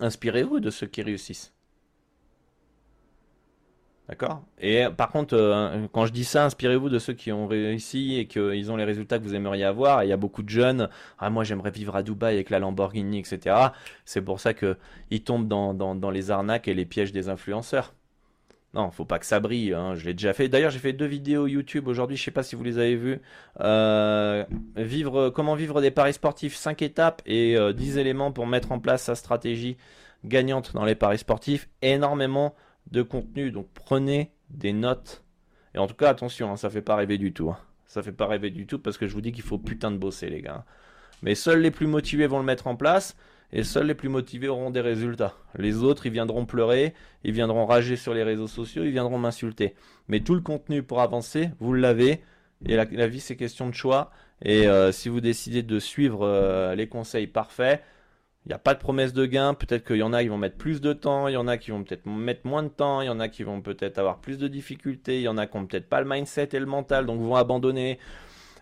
inspirez-vous 0.01 0.61
de 0.61 0.71
ceux 0.71 0.87
qui 0.87 1.03
réussissent 1.03 1.54
D'accord? 4.09 4.43
Et 4.61 4.85
par 4.95 5.11
contre, 5.11 5.35
euh, 5.35 5.87
quand 5.93 6.05
je 6.05 6.13
dis 6.13 6.25
ça, 6.25 6.45
inspirez-vous 6.45 6.91
de 6.91 6.99
ceux 6.99 7.15
qui 7.15 7.33
ont 7.33 7.47
réussi 7.47 8.19
et 8.19 8.27
qu'ils 8.27 8.71
ont 8.71 8.77
les 8.77 8.85
résultats 8.85 9.19
que 9.19 9.25
vous 9.25 9.35
aimeriez 9.35 9.65
avoir. 9.65 10.05
il 10.05 10.09
y 10.09 10.13
a 10.13 10.19
beaucoup 10.19 10.43
de 10.43 10.51
jeunes, 10.51 10.91
ah 11.19 11.31
moi 11.31 11.43
j'aimerais 11.43 11.71
vivre 11.71 11.97
à 11.97 12.03
Dubaï 12.03 12.35
avec 12.35 12.51
la 12.51 12.59
Lamborghini, 12.59 13.19
etc. 13.19 13.57
C'est 14.05 14.21
pour 14.21 14.41
ça 14.41 14.53
qu'ils 14.53 15.25
tombent 15.25 15.49
dans, 15.49 15.73
dans, 15.73 16.11
les 16.11 16.31
arnaques 16.31 16.69
et 16.69 16.75
les 16.75 16.85
pièges 16.85 17.13
des 17.13 17.31
influenceurs. 17.31 17.95
Non, 18.75 18.91
faut 18.91 19.05
pas 19.07 19.19
que 19.21 19.27
ça 19.27 19.41
brille. 19.41 19.73
Hein. 19.73 19.95
Je 19.95 20.05
l'ai 20.05 20.15
déjà 20.15 20.35
fait. 20.35 20.49
D'ailleurs, 20.49 20.73
j'ai 20.73 20.81
fait 20.81 20.93
deux 20.93 21.07
vidéos 21.07 21.47
YouTube 21.47 21.87
aujourd'hui. 21.87 22.17
Je 22.17 22.25
sais 22.25 22.33
pas 22.33 22.43
si 22.43 22.57
vous 22.57 22.65
les 22.65 22.77
avez 22.77 22.97
vues. 22.97 23.21
Euh, 23.61 24.45
vivre, 24.77 25.31
comment 25.31 25.55
vivre 25.55 25.81
des 25.81 25.93
paris 25.93 26.13
sportifs, 26.13 26.57
5 26.57 26.83
étapes 26.83 27.23
et 27.25 27.57
10 27.57 27.57
euh, 27.97 28.01
éléments 28.01 28.33
pour 28.33 28.49
mettre 28.49 28.73
en 28.73 28.81
place 28.81 29.05
sa 29.05 29.15
stratégie 29.15 29.77
gagnante 30.25 30.73
dans 30.75 30.85
les 30.85 30.97
paris 30.97 31.19
sportifs. 31.19 31.69
Énormément 31.83 32.55
de 32.91 33.03
contenu. 33.03 33.51
Donc 33.51 33.69
prenez 33.75 34.33
des 34.51 34.73
notes. 34.73 35.25
Et 35.75 35.79
en 35.79 35.87
tout 35.87 35.95
cas, 35.95 36.09
attention, 36.09 36.53
hein, 36.53 36.57
ça 36.57 36.71
fait 36.71 36.83
pas 36.83 36.97
rêver 36.97 37.19
du 37.19 37.33
tout. 37.33 37.51
Hein. 37.51 37.59
Ça 37.87 38.03
fait 38.03 38.13
pas 38.13 38.27
rêver 38.27 38.51
du 38.51 38.67
tout 38.67 38.79
parce 38.79 38.99
que 38.99 39.07
je 39.07 39.15
vous 39.15 39.21
dis 39.21 39.33
qu'il 39.33 39.45
faut 39.45 39.59
putain 39.59 39.91
de 39.91 39.99
bosser, 39.99 40.29
les 40.29 40.43
gars. 40.43 40.65
Mais 41.23 41.35
seuls 41.35 41.61
les 41.61 41.71
plus 41.71 41.87
motivés 41.87 42.27
vont 42.27 42.39
le 42.39 42.45
mettre 42.45 42.67
en 42.67 42.77
place. 42.77 43.17
Et 43.53 43.63
seuls 43.63 43.87
les 43.87 43.95
plus 43.95 44.09
motivés 44.09 44.49
auront 44.49 44.71
des 44.71 44.81
résultats. 44.81 45.35
Les 45.57 45.85
autres, 45.85 46.07
ils 46.07 46.13
viendront 46.13 46.45
pleurer, 46.45 46.93
ils 47.23 47.33
viendront 47.33 47.67
rager 47.67 47.95
sur 47.95 48.13
les 48.13 48.25
réseaux 48.25 48.49
sociaux, 48.49 48.83
ils 48.83 48.91
viendront 48.91 49.17
m'insulter. 49.17 49.77
Mais 50.09 50.21
tout 50.21 50.35
le 50.35 50.41
contenu 50.41 50.83
pour 50.83 51.01
avancer, 51.01 51.51
vous 51.61 51.73
l'avez. 51.73 52.21
Et 52.67 52.75
la, 52.75 53.07
vie, 53.07 53.21
c'est 53.21 53.37
question 53.37 53.69
de 53.69 53.75
choix. 53.75 54.11
Et 54.43 54.67
euh, 54.67 54.91
si 54.91 55.09
vous 55.09 55.21
décidez 55.21 55.63
de 55.63 55.79
suivre 55.79 56.27
euh, 56.27 56.75
les 56.75 56.89
conseils 56.89 57.29
parfaits, 57.29 57.81
il 58.47 58.49
n'y 58.49 58.55
a 58.55 58.59
pas 58.59 58.75
de 58.75 58.79
promesse 58.79 59.13
de 59.13 59.25
gain. 59.25 59.55
Peut-être 59.55 59.87
qu'il 59.87 59.97
y 59.97 60.03
en 60.03 60.13
a 60.13 60.23
qui 60.23 60.29
vont 60.29 60.39
mettre 60.39 60.57
plus 60.57 60.81
de 60.81 60.93
temps, 60.93 61.29
il 61.29 61.35
y 61.35 61.37
en 61.37 61.49
a 61.49 61.57
qui 61.57 61.71
vont 61.71 61.83
peut-être 61.83 62.07
mettre 62.07 62.47
moins 62.47 62.63
de 62.63 62.69
temps, 62.69 63.01
il 63.01 63.07
y 63.07 63.11
en 63.11 63.21
a 63.21 63.29
qui 63.29 63.43
vont 63.43 63.63
peut-être 63.63 63.99
avoir 63.99 64.19
plus 64.19 64.37
de 64.39 64.49
difficultés, 64.49 65.19
il 65.19 65.23
y 65.23 65.29
en 65.29 65.39
a 65.39 65.47
qui 65.47 65.57
n'ont 65.57 65.67
peut-être 65.67 65.89
pas 65.89 66.01
le 66.01 66.09
mindset 66.09 66.51
et 66.53 66.59
le 66.59 66.67
mental, 66.67 67.07
donc 67.07 67.21
vont 67.21 67.37
abandonner. 67.37 67.99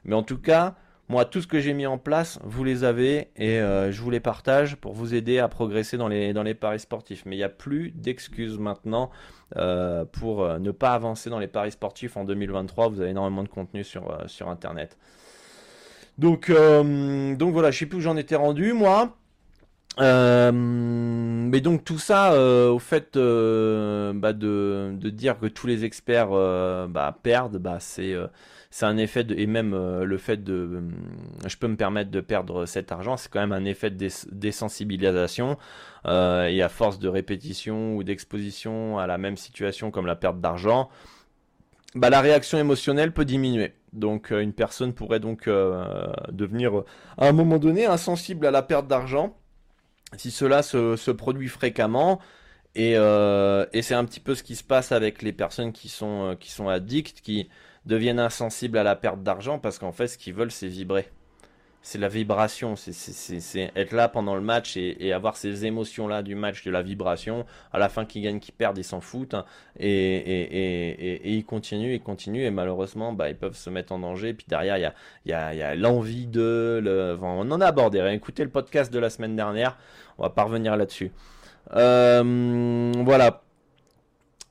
Mais 0.04 0.14
en 0.14 0.22
tout 0.22 0.38
cas, 0.38 0.76
moi, 1.08 1.24
tout 1.24 1.40
ce 1.40 1.46
que 1.46 1.60
j'ai 1.60 1.74
mis 1.74 1.84
en 1.84 1.98
place, 1.98 2.38
vous 2.44 2.64
les 2.64 2.84
avez 2.84 3.28
et 3.36 3.60
euh, 3.60 3.90
je 3.92 4.00
vous 4.00 4.10
les 4.10 4.20
partage 4.20 4.76
pour 4.76 4.94
vous 4.94 5.14
aider 5.14 5.38
à 5.38 5.48
progresser 5.48 5.96
dans 5.96 6.08
les, 6.08 6.54
paris 6.54 6.78
sportifs. 6.78 7.24
Mais 7.26 7.34
il 7.34 7.38
n'y 7.38 7.44
a 7.44 7.48
plus 7.48 7.90
d'excuses 7.90 8.58
maintenant 8.58 9.10
euh, 9.56 10.04
pour 10.04 10.42
euh, 10.42 10.58
ne 10.58 10.70
pas 10.70 10.92
avancer 10.92 11.28
dans 11.28 11.38
les 11.38 11.48
paris 11.48 11.72
sportifs 11.72 12.16
en 12.16 12.24
2023. 12.24 12.88
Vous 12.88 13.00
avez 13.00 13.10
énormément 13.10 13.42
de 13.42 13.48
contenu 13.48 13.84
sur, 13.84 14.08
Internet. 14.48 14.96
Donc, 16.18 16.50
donc 16.50 17.52
voilà, 17.52 17.70
je 17.70 17.78
sais 17.78 17.86
plus 17.86 17.98
où 17.98 18.02
j'en 18.02 18.16
étais 18.16 18.36
rendu, 18.36 18.72
moi. 18.72 19.16
Euh, 20.00 20.50
mais 20.52 21.60
donc 21.60 21.84
tout 21.84 21.98
ça, 21.98 22.32
euh, 22.32 22.70
au 22.70 22.78
fait 22.78 23.16
euh, 23.16 24.14
bah 24.14 24.32
de, 24.32 24.92
de, 24.94 25.10
dire 25.10 25.38
que 25.38 25.46
tous 25.46 25.66
les 25.66 25.84
experts 25.84 26.30
bah, 26.88 27.18
perdent, 27.22 27.58
bah, 27.58 27.76
c'est 27.78 28.14
c'est 28.70 28.86
un 28.86 28.96
effet 28.96 29.22
de, 29.22 29.34
et 29.34 29.46
même 29.46 29.74
le 30.02 30.18
fait 30.18 30.42
de, 30.42 30.82
je 31.46 31.56
peux 31.58 31.68
me 31.68 31.76
permettre 31.76 32.10
de 32.10 32.20
perdre 32.20 32.64
cet 32.64 32.90
argent, 32.90 33.18
c'est 33.18 33.30
quand 33.30 33.40
même 33.40 33.52
un 33.52 33.66
effet 33.66 33.90
de 33.90 34.08
désensibilisation. 34.32 35.58
et 36.06 36.62
à 36.62 36.68
force 36.70 36.98
de 36.98 37.08
répétition 37.08 37.94
ou 37.96 38.02
d'exposition 38.02 38.98
à 38.98 39.06
la 39.06 39.18
même 39.18 39.36
situation 39.36 39.90
comme 39.90 40.06
la 40.06 40.16
perte 40.16 40.40
d'argent, 40.40 40.88
bah, 41.94 42.08
la 42.08 42.22
réaction 42.22 42.58
émotionnelle 42.58 43.12
peut 43.12 43.26
diminuer. 43.26 43.74
Donc 43.92 44.30
une 44.30 44.54
personne 44.54 44.94
pourrait 44.94 45.20
donc 45.20 45.50
devenir 46.30 46.84
à 47.18 47.28
un 47.28 47.32
moment 47.32 47.58
donné 47.58 47.84
insensible 47.84 48.46
à 48.46 48.50
la 48.50 48.62
perte 48.62 48.86
d'argent 48.88 49.36
si 50.16 50.30
cela 50.30 50.62
se, 50.62 51.10
produit 51.10 51.48
fréquemment, 51.48 52.20
euh, 52.78 53.66
et, 53.72 53.82
c'est 53.82 53.94
un 53.94 54.04
petit 54.04 54.20
peu 54.20 54.34
ce 54.34 54.42
qui 54.42 54.56
se 54.56 54.64
passe 54.64 54.92
avec 54.92 55.22
les 55.22 55.32
personnes 55.32 55.72
qui 55.72 55.88
sont, 55.88 56.30
euh, 56.30 56.34
qui 56.34 56.50
sont 56.50 56.68
addictes, 56.68 57.20
qui 57.20 57.48
deviennent 57.86 58.20
insensibles 58.20 58.78
à 58.78 58.82
la 58.82 58.96
perte 58.96 59.22
d'argent, 59.22 59.58
parce 59.58 59.78
qu'en 59.78 59.92
fait, 59.92 60.08
ce 60.08 60.18
qu'ils 60.18 60.34
veulent, 60.34 60.52
c'est 60.52 60.68
vibrer 60.68 61.10
c'est 61.84 61.98
la 61.98 62.06
vibration, 62.06 62.76
c'est 62.76 63.72
être 63.74 63.92
là 63.92 64.08
pendant 64.08 64.36
le 64.36 64.40
match 64.40 64.76
et, 64.76 65.12
avoir 65.12 65.36
ces 65.36 65.66
émotions-là 65.66 66.22
du 66.22 66.36
match, 66.36 66.64
de 66.64 66.70
la 66.70 66.80
vibration. 66.80 67.44
À 67.72 67.80
la 67.80 67.88
fin, 67.88 68.04
qui 68.04 68.20
gagne, 68.20 68.38
qui 68.38 68.52
perd, 68.52 68.78
ils 68.78 68.84
s'en 68.84 69.00
foutent. 69.00 69.34
Hein. 69.34 69.44
et, 69.78 71.34
ils 71.36 71.44
continuent, 71.44 71.94
ils 71.94 72.00
continuent, 72.00 72.44
et 72.44 72.52
malheureusement, 72.52 73.12
bah, 73.12 73.28
ils 73.30 73.36
peuvent 73.36 73.56
se 73.56 73.68
mettre 73.68 73.92
en 73.92 73.98
danger. 73.98 74.28
Et 74.28 74.34
puis 74.34 74.46
derrière, 74.48 74.76
il 74.76 75.30
y 75.30 75.32
a, 75.32 75.74
l'envie 75.74 76.28
de... 76.28 77.18
On 77.20 77.50
en 77.50 77.60
a 77.60 77.66
abordé. 77.66 77.98
Écoutez 78.12 78.44
le 78.44 78.50
podcast 78.50 78.92
de 78.92 79.00
la 79.00 79.10
semaine 79.10 79.34
dernière, 79.34 79.76
on 80.18 80.22
va 80.22 80.30
pas 80.30 80.44
revenir 80.44 80.76
là-dessus. 80.76 81.10
Euh, 81.74 82.92
voilà. 83.04 83.42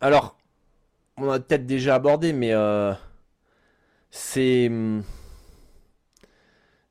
Alors, 0.01 0.38
on 1.15 1.29
a 1.29 1.39
peut-être 1.39 1.65
déjà 1.65 1.95
abordé, 1.95 2.34
mais 2.34 2.51
euh, 2.53 2.93
c'est 4.09 4.69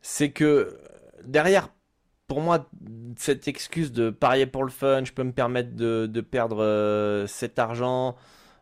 c'est 0.02 0.30
que 0.30 0.78
derrière 1.24 1.68
pour 2.30 2.40
moi, 2.40 2.70
cette 3.16 3.48
excuse 3.48 3.90
de 3.90 4.08
parier 4.10 4.46
pour 4.46 4.62
le 4.62 4.70
fun, 4.70 5.02
je 5.04 5.10
peux 5.10 5.24
me 5.24 5.32
permettre 5.32 5.74
de, 5.74 6.20
perdre 6.20 6.62
euh, 6.62 7.26
cet 7.26 7.58
argent, 7.58 8.14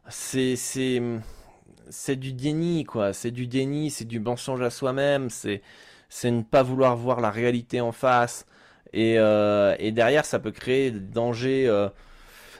c'est 0.08 0.56
c'est 0.56 2.16
du 2.16 2.32
déni 2.32 2.84
quoi. 2.84 3.12
C'est 3.12 3.30
du 3.30 3.46
déni, 3.46 3.90
c'est 3.90 4.06
du 4.06 4.20
mensonge 4.20 4.62
à 4.62 4.70
soi-même, 4.70 5.28
c'est 5.28 5.60
c'est 6.08 6.30
ne 6.30 6.40
pas 6.40 6.62
vouloir 6.62 6.96
voir 6.96 7.20
la 7.20 7.30
réalité 7.30 7.82
en 7.82 7.92
face. 7.92 8.46
Et, 8.94 9.18
euh, 9.18 9.76
et 9.78 9.92
derrière, 9.92 10.24
ça 10.24 10.38
peut 10.38 10.50
créer 10.50 10.90
des 10.90 11.00
dangers, 11.00 11.66
euh, 11.68 11.90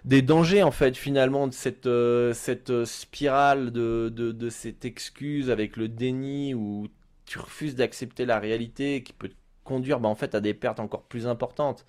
des 0.05 0.21
dangers 0.21 0.63
en 0.63 0.71
fait 0.73 0.95
finalement 0.95 1.47
de 1.47 1.55
cette, 1.55 1.89
cette 2.35 2.85
spirale 2.85 3.73
de, 3.73 4.13
de, 4.15 4.33
de 4.33 4.51
cette 4.51 4.85
excuse 4.85 5.51
avec 5.51 5.79
le 5.79 5.89
déni 5.89 6.53
où 6.53 6.89
tu 7.29 7.39
refuses 7.39 7.77
d'accepter 7.77 8.25
la 8.25 8.39
réalité 8.39 9.03
qui 9.03 9.13
peut 9.13 9.31
conduire 9.63 10.01
bah, 10.01 10.09
en 10.09 10.15
fait 10.15 10.35
à 10.35 10.41
des 10.41 10.55
pertes 10.55 10.81
encore 10.81 11.03
plus 11.03 11.27
importantes. 11.27 11.85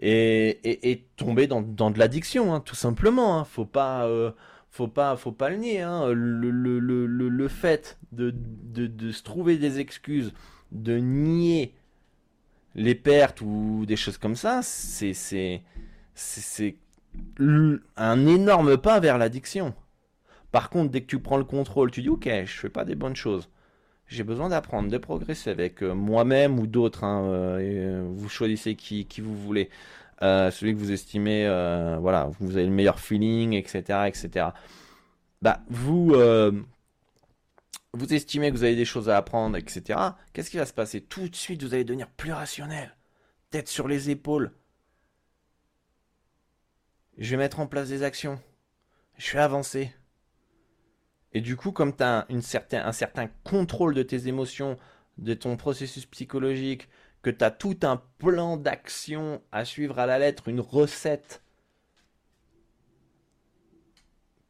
Et, 0.00 0.90
et, 0.90 1.06
tomber 1.16 1.46
dans, 1.46 1.62
dans 1.62 1.90
de 1.90 1.98
l'addiction, 1.98 2.54
hein, 2.54 2.60
tout 2.60 2.74
simplement. 2.74 3.38
Hein. 3.38 3.44
Faut 3.44 3.66
pas, 3.66 4.06
euh, 4.06 4.32
faut 4.70 4.88
pas, 4.88 5.16
faut 5.16 5.32
pas 5.32 5.50
le 5.50 5.56
nier. 5.56 5.80
Hein. 5.80 6.12
Le, 6.12 6.50
le, 6.50 6.78
le, 6.78 7.06
le, 7.06 7.48
fait 7.48 7.98
de, 8.10 8.34
de, 8.34 8.86
de, 8.86 9.12
se 9.12 9.22
trouver 9.22 9.58
des 9.58 9.80
excuses, 9.80 10.32
de 10.72 10.96
nier 10.98 11.74
les 12.74 12.94
pertes 12.94 13.42
ou 13.42 13.84
des 13.86 13.96
choses 13.96 14.18
comme 14.18 14.34
ça, 14.34 14.60
c'est, 14.62 15.12
c'est, 15.12 15.62
c'est 16.14 16.76
un 17.96 18.26
énorme 18.26 18.78
pas 18.78 18.98
vers 18.98 19.18
l'addiction. 19.18 19.74
Par 20.50 20.70
contre, 20.70 20.90
dès 20.90 21.02
que 21.02 21.06
tu 21.06 21.20
prends 21.20 21.38
le 21.38 21.44
contrôle, 21.44 21.90
tu 21.90 22.02
dis 22.02 22.08
ok, 22.08 22.28
je 22.44 22.58
fais 22.60 22.70
pas 22.70 22.84
des 22.84 22.94
bonnes 22.94 23.16
choses 23.16 23.48
j'ai 24.12 24.24
besoin 24.24 24.48
d'apprendre, 24.48 24.90
de 24.90 24.98
progresser 24.98 25.50
avec 25.50 25.82
euh, 25.82 25.94
moi-même 25.94 26.58
ou 26.58 26.66
d'autres. 26.66 27.04
Hein, 27.04 27.24
euh, 27.24 27.58
euh, 27.60 28.08
vous 28.08 28.28
choisissez 28.28 28.76
qui, 28.76 29.06
qui 29.06 29.20
vous 29.20 29.36
voulez. 29.36 29.70
celui 30.20 30.74
que 30.74 30.78
vous 30.78 30.92
estimez, 30.92 31.46
voilà, 32.00 32.30
vous 32.38 32.56
avez 32.56 32.66
le 32.66 32.72
meilleur 32.72 33.00
feeling, 33.00 33.54
etc., 33.54 34.04
etc. 34.06 34.46
Bah, 35.40 35.62
vous, 35.68 36.14
vous 37.94 38.14
estimez 38.14 38.50
que 38.50 38.56
vous 38.56 38.64
avez 38.64 38.76
des 38.76 38.84
choses 38.84 39.08
à 39.08 39.16
apprendre, 39.16 39.56
etc. 39.56 39.98
Qu'est-ce 40.32 40.50
qui 40.50 40.58
va 40.58 40.66
se 40.66 40.72
passer? 40.72 41.00
Tout 41.00 41.28
de 41.28 41.34
suite, 41.34 41.62
vous 41.62 41.74
allez 41.74 41.84
devenir 41.84 42.08
plus 42.08 42.32
rationnel, 42.32 42.96
tête 43.50 43.68
sur 43.68 43.88
les 43.88 44.10
épaules. 44.10 44.52
Je 47.18 47.30
vais 47.32 47.36
mettre 47.36 47.60
en 47.60 47.66
place 47.66 47.88
des 47.88 48.02
actions. 48.02 48.40
Je 49.18 49.32
vais 49.32 49.40
avancer. 49.40 49.92
Et 51.32 51.40
du 51.40 51.56
coup, 51.56 51.72
comme 51.72 51.96
tu 51.96 52.02
as 52.02 52.26
un 52.28 52.92
certain 52.92 53.28
contrôle 53.44 53.94
de 53.94 54.02
tes 54.02 54.28
émotions, 54.28 54.78
de 55.18 55.34
ton 55.34 55.56
processus 55.56 56.06
psychologique, 56.06 56.88
que 57.22 57.30
tu 57.30 57.44
as 57.44 57.50
tout 57.50 57.78
un 57.82 58.02
plan 58.18 58.56
d'action 58.56 59.42
à 59.52 59.64
suivre 59.64 59.98
à 59.98 60.06
la 60.06 60.18
lettre, 60.18 60.48
une 60.48 60.60
recette 60.60 61.42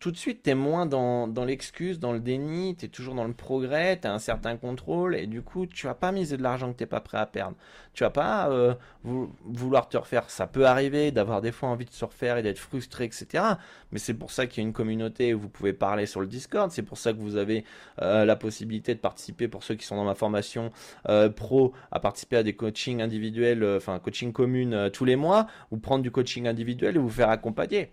tout 0.03 0.11
de 0.11 0.16
suite, 0.16 0.42
tu 0.42 0.50
es 0.50 0.57
moins 0.57 0.84
dans, 0.84 1.44
l'excuse, 1.46 2.00
dans 2.00 2.12
le 2.12 2.18
déni, 2.18 2.74
tu 2.74 2.86
es 2.86 2.88
toujours 2.88 3.14
dans 3.14 3.24
le 3.24 3.32
progrès, 3.32 4.00
tu 4.00 4.09
as 4.09 4.12
un 4.12 4.18
certain 4.18 4.57
contrôle, 4.57 5.14
et 5.14 5.28
du 5.28 5.42
coup, 5.42 5.64
tu 5.64 5.86
vas 5.86 5.94
pas 5.94 6.11
miser 6.11 6.36
de 6.36 6.42
l'argent 6.42 6.72
que 6.72 6.78
tu 6.78 6.86
pas 6.88 7.00
prêt 7.00 7.18
à 7.18 7.26
perdre. 7.26 7.57
Tu 7.94 8.03
vas 8.03 8.11
pas 8.11 8.50
euh, 8.50 8.74
vouloir 9.05 9.88
te 9.88 9.96
refaire. 9.96 10.28
Ça 10.28 10.48
peut 10.48 10.66
arriver 10.66 11.12
d'avoir 11.12 11.40
des 11.40 11.53
fois 11.53 11.68
envie 11.68 11.84
de 11.84 11.92
se 11.92 12.05
refaire 12.05 12.36
et 12.36 12.42
d'être 12.42 12.59
frustré, 12.59 13.05
etc. 13.05 13.44
Mais 13.92 14.00
c'est 14.00 14.14
pour 14.14 14.32
ça 14.32 14.48
qu'il 14.48 14.61
y 14.61 14.66
a 14.66 14.66
une 14.66 14.72
communauté 14.72 15.34
où 15.34 15.38
vous 15.38 15.48
pouvez 15.48 15.72
parler 15.72 16.07
sur 16.07 16.20
le 16.20 16.26
Discord, 16.26 16.72
c'est 16.72 16.82
pour 16.82 16.98
ça 16.98 17.12
que 17.12 17.18
vous 17.18 17.36
avez 17.36 17.64
euh, 18.00 18.24
la 18.24 18.34
possibilité 18.34 18.96
de 18.96 19.00
participer, 19.00 19.46
pour 19.46 19.62
ceux 19.62 19.76
qui 19.76 19.86
sont 19.86 19.94
dans 19.94 20.05
ma 20.05 20.16
formation 20.16 20.72
euh, 21.09 21.28
pro, 21.28 21.74
à 21.92 22.00
participer 22.00 22.38
à 22.38 22.42
des 22.42 22.57
coachings 22.57 23.00
individuels, 23.00 23.64
enfin 23.76 24.00
coaching 24.00 24.32
communes 24.32 24.90
tous 24.92 25.05
les 25.05 25.14
mois, 25.14 25.46
ou 25.70 25.76
prendre 25.76 26.03
du 26.03 26.11
coaching 26.11 26.48
individuel 26.48 26.96
et 26.96 26.98
vous 26.98 27.09
faire 27.09 27.30
accompagner. 27.30 27.92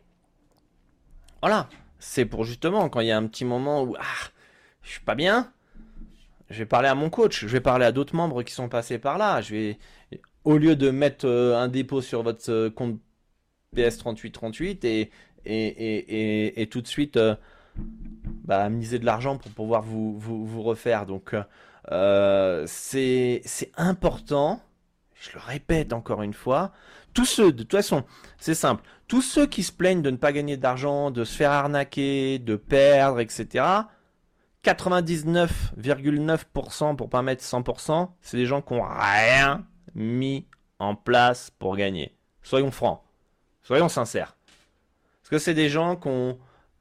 Voilà 1.43 1.69
c'est 1.99 2.25
pour 2.25 2.45
justement 2.45 2.89
quand 2.89 3.01
il 3.01 3.07
y 3.07 3.11
a 3.11 3.17
un 3.17 3.27
petit 3.27 3.45
moment 3.45 3.83
où 3.83 3.95
ah, 3.99 4.29
je 4.81 4.91
suis 4.91 5.01
pas 5.01 5.15
bien, 5.15 5.51
je 6.49 6.59
vais 6.59 6.65
parler 6.65 6.87
à 6.87 6.95
mon 6.95 7.09
coach, 7.09 7.41
je 7.41 7.47
vais 7.47 7.61
parler 7.61 7.85
à 7.85 7.91
d'autres 7.91 8.15
membres 8.15 8.43
qui 8.43 8.53
sont 8.53 8.69
passés 8.69 8.97
par 8.97 9.17
là. 9.17 9.41
Je 9.41 9.55
vais, 9.55 9.77
au 10.43 10.57
lieu 10.57 10.75
de 10.75 10.89
mettre 10.89 11.27
euh, 11.27 11.57
un 11.57 11.67
dépôt 11.67 12.01
sur 12.01 12.23
votre 12.23 12.51
euh, 12.51 12.69
compte 12.69 12.99
PS3838 13.75 14.85
et, 14.85 15.11
et, 15.45 16.61
et, 16.61 16.67
tout 16.67 16.81
de 16.81 16.87
suite 16.87 17.17
euh, 17.17 17.35
bah, 18.45 18.67
miser 18.69 18.99
de 18.99 19.05
l'argent 19.05 19.37
pour 19.37 19.51
pouvoir 19.51 19.83
vous, 19.83 20.17
vous, 20.17 20.63
refaire. 20.63 21.05
Donc 21.05 21.35
c'est 22.65 23.71
important, 23.77 24.59
je 25.13 25.31
le 25.33 25.39
répète 25.39 25.93
encore 25.93 26.23
une 26.23 26.33
fois, 26.33 26.71
tous 27.13 27.25
ceux, 27.25 27.51
de 27.51 27.63
toute 27.63 27.71
façon, 27.71 28.03
c'est 28.37 28.55
simple, 28.55 28.83
tous 29.07 29.21
ceux 29.21 29.47
qui 29.47 29.63
se 29.63 29.71
plaignent 29.71 30.01
de 30.01 30.11
ne 30.11 30.17
pas 30.17 30.31
gagner 30.31 30.57
d'argent, 30.57 31.11
de 31.11 31.23
se 31.23 31.35
faire 31.35 31.51
arnaquer, 31.51 32.39
de 32.39 32.55
perdre, 32.55 33.19
etc., 33.19 33.65
99,9% 34.63 36.95
pour 36.95 37.09
pas 37.09 37.21
mettre 37.21 37.43
100%, 37.43 38.09
c'est 38.21 38.37
des 38.37 38.45
gens 38.45 38.61
qui 38.61 38.73
n'ont 38.73 38.83
rien 38.83 39.65
mis 39.95 40.47
en 40.79 40.95
place 40.95 41.51
pour 41.59 41.75
gagner. 41.77 42.15
Soyons 42.43 42.71
francs, 42.71 43.01
soyons 43.63 43.89
sincères. 43.89 44.35
Est-ce 45.23 45.29
que 45.29 45.39
c'est 45.39 45.53
des 45.53 45.69
gens 45.69 45.95
qui 45.95 46.09
ont 46.09 46.37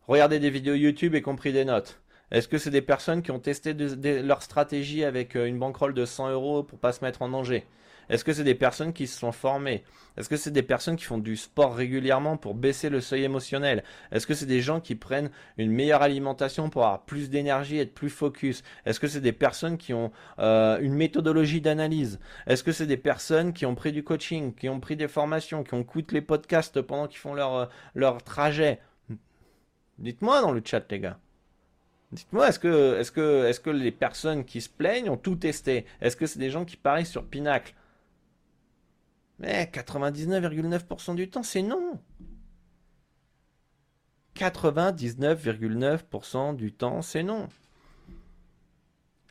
regardé 0.06 0.40
des 0.40 0.50
vidéos 0.50 0.74
YouTube 0.74 1.14
et 1.14 1.22
qui 1.22 1.28
ont 1.28 1.36
pris 1.36 1.52
des 1.52 1.64
notes? 1.64 2.00
Est-ce 2.30 2.48
que 2.48 2.58
c'est 2.58 2.70
des 2.70 2.82
personnes 2.82 3.22
qui 3.22 3.30
ont 3.30 3.38
testé 3.38 3.74
leur 3.74 4.42
stratégie 4.42 5.04
avec 5.04 5.34
euh, 5.34 5.46
une 5.46 5.58
banquerolle 5.58 5.94
de 5.94 6.04
100 6.04 6.28
euros 6.30 6.62
pour 6.62 6.78
pas 6.78 6.92
se 6.92 7.02
mettre 7.02 7.22
en 7.22 7.30
danger? 7.30 7.66
Est-ce 8.08 8.24
que 8.24 8.32
c'est 8.32 8.44
des 8.44 8.54
personnes 8.54 8.92
qui 8.92 9.06
se 9.06 9.18
sont 9.18 9.32
formées? 9.32 9.84
Est-ce 10.16 10.28
que 10.28 10.36
c'est 10.36 10.50
des 10.50 10.62
personnes 10.62 10.96
qui 10.96 11.04
font 11.04 11.18
du 11.18 11.36
sport 11.36 11.74
régulièrement 11.74 12.36
pour 12.36 12.54
baisser 12.54 12.88
le 12.88 13.00
seuil 13.00 13.24
émotionnel? 13.24 13.84
Est-ce 14.10 14.26
que 14.26 14.34
c'est 14.34 14.46
des 14.46 14.60
gens 14.60 14.80
qui 14.80 14.94
prennent 14.94 15.30
une 15.58 15.70
meilleure 15.70 16.02
alimentation 16.02 16.70
pour 16.70 16.84
avoir 16.84 17.04
plus 17.04 17.30
d'énergie, 17.30 17.78
être 17.78 17.94
plus 17.94 18.10
focus? 18.10 18.62
Est-ce 18.86 18.98
que 18.98 19.06
c'est 19.06 19.20
des 19.20 19.32
personnes 19.32 19.78
qui 19.78 19.94
ont 19.94 20.10
euh, 20.38 20.78
une 20.80 20.94
méthodologie 20.94 21.60
d'analyse? 21.60 22.18
Est-ce 22.46 22.64
que 22.64 22.72
c'est 22.72 22.86
des 22.86 22.96
personnes 22.96 23.52
qui 23.52 23.66
ont 23.66 23.74
pris 23.74 23.92
du 23.92 24.02
coaching, 24.02 24.54
qui 24.54 24.68
ont 24.68 24.80
pris 24.80 24.96
des 24.96 25.08
formations, 25.08 25.62
qui 25.62 25.74
ont 25.74 25.82
écouté 25.82 26.14
les 26.14 26.22
podcasts 26.22 26.80
pendant 26.80 27.06
qu'ils 27.06 27.18
font 27.18 27.34
leur, 27.34 27.54
euh, 27.54 27.66
leur 27.94 28.22
trajet? 28.22 28.80
Dites-moi 29.98 30.40
dans 30.40 30.52
le 30.52 30.62
chat, 30.64 30.84
les 30.90 31.00
gars. 31.00 31.18
Dites-moi, 32.10 32.48
est-ce 32.48 32.58
que, 32.58 32.98
est 32.98 33.12
que, 33.12 33.46
est 33.46 33.62
que 33.62 33.70
les 33.70 33.92
personnes 33.92 34.44
qui 34.44 34.62
se 34.62 34.68
plaignent 34.68 35.10
ont 35.10 35.16
tout 35.18 35.36
testé? 35.36 35.84
Est-ce 36.00 36.16
que 36.16 36.26
c'est 36.26 36.38
des 36.38 36.50
gens 36.50 36.64
qui 36.64 36.76
parient 36.76 37.04
sur 37.04 37.24
Pinacle? 37.26 37.74
Mais 39.38 39.70
99,9% 39.72 41.14
du 41.14 41.30
temps, 41.30 41.42
c'est 41.42 41.62
non. 41.62 41.98
99,9% 44.36 46.56
du 46.56 46.72
temps, 46.72 47.02
c'est 47.02 47.22
non. 47.22 47.48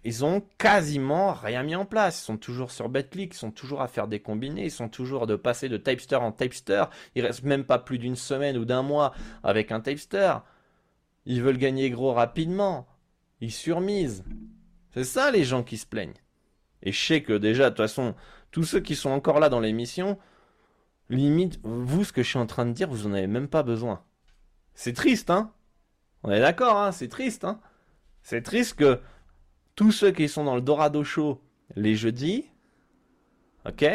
Ils 0.04 0.24
ont 0.24 0.42
quasiment 0.58 1.34
rien 1.34 1.64
mis 1.64 1.76
en 1.76 1.86
place. 1.86 2.22
Ils 2.22 2.26
sont 2.26 2.38
toujours 2.38 2.72
sur 2.72 2.88
BetClick, 2.88 3.34
ils 3.34 3.38
sont 3.38 3.52
toujours 3.52 3.82
à 3.82 3.88
faire 3.88 4.08
des 4.08 4.22
combinés, 4.22 4.66
ils 4.66 4.72
sont 4.72 4.90
toujours 4.90 5.28
de 5.28 5.36
passer 5.36 5.70
de 5.70 5.78
Typester 5.78 6.16
en 6.16 6.32
Typester. 6.32 6.86
Ils 7.16 7.26
restent 7.26 7.44
même 7.44 7.66
pas 7.66 7.80
plus 7.80 7.98
d'une 7.98 8.16
semaine 8.16 8.58
ou 8.58 8.66
d'un 8.66 8.84
mois 8.84 9.14
avec 9.44 9.72
un 9.72 9.82
Typester. 9.82 10.36
Ils 11.26 11.42
veulent 11.42 11.58
gagner 11.58 11.90
gros 11.90 12.14
rapidement. 12.14 12.88
Ils 13.42 13.52
surmisent. 13.52 14.24
C'est 14.94 15.04
ça 15.04 15.30
les 15.30 15.44
gens 15.44 15.64
qui 15.64 15.78
se 15.78 15.86
plaignent. 15.86 16.14
Et 16.84 16.92
je 16.92 17.06
sais 17.06 17.22
que 17.22 17.34
déjà, 17.34 17.66
de 17.66 17.70
toute 17.70 17.78
façon, 17.78 18.16
tous 18.58 18.64
ceux 18.64 18.80
qui 18.80 18.96
sont 18.96 19.12
encore 19.12 19.40
là 19.40 19.50
dans 19.50 19.60
l'émission, 19.60 20.18
limite, 21.12 21.60
vous, 21.62 22.04
ce 22.04 22.12
que 22.12 22.24
je 22.24 22.28
suis 22.28 22.40
en 22.40 22.48
train 22.48 22.66
de 22.66 22.72
dire, 22.72 22.90
vous 22.90 23.06
en 23.06 23.14
avez 23.14 23.28
même 23.28 23.48
pas 23.48 23.62
besoin. 23.62 24.02
C'est 24.74 24.94
triste, 24.94 25.30
hein? 25.30 25.54
On 26.24 26.32
est 26.32 26.40
d'accord, 26.40 26.76
hein 26.76 26.92
C'est 26.92 27.08
triste, 27.08 27.44
hein? 27.44 27.60
C'est 28.24 28.42
triste 28.42 28.74
que 28.74 29.00
tous 29.76 29.92
ceux 29.92 30.10
qui 30.10 30.28
sont 30.28 30.44
dans 30.44 30.56
le 30.56 30.62
Dorado 30.62 31.04
Show 31.04 31.40
les 31.76 31.96
jeudis, 31.96 32.50
ok? 33.68 33.86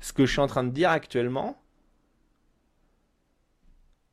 Ce 0.00 0.14
que 0.14 0.24
je 0.24 0.32
suis 0.32 0.40
en 0.40 0.46
train 0.46 0.64
de 0.64 0.70
dire 0.70 0.88
actuellement, 0.88 1.62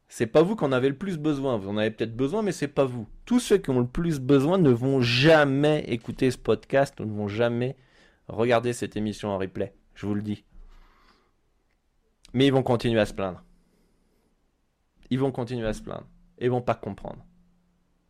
c'est 0.09 0.27
pas 0.27 0.41
vous 0.41 0.57
en 0.59 0.73
avez 0.73 0.89
le 0.89 0.97
plus 0.97 1.17
besoin. 1.17 1.55
Vous 1.55 1.69
en 1.69 1.77
avez 1.77 1.91
peut-être 1.91 2.17
besoin, 2.17 2.41
mais 2.41 2.51
c'est 2.51 2.67
pas 2.67 2.83
vous. 2.83 3.07
Tous 3.23 3.39
ceux 3.39 3.59
qui 3.59 3.69
ont 3.69 3.79
le 3.79 3.87
plus 3.87 4.19
besoin 4.19 4.57
ne 4.57 4.71
vont 4.71 4.99
jamais 4.99 5.85
écouter 5.87 6.31
ce 6.31 6.37
podcast, 6.37 6.99
ne 6.99 7.05
vont 7.05 7.29
jamais 7.29 7.77
Regardez 8.27 8.73
cette 8.73 8.95
émission 8.95 9.29
en 9.29 9.37
replay, 9.37 9.73
je 9.95 10.05
vous 10.05 10.15
le 10.15 10.21
dis. 10.21 10.43
Mais 12.33 12.47
ils 12.47 12.53
vont 12.53 12.63
continuer 12.63 12.99
à 12.99 13.05
se 13.05 13.13
plaindre. 13.13 13.43
Ils 15.09 15.19
vont 15.19 15.31
continuer 15.31 15.67
à 15.67 15.73
se 15.73 15.81
plaindre. 15.81 16.07
Et 16.39 16.45
ils 16.45 16.51
vont 16.51 16.61
pas 16.61 16.75
comprendre. 16.75 17.23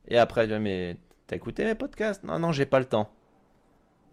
Et 0.08 0.18
après, 0.18 0.48
mais 0.60 0.98
t'as 1.28 1.36
écouté 1.36 1.66
mes 1.66 1.76
podcasts? 1.76 2.24
Non, 2.24 2.40
non, 2.40 2.52
j'ai 2.52 2.66
pas 2.66 2.80
le 2.80 2.86
temps. 2.86 3.12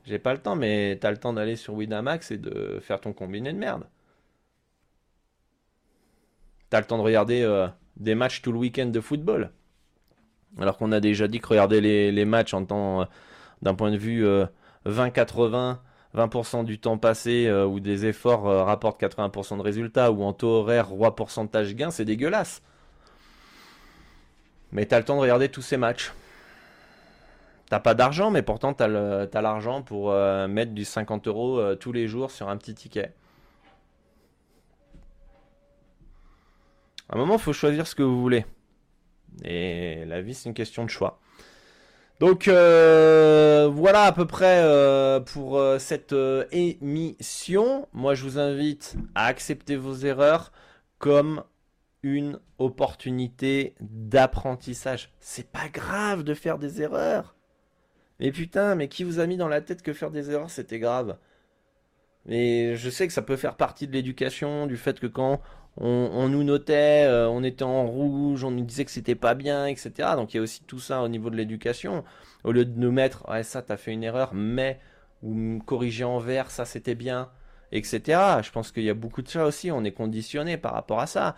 J'ai 0.04 0.18
pas 0.18 0.32
le 0.32 0.40
temps, 0.40 0.56
mais 0.56 0.98
t'as 1.00 1.10
le 1.10 1.18
temps 1.18 1.32
d'aller 1.32 1.56
sur 1.56 1.74
Winamax 1.74 2.30
et 2.30 2.38
de 2.38 2.80
faire 2.80 3.00
ton 3.00 3.12
combiné 3.12 3.52
de 3.52 3.58
merde. 3.58 3.86
T'as 6.70 6.80
le 6.80 6.86
temps 6.86 6.98
de 6.98 7.02
regarder 7.02 7.42
euh, 7.42 7.68
des 7.96 8.14
matchs 8.14 8.42
tout 8.42 8.52
le 8.52 8.58
week-end 8.58 8.86
de 8.86 9.00
football. 9.00 9.50
Alors 10.58 10.78
qu'on 10.78 10.92
a 10.92 11.00
déjà 11.00 11.28
dit 11.28 11.40
que 11.40 11.48
regarder 11.48 11.80
les, 11.80 12.24
matchs 12.24 12.54
en 12.54 12.64
temps, 12.64 13.02
euh, 13.02 13.04
d'un 13.62 13.74
point 13.74 13.90
de 13.90 13.96
vue 13.96 14.24
20-80, 14.86 15.54
euh, 15.54 15.74
20% 16.14 16.64
du 16.64 16.78
temps 16.78 16.98
passé 16.98 17.46
euh, 17.46 17.66
ou 17.66 17.78
des 17.78 18.06
efforts 18.06 18.48
euh, 18.48 18.64
rapportent 18.64 19.00
80% 19.00 19.58
de 19.58 19.62
résultats 19.62 20.10
ou 20.10 20.22
en 20.22 20.32
taux 20.32 20.48
horaire 20.48 20.88
roi 20.88 21.14
pourcentage 21.14 21.74
gain, 21.74 21.90
c'est 21.90 22.04
dégueulasse. 22.04 22.62
Mais 24.72 24.86
tu 24.86 24.94
as 24.94 24.98
le 24.98 25.04
temps 25.04 25.16
de 25.16 25.20
regarder 25.20 25.48
tous 25.48 25.62
ces 25.62 25.76
matchs. 25.76 26.12
T'as 27.68 27.80
pas 27.80 27.94
d'argent, 27.94 28.30
mais 28.30 28.42
pourtant 28.42 28.74
tu 28.74 28.82
as 28.82 28.88
l'argent 29.40 29.82
pour 29.82 30.10
euh, 30.10 30.48
mettre 30.48 30.72
du 30.72 30.84
50 30.84 31.28
euros 31.28 31.74
tous 31.76 31.92
les 31.92 32.08
jours 32.08 32.32
sur 32.32 32.48
un 32.48 32.56
petit 32.56 32.74
ticket. 32.74 33.12
À 37.08 37.16
un 37.16 37.18
moment, 37.18 37.38
faut 37.38 37.52
choisir 37.52 37.86
ce 37.86 37.94
que 37.94 38.02
vous 38.02 38.20
voulez. 38.20 38.44
Et 39.44 40.04
la 40.06 40.22
vie, 40.22 40.34
c'est 40.34 40.48
une 40.48 40.54
question 40.54 40.84
de 40.84 40.90
choix. 40.90 41.20
Donc 42.20 42.48
euh, 42.48 43.70
voilà 43.72 44.02
à 44.02 44.12
peu 44.12 44.26
près 44.26 44.60
euh, 44.62 45.20
pour 45.20 45.58
euh, 45.58 45.78
cette 45.78 46.14
émission. 46.52 47.88
Moi 47.94 48.14
je 48.14 48.24
vous 48.24 48.38
invite 48.38 48.96
à 49.14 49.24
accepter 49.24 49.76
vos 49.76 49.94
erreurs 49.94 50.52
comme 50.98 51.42
une 52.02 52.38
opportunité 52.58 53.74
d'apprentissage. 53.80 55.14
C'est 55.18 55.50
pas 55.50 55.70
grave 55.72 56.22
de 56.22 56.34
faire 56.34 56.58
des 56.58 56.82
erreurs. 56.82 57.36
Mais 58.18 58.32
putain, 58.32 58.74
mais 58.74 58.88
qui 58.88 59.02
vous 59.02 59.18
a 59.18 59.26
mis 59.26 59.38
dans 59.38 59.48
la 59.48 59.62
tête 59.62 59.80
que 59.80 59.94
faire 59.94 60.10
des 60.10 60.30
erreurs 60.30 60.50
c'était 60.50 60.78
grave? 60.78 61.16
Mais 62.26 62.76
je 62.76 62.90
sais 62.90 63.06
que 63.06 63.14
ça 63.14 63.22
peut 63.22 63.36
faire 63.36 63.56
partie 63.56 63.88
de 63.88 63.92
l'éducation, 63.92 64.66
du 64.66 64.76
fait 64.76 65.00
que 65.00 65.06
quand 65.06 65.40
on, 65.76 66.28
nous 66.28 66.44
notait, 66.44 67.04
euh, 67.06 67.28
on 67.28 67.42
était 67.42 67.62
en 67.62 67.86
rouge, 67.86 68.44
on 68.44 68.50
nous 68.50 68.64
disait 68.64 68.84
que 68.84 68.90
c'était 68.90 69.14
pas 69.14 69.34
bien, 69.34 69.66
etc. 69.66 70.10
Donc 70.16 70.34
il 70.34 70.38
y 70.38 70.40
a 70.40 70.42
aussi 70.42 70.62
tout 70.64 70.80
ça 70.80 71.02
au 71.02 71.08
niveau 71.08 71.30
de 71.30 71.36
l'éducation. 71.36 72.04
Au 72.44 72.52
lieu 72.52 72.64
de 72.64 72.78
nous 72.78 72.92
mettre, 72.92 73.28
ouais, 73.28 73.42
ça, 73.42 73.62
t'as 73.62 73.76
fait 73.76 73.92
une 73.92 74.02
erreur, 74.02 74.34
mais, 74.34 74.80
ou 75.22 75.60
corriger 75.64 76.04
en 76.04 76.18
vert, 76.18 76.50
ça, 76.50 76.64
c'était 76.64 76.94
bien, 76.94 77.30
etc. 77.72 78.40
Je 78.42 78.50
pense 78.50 78.72
qu'il 78.72 78.82
y 78.82 78.90
a 78.90 78.94
beaucoup 78.94 79.22
de 79.22 79.28
ça 79.28 79.46
aussi, 79.46 79.70
on 79.70 79.84
est 79.84 79.92
conditionné 79.92 80.56
par 80.56 80.74
rapport 80.74 81.00
à 81.00 81.06
ça. 81.06 81.36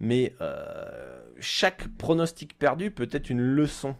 Mais 0.00 0.34
euh, 0.40 1.20
chaque 1.38 1.88
pronostic 1.96 2.58
perdu 2.58 2.90
peut 2.90 3.08
être 3.12 3.30
une 3.30 3.42
leçon. 3.42 3.96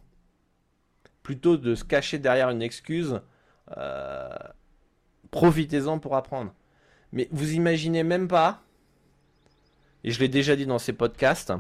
Plutôt 1.23 1.57
de 1.57 1.75
se 1.75 1.85
cacher 1.85 2.19
derrière 2.19 2.51
une 2.51 2.63
excuse, 2.63 3.21
euh, 3.77 4.29
profitez-en 5.31 5.99
pour 5.99 6.17
apprendre. 6.17 6.53
Mais 7.13 7.29
vous 7.31 7.53
imaginez 7.53 8.03
même 8.03 8.29
pas 8.29 8.64
et 10.05 10.11
je 10.11 10.21
l'ai 10.21 10.29
déjà 10.29 10.55
dit 10.55 10.67
dans 10.67 10.79
ces 10.79 10.93
podcasts, 10.93 11.53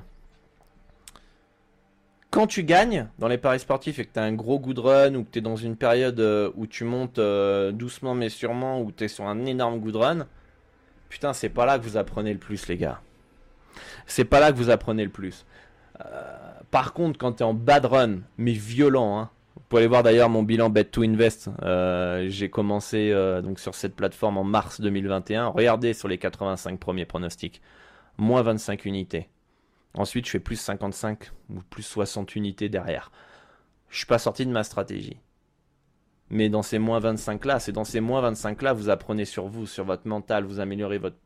quand 2.30 2.47
tu 2.47 2.64
gagnes 2.64 3.09
dans 3.18 3.28
les 3.28 3.38
paris 3.38 3.61
sportifs 3.61 3.99
et 3.99 4.05
que 4.05 4.12
tu 4.12 4.18
as 4.18 4.24
un 4.24 4.32
gros 4.32 4.59
good 4.59 4.80
run 4.80 5.14
ou 5.14 5.24
que 5.24 5.30
tu 5.30 5.38
es 5.38 5.42
dans 5.42 5.57
une 5.57 5.76
période 5.76 6.18
euh, 6.20 6.51
où 6.57 6.66
tu 6.66 6.82
montes 6.84 7.18
euh, 7.18 7.70
doucement 7.70 8.14
mais 8.14 8.28
sûrement 8.28 8.82
ou 8.82 8.90
tu 8.90 9.05
es 9.05 9.09
sur 9.09 9.26
un 9.26 9.47
énorme 9.47 9.78
good 9.78 9.97
run, 9.97 10.26
putain, 11.09 11.32
c'est 11.32 11.49
pas 11.49 11.64
là 11.64 11.78
que 11.78 11.84
vous 11.84 11.97
apprenez 11.97 12.32
le 12.32 12.38
plus, 12.38 12.68
les 12.68 12.76
gars. 12.76 13.01
C'est 14.07 14.24
pas 14.24 14.40
là 14.40 14.53
que 14.53 14.57
vous 14.57 14.68
apprenez 14.68 15.05
le 15.05 15.11
plus. 15.11 15.47
Euh, 16.05 16.34
par 16.70 16.92
contre, 16.92 17.18
quand 17.18 17.34
tu 17.34 17.45
es 17.45 17.47
en 17.47 17.55
bad 17.55 17.86
run, 17.86 18.18
mais 18.36 18.53
violent, 18.53 19.18
hein, 19.18 19.30
vous 19.55 19.62
pouvez 19.68 19.82
aller 19.82 19.88
voir 19.88 20.03
d'ailleurs 20.03 20.28
mon 20.28 20.42
bilan 20.42 20.68
Bet 20.68 20.86
to 20.86 21.03
Invest. 21.03 21.49
J'ai 22.26 22.51
commencé 22.51 23.12
donc 23.45 23.61
sur 23.61 23.76
cette 23.76 23.95
plateforme 23.95 24.36
en 24.36 24.45
mars 24.45 24.80
2021. 24.80 25.47
Regardez 25.47 25.95
sur 25.95 26.09
les 26.09 26.18
85 26.18 26.80
premiers 26.80 27.05
pronostics 27.05 27.62
moins 28.19 28.43
25 28.43 28.85
unités. 28.85 29.29
Ensuite, 29.95 30.27
je 30.27 30.33
fais 30.33 30.41
plus 30.41 30.57
55 30.57 31.31
ou 31.51 31.61
plus 31.71 31.83
60 31.83 32.35
unités 32.37 32.69
derrière. 32.69 33.12
Je 33.89 33.99
suis 33.99 34.07
pas 34.07 34.19
sorti 34.19 34.45
de 34.45 34.51
ma 34.51 34.65
stratégie. 34.65 35.19
Mais 36.31 36.49
dans 36.49 36.62
ces 36.62 36.79
moins 36.79 36.99
25 36.99 37.45
là, 37.45 37.61
c'est 37.61 37.71
dans 37.71 37.85
ces 37.85 38.01
moins 38.01 38.21
25 38.23 38.62
là, 38.62 38.73
vous 38.73 38.89
apprenez 38.89 39.25
sur 39.25 39.47
vous, 39.47 39.67
sur 39.67 39.85
votre 39.85 40.09
mental, 40.09 40.45
vous 40.45 40.59
améliorez 40.59 40.99
votre, 40.99 41.17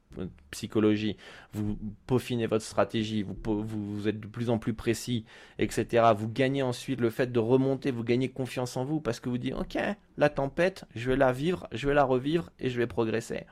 psychologie, 0.51 1.17
vous 1.53 1.79
peaufinez 2.07 2.47
votre 2.47 2.65
stratégie, 2.65 3.23
vous, 3.23 3.37
vous, 3.45 4.09
êtes 4.09 4.19
de 4.19 4.27
plus 4.27 4.51
en 4.51 4.59
plus 4.59 4.75
précis, 4.75 5.25
etc. 5.59 6.13
Vous 6.17 6.29
gagnez 6.29 6.63
ensuite 6.63 7.01
le 7.01 7.11
fait 7.11 7.31
de 7.31 7.39
remonter, 7.39 7.91
vous 7.91 8.05
gagnez 8.05 8.29
confiance 8.29 8.77
en 8.77 8.85
vous 8.85 9.01
parce 9.01 9.21
que 9.21 9.29
vous 9.29 9.39
dites, 9.39 9.55
ok, 9.55 9.79
la 10.17 10.29
tempête, 10.29 10.85
je 10.95 11.11
vais 11.11 11.17
la 11.17 11.33
vivre, 11.33 11.69
je 11.73 11.87
vais 11.87 11.95
la 11.95 12.05
revivre 12.05 12.51
et 12.59 12.69
je 12.69 12.79
vais 12.79 12.87
progresser 12.87 13.45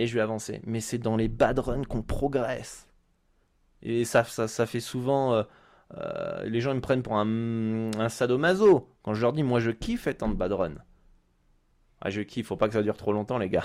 et 0.00 0.06
je 0.06 0.14
vais 0.14 0.20
avancer. 0.20 0.60
Mais 0.64 0.80
c'est 0.80 0.98
dans 0.98 1.16
les 1.16 1.28
bad 1.28 1.58
runs 1.58 1.84
qu'on 1.84 2.02
progresse. 2.02 2.88
Et 3.82 4.04
ça, 4.04 4.24
ça, 4.24 4.66
fait 4.66 4.80
souvent. 4.80 5.34
Euh, 5.34 5.42
euh, 5.96 6.44
les 6.44 6.60
gens 6.60 6.74
me 6.74 6.80
prennent 6.80 7.02
pour 7.02 7.16
un, 7.16 7.90
un, 7.98 8.08
sadomaso. 8.08 8.88
Quand 9.02 9.14
je 9.14 9.20
leur 9.22 9.32
dis, 9.32 9.42
moi 9.42 9.60
je 9.60 9.70
kiffe 9.70 10.06
être 10.06 10.22
en 10.22 10.28
bad 10.28 10.52
run. 10.52 10.74
Ah, 12.00 12.10
je 12.10 12.22
kiffe, 12.22 12.46
faut 12.46 12.56
pas 12.56 12.68
que 12.68 12.74
ça 12.74 12.82
dure 12.82 12.96
trop 12.96 13.12
longtemps, 13.12 13.38
les 13.38 13.50
gars. 13.50 13.64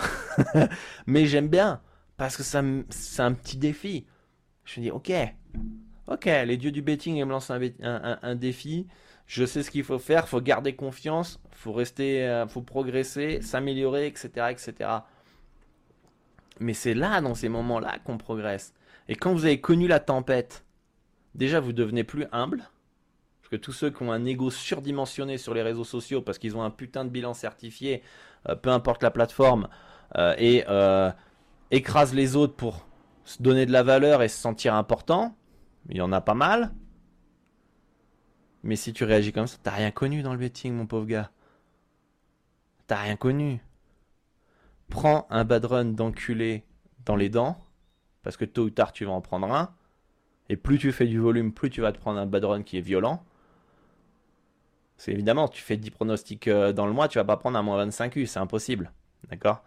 Mais 1.08 1.26
j'aime 1.26 1.48
bien. 1.48 1.82
Parce 2.18 2.38
que 2.38 2.44
c'est 2.44 3.22
un 3.22 3.34
petit 3.34 3.58
défi. 3.58 4.06
Je 4.66 4.80
me 4.80 4.86
dis, 4.86 4.92
ok. 4.92 5.12
Ok, 6.08 6.26
les 6.26 6.58
dieux 6.58 6.72
du 6.72 6.82
betting 6.82 7.24
me 7.24 7.32
lancent 7.32 7.52
un, 7.52 7.60
un, 8.22 8.36
défi. 8.36 8.88
Je 9.26 9.46
sais 9.46 9.64
ce 9.64 9.72
qu'il 9.72 9.84
faut 9.84 10.00
faire. 10.00 10.28
Faut 10.28 10.42
garder 10.42 10.76
confiance. 10.76 11.40
Faut 11.52 11.74
rester. 11.74 12.26
Euh, 12.26 12.48
faut 12.48 12.62
progresser, 12.62 13.42
s'améliorer, 13.42 14.08
etc., 14.08 14.48
etc. 14.52 14.90
Mais 16.60 16.74
c'est 16.74 16.94
là, 16.94 17.22
dans 17.22 17.36
ces 17.36 17.50
moments-là, 17.50 18.00
qu'on 18.06 18.18
progresse. 18.18 18.74
Et 19.08 19.16
quand 19.16 19.34
vous 19.34 19.46
avez 19.46 19.60
connu 19.62 19.88
la 19.88 20.00
tempête, 20.00 20.66
déjà 21.36 21.60
vous 21.60 21.74
devenez 21.74 22.04
plus 22.04 22.26
humble. 22.32 22.70
Parce 23.42 23.50
que 23.50 23.56
tous 23.58 23.74
ceux 23.74 23.92
qui 23.92 24.02
ont 24.02 24.12
un 24.12 24.26
ego 24.26 24.50
surdimensionné 24.50 25.38
sur 25.38 25.54
les 25.54 25.62
réseaux 25.62 25.84
sociaux, 25.84 26.22
parce 26.22 26.40
qu'ils 26.40 26.58
ont 26.58 26.64
un 26.64 26.72
putain 26.72 27.06
de 27.06 27.10
bilan 27.10 27.34
certifié, 27.34 28.02
euh, 28.50 28.56
peu 28.56 28.70
importe 28.72 29.04
la 29.04 29.12
plateforme, 29.12 29.68
euh, 30.18 30.34
et 30.38 30.64
euh, 30.68 31.12
écrasent 31.72 32.14
les 32.14 32.36
autres 32.36 32.56
pour 32.56 32.88
se 33.24 33.42
donner 33.42 33.66
de 33.66 33.72
la 33.72 33.84
valeur 33.84 34.24
et 34.24 34.30
se 34.30 34.40
sentir 34.40 34.74
important, 34.74 35.36
il 35.90 35.98
y 35.98 36.02
en 36.02 36.12
a 36.12 36.22
pas 36.22 36.34
mal. 36.34 36.74
Mais 38.64 38.76
si 38.76 38.94
tu 38.94 39.04
réagis 39.04 39.32
comme 39.32 39.48
ça, 39.48 39.58
t'as 39.62 39.72
rien 39.72 39.92
connu 39.92 40.24
dans 40.24 40.34
le 40.34 40.40
betting, 40.40 40.74
mon 40.74 40.88
pauvre 40.88 41.06
gars. 41.06 41.30
T'as 42.88 43.02
rien 43.02 43.16
connu 43.16 43.62
prends 44.90 45.28
un 45.30 45.44
bad 45.44 45.66
run 45.66 45.86
d'enculé 45.86 46.64
dans 47.06 47.16
les 47.16 47.30
dents, 47.30 47.58
parce 48.24 48.38
que 48.38 48.46
tôt 48.46 48.64
ou 48.64 48.70
tard 48.70 48.92
tu 48.92 49.06
vas 49.06 49.12
en 49.12 49.22
prendre 49.22 49.52
un, 49.52 49.74
et 50.50 50.58
plus 50.58 50.78
tu 50.78 50.92
fais 50.92 51.08
du 51.08 51.20
volume, 51.20 51.54
plus 51.54 51.70
tu 51.70 51.82
vas 51.82 51.92
te 51.92 52.00
prendre 52.00 52.20
un 52.20 52.26
bad 52.26 52.46
run 52.46 52.64
qui 52.64 52.78
est 52.78 52.82
violent. 52.82 53.24
C'est 54.98 55.12
évidemment, 55.12 55.48
tu 55.48 55.62
fais 55.62 55.78
10 55.78 55.92
pronostics 55.92 56.48
euh, 56.48 56.72
dans 56.72 56.86
le 56.86 56.94
mois, 56.94 57.08
tu 57.08 57.18
vas 57.18 57.26
pas 57.26 57.38
prendre 57.38 57.58
un 57.58 57.64
moins 57.64 57.78
25 57.78 58.16
U, 58.16 58.26
c'est 58.26 58.40
impossible. 58.40 58.92
D'accord? 59.30 59.64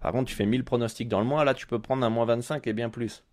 Par 0.00 0.12
contre, 0.12 0.28
tu 0.28 0.34
fais 0.34 0.46
1000 0.46 0.64
pronostics 0.64 1.08
dans 1.08 1.20
le 1.20 1.26
mois, 1.26 1.44
là 1.44 1.54
tu 1.54 1.66
peux 1.66 1.78
prendre 1.78 2.04
un 2.04 2.10
moins 2.10 2.26
25 2.26 2.66
et 2.66 2.72
bien 2.72 2.90
plus. 2.90 3.24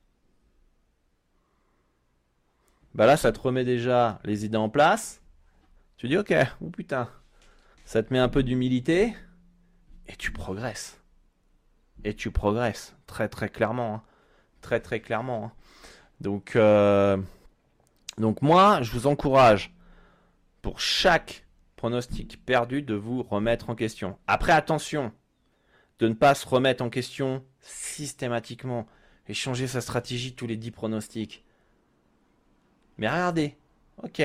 Bah 2.94 3.06
là, 3.06 3.18
ça 3.18 3.34
te 3.34 3.40
remet 3.40 3.66
déjà 3.66 4.20
les 4.24 4.46
idées 4.46 4.58
en 4.58 4.70
place. 4.70 5.22
Tu 5.98 6.08
dis 6.08 6.18
ok, 6.18 6.34
ou 6.62 6.70
putain. 6.70 7.10
Ça 7.84 8.02
te 8.02 8.12
met 8.14 8.20
un 8.20 8.30
peu 8.30 8.42
d'humilité 8.42 9.14
et 10.08 10.16
tu 10.16 10.32
progresses 10.32 11.02
et 12.06 12.14
tu 12.14 12.32
progresses 12.32 12.96
très 13.08 13.28
très 13.28 13.50
clairement. 13.50 13.96
Hein. 13.96 14.04
Très 14.62 14.80
très 14.80 15.02
clairement. 15.02 15.46
Hein. 15.46 15.52
Donc, 16.22 16.56
euh, 16.56 17.18
donc 18.18 18.42
moi, 18.42 18.82
je 18.82 18.92
vous 18.92 19.08
encourage 19.08 19.76
pour 20.62 20.80
chaque 20.80 21.46
pronostic 21.76 22.44
perdu 22.46 22.82
de 22.82 22.94
vous 22.94 23.22
remettre 23.24 23.70
en 23.70 23.76
question. 23.76 24.18
Après, 24.28 24.54
attention 24.54 25.12
de 26.00 26.08
ne 26.08 26.14
pas 26.14 26.36
se 26.36 26.48
remettre 26.48 26.84
en 26.84 26.90
question 26.90 27.44
systématiquement 27.60 28.88
et 29.28 29.34
changer 29.34 29.68
sa 29.68 29.82
stratégie 29.82 30.36
tous 30.36 30.48
les 30.48 30.58
10 30.58 30.72
pronostics. 30.72 31.44
Mais 32.98 33.10
regardez, 33.10 33.58
ok. 34.04 34.22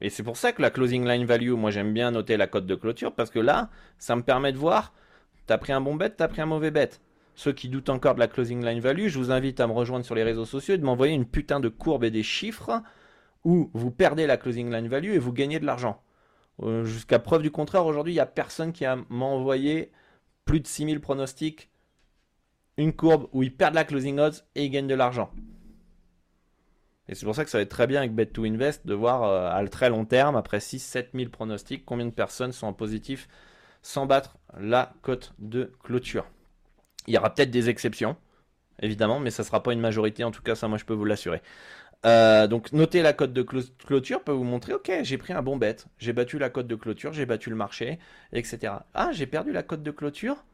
Et 0.00 0.10
c'est 0.10 0.22
pour 0.22 0.36
ça 0.36 0.52
que 0.52 0.60
la 0.60 0.70
closing 0.70 1.06
line 1.06 1.24
value, 1.24 1.52
moi 1.52 1.70
j'aime 1.70 1.94
bien 1.94 2.10
noter 2.10 2.36
la 2.36 2.46
cote 2.46 2.66
de 2.66 2.74
clôture 2.74 3.14
parce 3.14 3.30
que 3.30 3.38
là, 3.38 3.70
ça 3.98 4.14
me 4.14 4.22
permet 4.22 4.52
de 4.52 4.58
voir 4.58 4.92
T'as 5.46 5.58
pris 5.58 5.72
un 5.72 5.80
bon 5.80 5.94
bet, 5.94 6.10
t'as 6.10 6.28
pris 6.28 6.40
un 6.40 6.46
mauvais 6.46 6.70
bet. 6.70 6.90
Ceux 7.34 7.52
qui 7.52 7.68
doutent 7.68 7.88
encore 7.88 8.14
de 8.14 8.20
la 8.20 8.28
closing 8.28 8.64
line 8.64 8.80
value, 8.80 9.08
je 9.08 9.18
vous 9.18 9.30
invite 9.30 9.60
à 9.60 9.66
me 9.66 9.72
rejoindre 9.72 10.04
sur 10.04 10.14
les 10.14 10.22
réseaux 10.22 10.44
sociaux 10.44 10.74
et 10.74 10.78
de 10.78 10.84
m'envoyer 10.84 11.14
une 11.14 11.26
putain 11.26 11.60
de 11.60 11.68
courbe 11.68 12.04
et 12.04 12.10
des 12.10 12.22
chiffres 12.22 12.82
où 13.44 13.70
vous 13.74 13.90
perdez 13.90 14.26
la 14.26 14.36
closing 14.36 14.70
line 14.70 14.88
value 14.88 15.12
et 15.12 15.18
vous 15.18 15.32
gagnez 15.32 15.58
de 15.58 15.66
l'argent. 15.66 16.02
Euh, 16.62 16.84
jusqu'à 16.84 17.18
preuve 17.18 17.42
du 17.42 17.50
contraire, 17.50 17.86
aujourd'hui, 17.86 18.12
il 18.12 18.16
n'y 18.16 18.20
a 18.20 18.26
personne 18.26 18.72
qui 18.72 18.84
m'a 18.84 19.24
envoyé 19.24 19.90
plus 20.44 20.60
de 20.60 20.66
6000 20.66 21.00
pronostics, 21.00 21.70
une 22.76 22.92
courbe 22.92 23.28
où 23.32 23.42
ils 23.42 23.54
perdent 23.54 23.74
la 23.74 23.84
closing 23.84 24.18
odds 24.18 24.44
et 24.54 24.64
ils 24.64 24.70
gagnent 24.70 24.86
de 24.86 24.94
l'argent. 24.94 25.30
Et 27.08 27.14
c'est 27.14 27.26
pour 27.26 27.34
ça 27.34 27.44
que 27.44 27.50
ça 27.50 27.58
va 27.58 27.62
être 27.62 27.68
très 27.68 27.86
bien 27.86 28.00
avec 28.00 28.14
Bet 28.14 28.26
2 28.26 28.44
Invest 28.44 28.86
de 28.86 28.94
voir 28.94 29.24
euh, 29.24 29.50
à 29.50 29.66
très 29.68 29.90
long 29.90 30.04
terme, 30.04 30.36
après 30.36 30.58
6-7 30.58 31.08
000 31.14 31.30
pronostics, 31.30 31.84
combien 31.84 32.06
de 32.06 32.10
personnes 32.10 32.52
sont 32.52 32.66
en 32.66 32.72
positif 32.72 33.28
sans 33.82 34.06
battre 34.06 34.38
la 34.58 34.92
cote 35.02 35.34
de 35.38 35.72
clôture. 35.82 36.26
Il 37.06 37.14
y 37.14 37.18
aura 37.18 37.34
peut-être 37.34 37.50
des 37.50 37.68
exceptions, 37.68 38.16
évidemment, 38.80 39.20
mais 39.20 39.30
ça 39.30 39.42
ne 39.42 39.46
sera 39.46 39.62
pas 39.62 39.72
une 39.72 39.80
majorité, 39.80 40.24
en 40.24 40.30
tout 40.30 40.42
cas 40.42 40.54
ça 40.54 40.68
moi 40.68 40.78
je 40.78 40.84
peux 40.84 40.94
vous 40.94 41.04
l'assurer. 41.04 41.42
Euh, 42.04 42.48
donc 42.48 42.72
notez 42.72 43.02
la 43.02 43.12
cote 43.12 43.32
de 43.32 43.42
clôture 43.42 44.22
peut 44.24 44.32
vous 44.32 44.44
montrer, 44.44 44.72
ok, 44.74 44.90
j'ai 45.02 45.18
pris 45.18 45.32
un 45.32 45.42
bon 45.42 45.56
bet, 45.56 45.76
j'ai 45.98 46.12
battu 46.12 46.38
la 46.38 46.50
cote 46.50 46.66
de 46.66 46.74
clôture, 46.74 47.12
j'ai 47.12 47.26
battu 47.26 47.50
le 47.50 47.56
marché, 47.56 47.98
etc. 48.32 48.74
Ah, 48.94 49.10
j'ai 49.12 49.26
perdu 49.26 49.52
la 49.52 49.62
cote 49.62 49.82
de 49.82 49.90
clôture? 49.90 50.44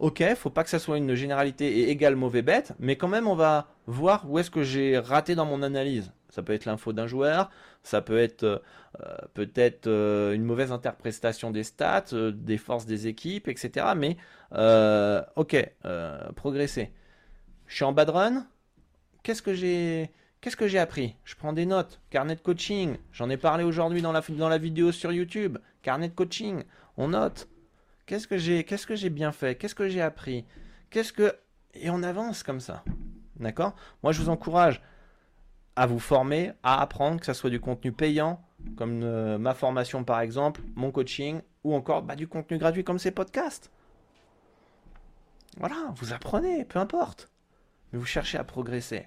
Ok, 0.00 0.24
faut 0.34 0.48
pas 0.48 0.64
que 0.64 0.70
ça 0.70 0.78
soit 0.78 0.96
une 0.96 1.14
généralité 1.14 1.80
et 1.80 1.90
égale 1.90 2.16
mauvais 2.16 2.40
bet, 2.40 2.64
mais 2.78 2.96
quand 2.96 3.06
même 3.06 3.28
on 3.28 3.34
va 3.34 3.68
voir 3.86 4.24
où 4.28 4.38
est-ce 4.38 4.50
que 4.50 4.62
j'ai 4.62 4.98
raté 4.98 5.34
dans 5.34 5.44
mon 5.44 5.62
analyse. 5.62 6.10
Ça 6.30 6.42
peut 6.42 6.54
être 6.54 6.64
l'info 6.64 6.94
d'un 6.94 7.06
joueur, 7.06 7.50
ça 7.82 8.00
peut 8.00 8.18
être 8.18 8.44
euh, 8.44 8.58
peut-être 9.34 9.88
euh, 9.88 10.32
une 10.32 10.44
mauvaise 10.44 10.72
interprétation 10.72 11.50
des 11.50 11.64
stats, 11.64 12.14
des 12.32 12.56
forces 12.56 12.86
des 12.86 13.08
équipes, 13.08 13.46
etc. 13.46 13.88
Mais 13.94 14.16
ok, 15.36 15.70
progresser. 16.34 16.92
Je 17.66 17.74
suis 17.76 17.84
en 17.84 17.92
bad 17.92 18.08
run. 18.08 18.46
Qu'est-ce 19.22 19.42
que 19.42 19.52
j'ai 19.52 20.10
Qu'est-ce 20.40 20.56
que 20.56 20.66
j'ai 20.66 20.78
appris? 20.78 21.16
Je 21.24 21.34
prends 21.34 21.52
des 21.52 21.66
notes, 21.66 22.00
carnet 22.08 22.36
de 22.36 22.40
coaching, 22.40 22.96
j'en 23.12 23.28
ai 23.28 23.36
parlé 23.36 23.64
aujourd'hui 23.64 24.00
dans 24.00 24.12
la, 24.12 24.22
dans 24.30 24.48
la 24.48 24.56
vidéo 24.56 24.92
sur 24.92 25.12
YouTube, 25.12 25.58
carnet 25.82 26.08
de 26.08 26.14
coaching, 26.14 26.62
on 26.96 27.08
note. 27.08 27.46
Qu'est-ce 28.10 28.26
que 28.26 28.38
j'ai 28.38 28.64
qu'est-ce 28.64 28.88
que 28.88 28.96
j'ai 28.96 29.08
bien 29.08 29.30
fait? 29.30 29.54
Qu'est-ce 29.54 29.76
que 29.76 29.88
j'ai 29.88 30.00
appris? 30.00 30.44
Qu'est-ce 30.90 31.12
que 31.12 31.32
et 31.74 31.90
on 31.90 32.02
avance 32.02 32.42
comme 32.42 32.58
ça. 32.58 32.82
D'accord? 33.36 33.76
Moi 34.02 34.10
je 34.10 34.20
vous 34.20 34.30
encourage 34.30 34.82
à 35.76 35.86
vous 35.86 36.00
former, 36.00 36.50
à 36.64 36.82
apprendre 36.82 37.20
que 37.20 37.26
ce 37.26 37.32
soit 37.34 37.50
du 37.50 37.60
contenu 37.60 37.92
payant 37.92 38.42
comme 38.76 39.04
euh, 39.04 39.38
ma 39.38 39.54
formation 39.54 40.02
par 40.02 40.18
exemple, 40.22 40.60
mon 40.74 40.90
coaching 40.90 41.40
ou 41.62 41.72
encore 41.72 42.02
bah, 42.02 42.16
du 42.16 42.26
contenu 42.26 42.58
gratuit 42.58 42.82
comme 42.82 42.98
ces 42.98 43.12
podcasts. 43.12 43.70
Voilà, 45.58 45.92
vous 45.94 46.12
apprenez, 46.12 46.64
peu 46.64 46.80
importe. 46.80 47.30
Mais 47.92 48.00
vous 48.00 48.06
cherchez 48.06 48.38
à 48.38 48.42
progresser 48.42 49.06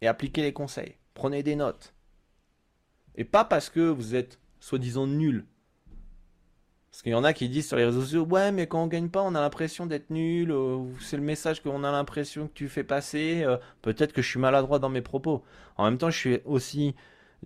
et 0.00 0.06
appliquez 0.06 0.42
les 0.42 0.52
conseils. 0.52 0.94
Prenez 1.14 1.42
des 1.42 1.56
notes. 1.56 1.92
Et 3.16 3.24
pas 3.24 3.44
parce 3.44 3.68
que 3.68 3.80
vous 3.80 4.14
êtes 4.14 4.38
soi-disant 4.60 5.08
nul. 5.08 5.44
Parce 6.98 7.04
qu'il 7.04 7.12
y 7.12 7.14
en 7.14 7.22
a 7.22 7.32
qui 7.32 7.48
disent 7.48 7.68
sur 7.68 7.76
les 7.76 7.84
réseaux 7.84 8.00
sociaux, 8.00 8.24
ouais, 8.24 8.50
mais 8.50 8.66
quand 8.66 8.82
on 8.82 8.88
gagne 8.88 9.08
pas, 9.08 9.22
on 9.22 9.36
a 9.36 9.40
l'impression 9.40 9.86
d'être 9.86 10.10
nul. 10.10 10.50
Euh, 10.50 10.78
c'est 10.98 11.16
le 11.16 11.22
message 11.22 11.62
qu'on 11.62 11.84
a 11.84 11.92
l'impression 11.92 12.48
que 12.48 12.52
tu 12.54 12.68
fais 12.68 12.82
passer. 12.82 13.44
Euh, 13.44 13.56
peut-être 13.82 14.12
que 14.12 14.20
je 14.20 14.28
suis 14.28 14.40
maladroit 14.40 14.80
dans 14.80 14.88
mes 14.88 15.00
propos. 15.00 15.44
En 15.76 15.84
même 15.84 15.96
temps, 15.96 16.10
je 16.10 16.18
suis 16.18 16.40
aussi 16.44 16.96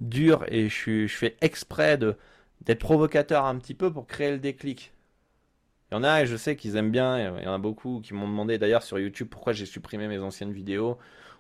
dur 0.00 0.46
et 0.48 0.70
je, 0.70 1.07
fais 1.07 1.36
exprès 1.42 1.98
d'être 1.98 2.78
provocateur 2.78 3.44
un 3.44 3.59
petit 3.59 3.74
peu 3.74 3.92
pour 3.92 4.07
créer 4.07 4.30
le 4.30 4.38
déclic. 4.38 4.94
Il 5.90 5.96
y 5.96 5.98
en 5.98 6.03
a 6.03 6.22
et 6.22 6.26
je 6.26 6.36
sais 6.38 6.57
qu'ils 6.57 6.76
aiment 6.76 6.90
bien. 6.90 7.18
Il 7.38 7.44
y 7.44 7.46
en 7.46 7.53
a 7.53 7.59
beaucoup 7.59 8.00
qui 8.03 8.14
m'ont 8.14 8.28
demandé 8.28 8.57
d'ailleurs 8.57 8.82
sur 8.82 8.98
YouTube 8.98 9.28
pourquoi 9.30 9.53
j'ai 9.53 9.66
supprimé 9.66 10.09
mes 10.09 10.20
anciennes 10.20 10.53
vidéos 10.53 10.96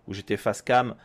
où 0.06 0.12
j'étais 0.12 0.36
face 0.36 0.60
cam. 0.60 0.96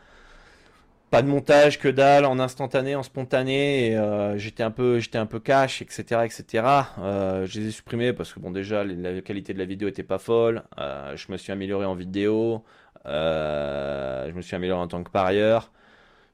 Pas 1.10 1.22
de 1.22 1.28
montage, 1.28 1.78
que 1.78 1.88
dalle, 1.88 2.26
en 2.26 2.38
instantané, 2.38 2.94
en 2.94 3.02
spontané, 3.02 3.96
euh, 3.96 4.36
j'étais 4.36 4.62
un 4.62 4.70
peu, 4.70 5.00
un 5.14 5.26
peu 5.26 5.40
cash, 5.40 5.80
etc., 5.80 6.20
etc. 6.24 6.64
Euh, 6.98 7.46
je 7.46 7.60
les 7.60 7.68
ai 7.68 7.70
supprimés 7.70 8.12
parce 8.12 8.34
que 8.34 8.40
bon, 8.40 8.50
déjà, 8.50 8.84
la 8.84 9.22
qualité 9.22 9.54
de 9.54 9.58
la 9.58 9.64
vidéo 9.64 9.88
était 9.88 10.02
pas 10.02 10.18
folle. 10.18 10.64
Euh, 10.78 11.16
je 11.16 11.32
me 11.32 11.38
suis 11.38 11.50
amélioré 11.50 11.86
en 11.86 11.94
vidéo. 11.94 12.62
je 13.06 14.32
me 14.32 14.42
suis 14.42 14.54
amélioré 14.54 14.82
en 14.82 14.88
tant 14.88 15.02
que 15.02 15.10
parieur. 15.10 15.72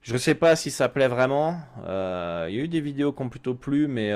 Je 0.03 0.13
ne 0.13 0.19
sais 0.19 0.35
pas 0.35 0.57
si 0.57 0.73
ça 0.73 0.89
plaît 0.89 1.09
vraiment. 1.09 1.57
Il 1.87 2.55
y 2.55 2.61
a 2.61 2.63
eu 2.65 2.69
des 2.69 2.81
vidéos 2.81 3.13
qui 3.13 3.23
ont 3.23 3.29
plutôt 3.29 3.55
plu, 3.55 3.87
mais 3.87 4.13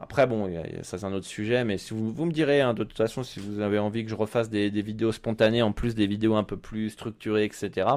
après, 0.00 0.28
bon, 0.28 0.52
ça 0.82 0.98
c'est 0.98 1.04
un 1.04 1.12
autre 1.12 1.26
sujet, 1.26 1.64
mais 1.64 1.78
si 1.78 1.94
vous, 1.94 2.12
vous 2.12 2.26
me 2.26 2.32
direz, 2.32 2.60
hein, 2.60 2.74
de 2.74 2.84
toute 2.84 2.96
façon, 2.96 3.24
si 3.24 3.40
vous 3.40 3.60
avez 3.60 3.80
envie 3.80 4.04
que 4.04 4.10
je 4.10 4.14
refasse 4.14 4.50
des, 4.50 4.70
vidéos 4.70 5.10
spontanées, 5.10 5.62
en 5.62 5.72
plus 5.72 5.96
des 5.96 6.06
vidéos 6.06 6.36
un 6.36 6.44
peu 6.44 6.56
plus 6.56 6.90
structurées, 6.90 7.44
etc., 7.44 7.88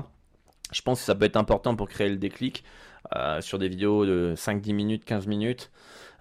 je 0.71 0.81
pense 0.81 0.99
que 0.99 1.05
ça 1.05 1.15
peut 1.15 1.25
être 1.25 1.37
important 1.37 1.75
pour 1.75 1.87
créer 1.87 2.09
le 2.09 2.17
déclic 2.17 2.63
euh, 3.15 3.41
sur 3.41 3.59
des 3.59 3.69
vidéos 3.69 4.05
de 4.05 4.33
5-10 4.35 4.73
minutes, 4.73 5.05
15 5.05 5.27
minutes. 5.27 5.71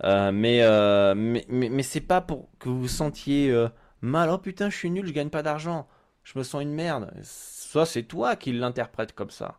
Euh, 0.02 0.30
euh, 0.32 1.14
mais, 1.14 1.44
mais, 1.48 1.68
mais, 1.68 1.82
c'est 1.82 2.00
pas 2.00 2.20
pour 2.20 2.48
que 2.58 2.68
vous 2.68 2.82
vous 2.82 2.88
sentiez 2.88 3.54
mal, 4.00 4.30
oh 4.30 4.38
putain, 4.38 4.70
je 4.70 4.76
suis 4.76 4.90
nul, 4.90 5.06
je 5.06 5.12
gagne 5.12 5.30
pas 5.30 5.42
d'argent, 5.42 5.88
je 6.24 6.38
me 6.38 6.44
sens 6.44 6.62
une 6.62 6.74
merde. 6.74 7.12
Soit 7.22 7.86
c'est 7.86 8.02
toi 8.02 8.36
qui 8.36 8.52
l'interprète 8.52 9.14
comme 9.14 9.30
ça. 9.30 9.58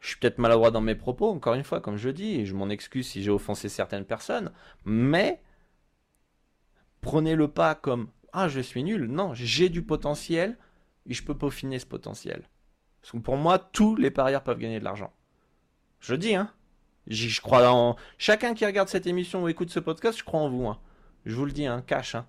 Je 0.00 0.08
suis 0.08 0.16
peut-être 0.18 0.38
maladroit 0.38 0.70
dans 0.70 0.80
mes 0.80 0.94
propos, 0.94 1.28
encore 1.30 1.54
une 1.54 1.64
fois, 1.64 1.80
comme 1.80 1.96
je 1.96 2.08
dis, 2.08 2.46
je 2.46 2.54
m'en 2.54 2.70
excuse 2.70 3.06
si 3.06 3.22
j'ai 3.22 3.30
offensé 3.30 3.68
certaines 3.68 4.06
personnes, 4.06 4.50
mais 4.84 5.42
prenez-le 7.02 7.48
pas 7.48 7.74
comme 7.74 8.08
ah 8.32 8.48
je 8.48 8.60
suis 8.60 8.82
nul. 8.82 9.06
Non, 9.06 9.34
j'ai 9.34 9.68
du 9.68 9.82
potentiel 9.82 10.56
et 11.06 11.14
je 11.14 11.24
peux 11.24 11.36
peaufiner 11.36 11.78
ce 11.78 11.86
potentiel. 11.86 12.44
Parce 13.00 13.12
que 13.12 13.18
pour 13.18 13.36
moi, 13.36 13.58
tous 13.58 13.96
les 13.96 14.10
parieurs 14.10 14.42
peuvent 14.42 14.58
gagner 14.58 14.78
de 14.78 14.84
l'argent. 14.84 15.12
Je 16.00 16.14
dis, 16.14 16.34
hein. 16.34 16.50
Je 17.06 17.40
crois 17.40 17.68
en 17.70 17.96
chacun 18.18 18.54
qui 18.54 18.64
regarde 18.64 18.88
cette 18.88 19.06
émission 19.06 19.42
ou 19.42 19.48
écoute 19.48 19.70
ce 19.70 19.80
podcast, 19.80 20.18
je 20.18 20.24
crois 20.24 20.40
en 20.40 20.50
vous. 20.50 20.66
Hein. 20.66 20.78
Je 21.26 21.34
vous 21.34 21.44
le 21.44 21.52
dis, 21.52 21.66
hein, 21.66 21.82
cash. 21.86 22.14
Hein. 22.14 22.26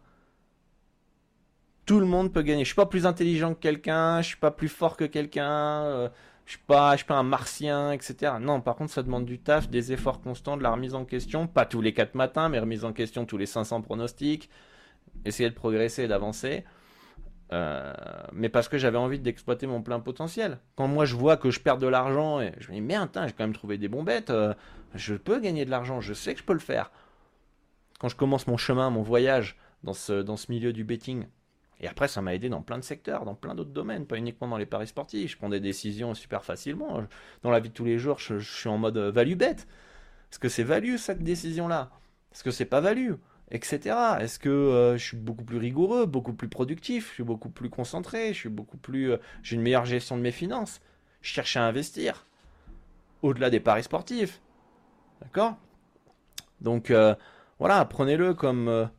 Tout 1.85 1.99
le 1.99 2.05
monde 2.05 2.33
peut 2.33 2.41
gagner. 2.41 2.63
Je 2.63 2.69
suis 2.69 2.75
pas 2.75 2.85
plus 2.85 3.05
intelligent 3.05 3.53
que 3.53 3.59
quelqu'un, 3.59 4.21
je 4.21 4.27
suis 4.29 4.37
pas 4.37 4.51
plus 4.51 4.69
fort 4.69 4.97
que 4.97 5.05
quelqu'un. 5.05 5.83
Euh, 5.83 6.09
je 6.45 6.57
suis 6.57 6.65
pas, 6.65 6.97
suis 6.97 7.05
pas 7.05 7.15
un 7.15 7.23
martien, 7.23 7.91
etc. 7.91 8.33
Non, 8.41 8.59
par 8.61 8.75
contre, 8.75 8.91
ça 8.91 9.03
demande 9.03 9.25
du 9.25 9.39
taf, 9.39 9.69
des 9.69 9.93
efforts 9.93 10.21
constants, 10.21 10.57
de 10.57 10.63
la 10.63 10.71
remise 10.71 10.95
en 10.95 11.05
question, 11.05 11.47
pas 11.47 11.65
tous 11.65 11.81
les 11.81 11.93
4 11.93 12.15
matins, 12.15 12.49
mais 12.49 12.59
remise 12.59 12.83
en 12.83 12.93
question 12.93 13.25
tous 13.25 13.37
les 13.37 13.45
500 13.45 13.81
pronostics, 13.81 14.49
essayer 15.23 15.49
de 15.49 15.55
progresser, 15.55 16.07
d'avancer. 16.07 16.65
Euh, 17.53 17.93
mais 18.31 18.47
parce 18.47 18.69
que 18.69 18.77
j'avais 18.77 18.97
envie 18.97 19.19
d'exploiter 19.19 19.67
mon 19.67 19.81
plein 19.81 19.99
potentiel. 19.99 20.59
Quand 20.75 20.87
moi 20.87 21.05
je 21.05 21.15
vois 21.15 21.35
que 21.35 21.51
je 21.51 21.59
perds 21.59 21.77
de 21.77 21.87
l'argent, 21.87 22.39
et 22.39 22.53
je 22.59 22.69
me 22.69 22.75
dis 22.75 22.81
merde, 22.81 23.09
j'ai 23.13 23.33
quand 23.33 23.43
même 23.43 23.53
trouvé 23.53 23.77
des 23.77 23.89
bons 23.89 24.03
bêtes, 24.03 24.29
euh, 24.29 24.53
je 24.95 25.15
peux 25.15 25.39
gagner 25.39 25.65
de 25.65 25.69
l'argent, 25.69 25.99
je 25.99 26.13
sais 26.13 26.33
que 26.33 26.39
je 26.39 26.45
peux 26.45 26.53
le 26.53 26.59
faire. 26.59 26.91
Quand 27.99 28.07
je 28.07 28.15
commence 28.15 28.47
mon 28.47 28.57
chemin, 28.57 28.89
mon 28.89 29.01
voyage 29.01 29.57
dans 29.83 29.93
ce, 29.93 30.21
dans 30.21 30.37
ce 30.37 30.51
milieu 30.51 30.71
du 30.71 30.83
betting, 30.83 31.25
et 31.81 31.87
après, 31.87 32.07
ça 32.07 32.21
m'a 32.21 32.35
aidé 32.35 32.47
dans 32.47 32.61
plein 32.61 32.77
de 32.77 32.83
secteurs, 32.83 33.25
dans 33.25 33.33
plein 33.33 33.55
d'autres 33.55 33.71
domaines, 33.71 34.05
pas 34.05 34.17
uniquement 34.17 34.47
dans 34.47 34.57
les 34.57 34.67
paris 34.67 34.85
sportifs. 34.85 35.31
Je 35.31 35.37
prends 35.37 35.49
des 35.49 35.59
décisions 35.59 36.13
super 36.13 36.45
facilement. 36.45 37.03
Dans 37.41 37.49
la 37.49 37.59
vie 37.59 37.69
de 37.69 37.73
tous 37.73 37.85
les 37.85 37.97
jours, 37.97 38.19
je, 38.19 38.37
suis 38.37 38.69
en 38.69 38.77
mode 38.77 38.99
value 38.99 39.33
bet. 39.33 39.55
Est-ce 40.31 40.37
que 40.37 40.47
c'est 40.47 40.63
value 40.63 40.97
cette 40.97 41.23
décision-là? 41.23 41.89
Est-ce 42.31 42.43
que 42.43 42.51
c'est 42.51 42.65
pas 42.65 42.81
value? 42.81 43.13
Etc. 43.51 43.95
Est-ce 44.19 44.39
que 44.39 44.49
euh, 44.49 44.97
je 44.97 45.03
suis 45.03 45.17
beaucoup 45.17 45.43
plus 45.43 45.57
rigoureux, 45.57 46.05
beaucoup 46.05 46.33
plus 46.33 46.47
productif, 46.47 47.09
je 47.09 47.13
suis 47.15 47.23
beaucoup 47.23 47.49
plus 47.49 47.69
concentré, 47.69 48.33
je 48.33 48.39
suis 48.39 48.49
beaucoup 48.49 48.77
plus, 48.77 49.11
euh, 49.11 49.17
j'ai 49.43 49.55
une 49.55 49.61
meilleure 49.61 49.85
gestion 49.85 50.17
de 50.17 50.21
mes 50.21 50.31
finances. 50.31 50.79
Je 51.21 51.29
cherche 51.29 51.57
à 51.57 51.63
investir 51.63 52.25
au-delà 53.21 53.49
des 53.49 53.59
paris 53.59 53.83
sportifs. 53.83 54.41
D'accord? 55.21 55.57
Donc 56.61 56.91
voilà, 57.59 57.85
prenez-le 57.85 58.33
comme 58.33 58.89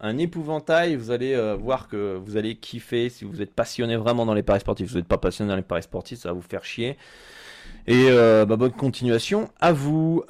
un 0.00 0.18
épouvantail. 0.18 0.96
Vous 0.96 1.10
allez 1.10 1.34
euh, 1.34 1.54
voir 1.54 1.88
que 1.88 2.16
vous 2.16 2.36
allez 2.36 2.56
kiffer 2.56 3.08
si 3.08 3.24
vous 3.24 3.42
êtes 3.42 3.54
passionné 3.54 3.96
vraiment 3.96 4.26
dans 4.26 4.34
les 4.34 4.42
paris 4.42 4.60
sportifs. 4.60 4.88
Si 4.88 4.92
vous 4.92 4.98
n'êtes 4.98 5.08
pas 5.08 5.18
passionné 5.18 5.50
dans 5.50 5.56
les 5.56 5.62
paris 5.62 5.82
sportifs, 5.82 6.20
ça 6.20 6.30
va 6.30 6.34
vous 6.34 6.42
faire 6.42 6.64
chier. 6.64 6.96
Et 7.86 8.06
euh, 8.08 8.44
bah, 8.46 8.56
bonne 8.56 8.72
continuation 8.72 9.50
à 9.60 9.72
vous. 9.72 10.24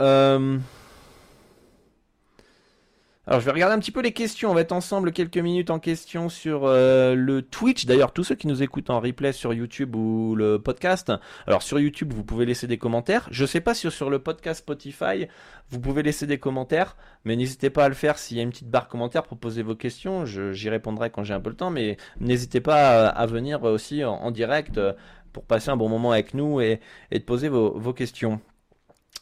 Alors 3.27 3.39
je 3.39 3.45
vais 3.45 3.53
regarder 3.53 3.77
un 3.77 3.79
petit 3.79 3.93
peu 3.93 4.01
les 4.01 4.13
questions. 4.13 4.51
On 4.51 4.55
va 4.55 4.63
être 4.63 4.73
ensemble 4.73 5.13
quelques 5.13 5.37
minutes 5.37 5.69
en 5.69 5.79
question 5.79 6.31
sur 6.31 6.65
euh, 6.65 7.15
le 7.15 7.43
Twitch. 7.43 7.85
D'ailleurs, 7.85 8.13
tous 8.13 8.25
ceux 8.25 8.35
qui 8.35 8.47
nous 8.47 8.63
écoutent 8.63 8.89
en 8.89 8.99
replay 8.99 9.33
sur 9.33 9.53
YouTube 9.53 9.95
ou 9.95 10.35
le 10.35 10.59
podcast. 10.59 11.13
Alors 11.47 11.63
sur 11.63 11.79
YouTube, 11.79 12.15
vous 12.15 12.25
pouvez 12.25 12.47
laisser 12.47 12.67
des 12.67 12.79
commentaires. 12.79 13.29
Je 13.31 13.45
sais 13.45 13.61
pas 13.61 13.75
si 13.75 13.91
sur 13.91 14.09
le 14.09 14.21
podcast 14.21 14.61
Spotify, 14.61 15.29
vous 15.69 15.81
pouvez 15.81 16.03
laisser 16.03 16.27
des 16.27 16.39
commentaires, 16.39 16.97
mais 17.27 17.37
n'hésitez 17.37 17.69
pas 17.69 17.85
à 17.85 17.89
le 17.91 17.95
faire 17.95 18.19
s'il 18.19 18.39
y 18.39 18.41
a 18.41 18.43
une 18.43 18.51
petite 18.51 18.71
barre 18.71 18.89
commentaire 18.89 19.25
pour 19.25 19.37
poser 19.37 19.63
vos 19.63 19.75
questions. 19.77 20.25
J'y 20.25 20.71
répondrai 20.71 21.11
quand 21.11 21.23
j'ai 21.23 21.35
un 21.35 21.41
peu 21.41 21.51
le 21.51 21.57
temps, 21.57 21.71
mais 21.71 21.99
n'hésitez 22.21 22.63
pas 22.63 23.07
à, 23.07 23.27
venir 23.27 23.63
aussi 23.65 24.03
en, 24.03 24.31
direct 24.31 24.79
euh, 24.79 24.95
pour 25.35 25.45
passer 25.45 25.69
un 25.69 25.77
bon 25.77 25.91
moment 25.91 26.13
avec 26.13 26.33
nous 26.33 26.63
et, 26.63 26.81
de 27.13 27.19
poser 27.19 27.51
vos 27.51 27.93
questions. 27.93 28.41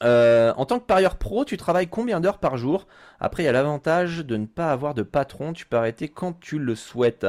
Euh, 0.05 0.53
en 0.57 0.65
tant 0.65 0.79
que 0.79 0.85
parieur 0.85 1.17
pro, 1.17 1.45
tu 1.45 1.57
travailles 1.57 1.89
combien 1.89 2.21
d'heures 2.21 2.39
par 2.39 2.57
jour? 2.57 2.87
Après, 3.21 3.43
il 3.43 3.47
y 3.47 3.49
a 3.49 3.53
l'avantage 3.53 4.19
de 4.19 4.37
ne 4.37 4.47
pas 4.47 4.71
avoir 4.71 4.95
de 4.95 5.03
patron, 5.03 5.53
tu 5.53 5.67
peux 5.67 5.77
arrêter 5.77 6.09
quand 6.09 6.39
tu 6.39 6.59
le 6.59 6.75
souhaites. 6.75 7.27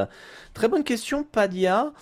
Très 0.54 0.68
bonne 0.68 0.84
question, 0.84 1.24
Padia. 1.24 1.92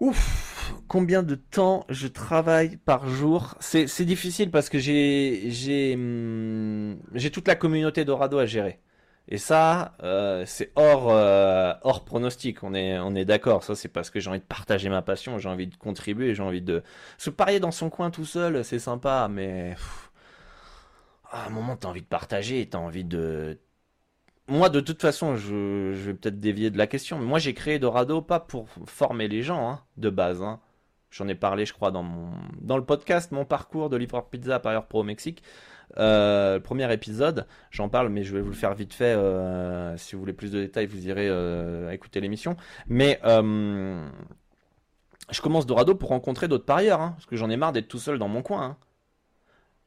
Ouf, 0.00 0.74
combien 0.88 1.22
de 1.22 1.36
temps 1.36 1.86
je 1.88 2.08
travaille 2.08 2.76
par 2.76 3.08
jour? 3.08 3.54
C'est 3.60 4.04
difficile 4.04 4.50
parce 4.50 4.68
que 4.68 4.78
hum, 5.94 6.98
j'ai 7.14 7.30
toute 7.30 7.46
la 7.48 7.54
communauté 7.54 8.04
d'Orado 8.04 8.38
à 8.38 8.46
gérer. 8.46 8.80
Et 9.28 9.38
ça, 9.38 9.94
euh, 10.02 10.44
c'est 10.46 10.72
hors, 10.76 11.10
euh, 11.10 11.72
hors 11.82 12.04
pronostic, 12.04 12.62
on 12.62 12.74
est, 12.74 12.98
on 12.98 13.14
est 13.14 13.24
d'accord. 13.24 13.62
Ça, 13.62 13.74
c'est 13.74 13.88
parce 13.88 14.10
que 14.10 14.20
j'ai 14.20 14.28
envie 14.28 14.40
de 14.40 14.44
partager 14.44 14.88
ma 14.88 15.02
passion, 15.02 15.38
j'ai 15.38 15.48
envie 15.48 15.68
de 15.68 15.76
contribuer, 15.76 16.34
j'ai 16.34 16.42
envie 16.42 16.60
de 16.60 16.82
se 17.18 17.30
parier 17.30 17.60
dans 17.60 17.70
son 17.70 17.88
coin 17.88 18.10
tout 18.10 18.24
seul, 18.24 18.64
c'est 18.64 18.80
sympa, 18.80 19.28
mais 19.30 19.76
à 21.30 21.46
un 21.46 21.50
moment, 21.50 21.76
t'as 21.76 21.88
envie 21.88 22.02
de 22.02 22.06
partager, 22.06 22.68
t'as 22.68 22.78
envie 22.78 23.04
de. 23.04 23.58
Moi, 24.48 24.68
de 24.68 24.80
toute 24.80 25.00
façon, 25.00 25.36
je, 25.36 25.92
vais 25.92 26.14
peut-être 26.14 26.40
dévier 26.40 26.70
de 26.70 26.78
la 26.78 26.86
question, 26.86 27.18
mais 27.18 27.24
moi, 27.24 27.38
j'ai 27.38 27.54
créé 27.54 27.78
Dorado 27.78 28.20
pas 28.22 28.40
pour 28.40 28.68
former 28.86 29.28
les 29.28 29.42
gens, 29.42 29.70
hein, 29.70 29.82
de 29.96 30.10
base. 30.10 30.42
Hein. 30.42 30.60
J'en 31.10 31.28
ai 31.28 31.34
parlé, 31.34 31.64
je 31.64 31.72
crois, 31.72 31.90
dans, 31.90 32.02
mon, 32.02 32.32
dans 32.60 32.76
le 32.76 32.84
podcast, 32.84 33.32
mon 33.32 33.44
parcours 33.44 33.88
de 33.88 33.96
livreur 33.96 34.28
pizza 34.28 34.58
par 34.60 34.86
pro 34.88 35.00
au 35.00 35.04
Mexique. 35.04 35.42
Euh, 35.98 36.54
le 36.54 36.60
premier 36.60 36.92
épisode, 36.92 37.46
j'en 37.70 37.88
parle, 37.88 38.08
mais 38.08 38.22
je 38.24 38.34
vais 38.34 38.40
vous 38.40 38.50
le 38.50 38.56
faire 38.56 38.74
vite 38.74 38.94
fait. 38.94 39.14
Euh, 39.14 39.96
si 39.96 40.14
vous 40.14 40.20
voulez 40.20 40.32
plus 40.32 40.50
de 40.50 40.60
détails, 40.60 40.86
vous 40.86 41.06
irez 41.06 41.28
euh, 41.28 41.90
écouter 41.90 42.20
l'émission. 42.20 42.56
Mais 42.86 43.20
je 45.30 45.40
commence 45.40 45.66
Dorado 45.66 45.94
pour 45.94 46.10
rencontrer 46.10 46.48
d'autres 46.48 46.66
parieurs, 46.66 47.00
hein, 47.00 47.12
parce 47.16 47.26
que 47.26 47.36
j'en 47.36 47.48
ai 47.48 47.56
marre 47.56 47.72
d'être 47.72 47.88
tout 47.88 47.98
seul 47.98 48.18
dans 48.18 48.28
mon 48.28 48.42
coin. 48.42 48.62
Hein. 48.62 48.76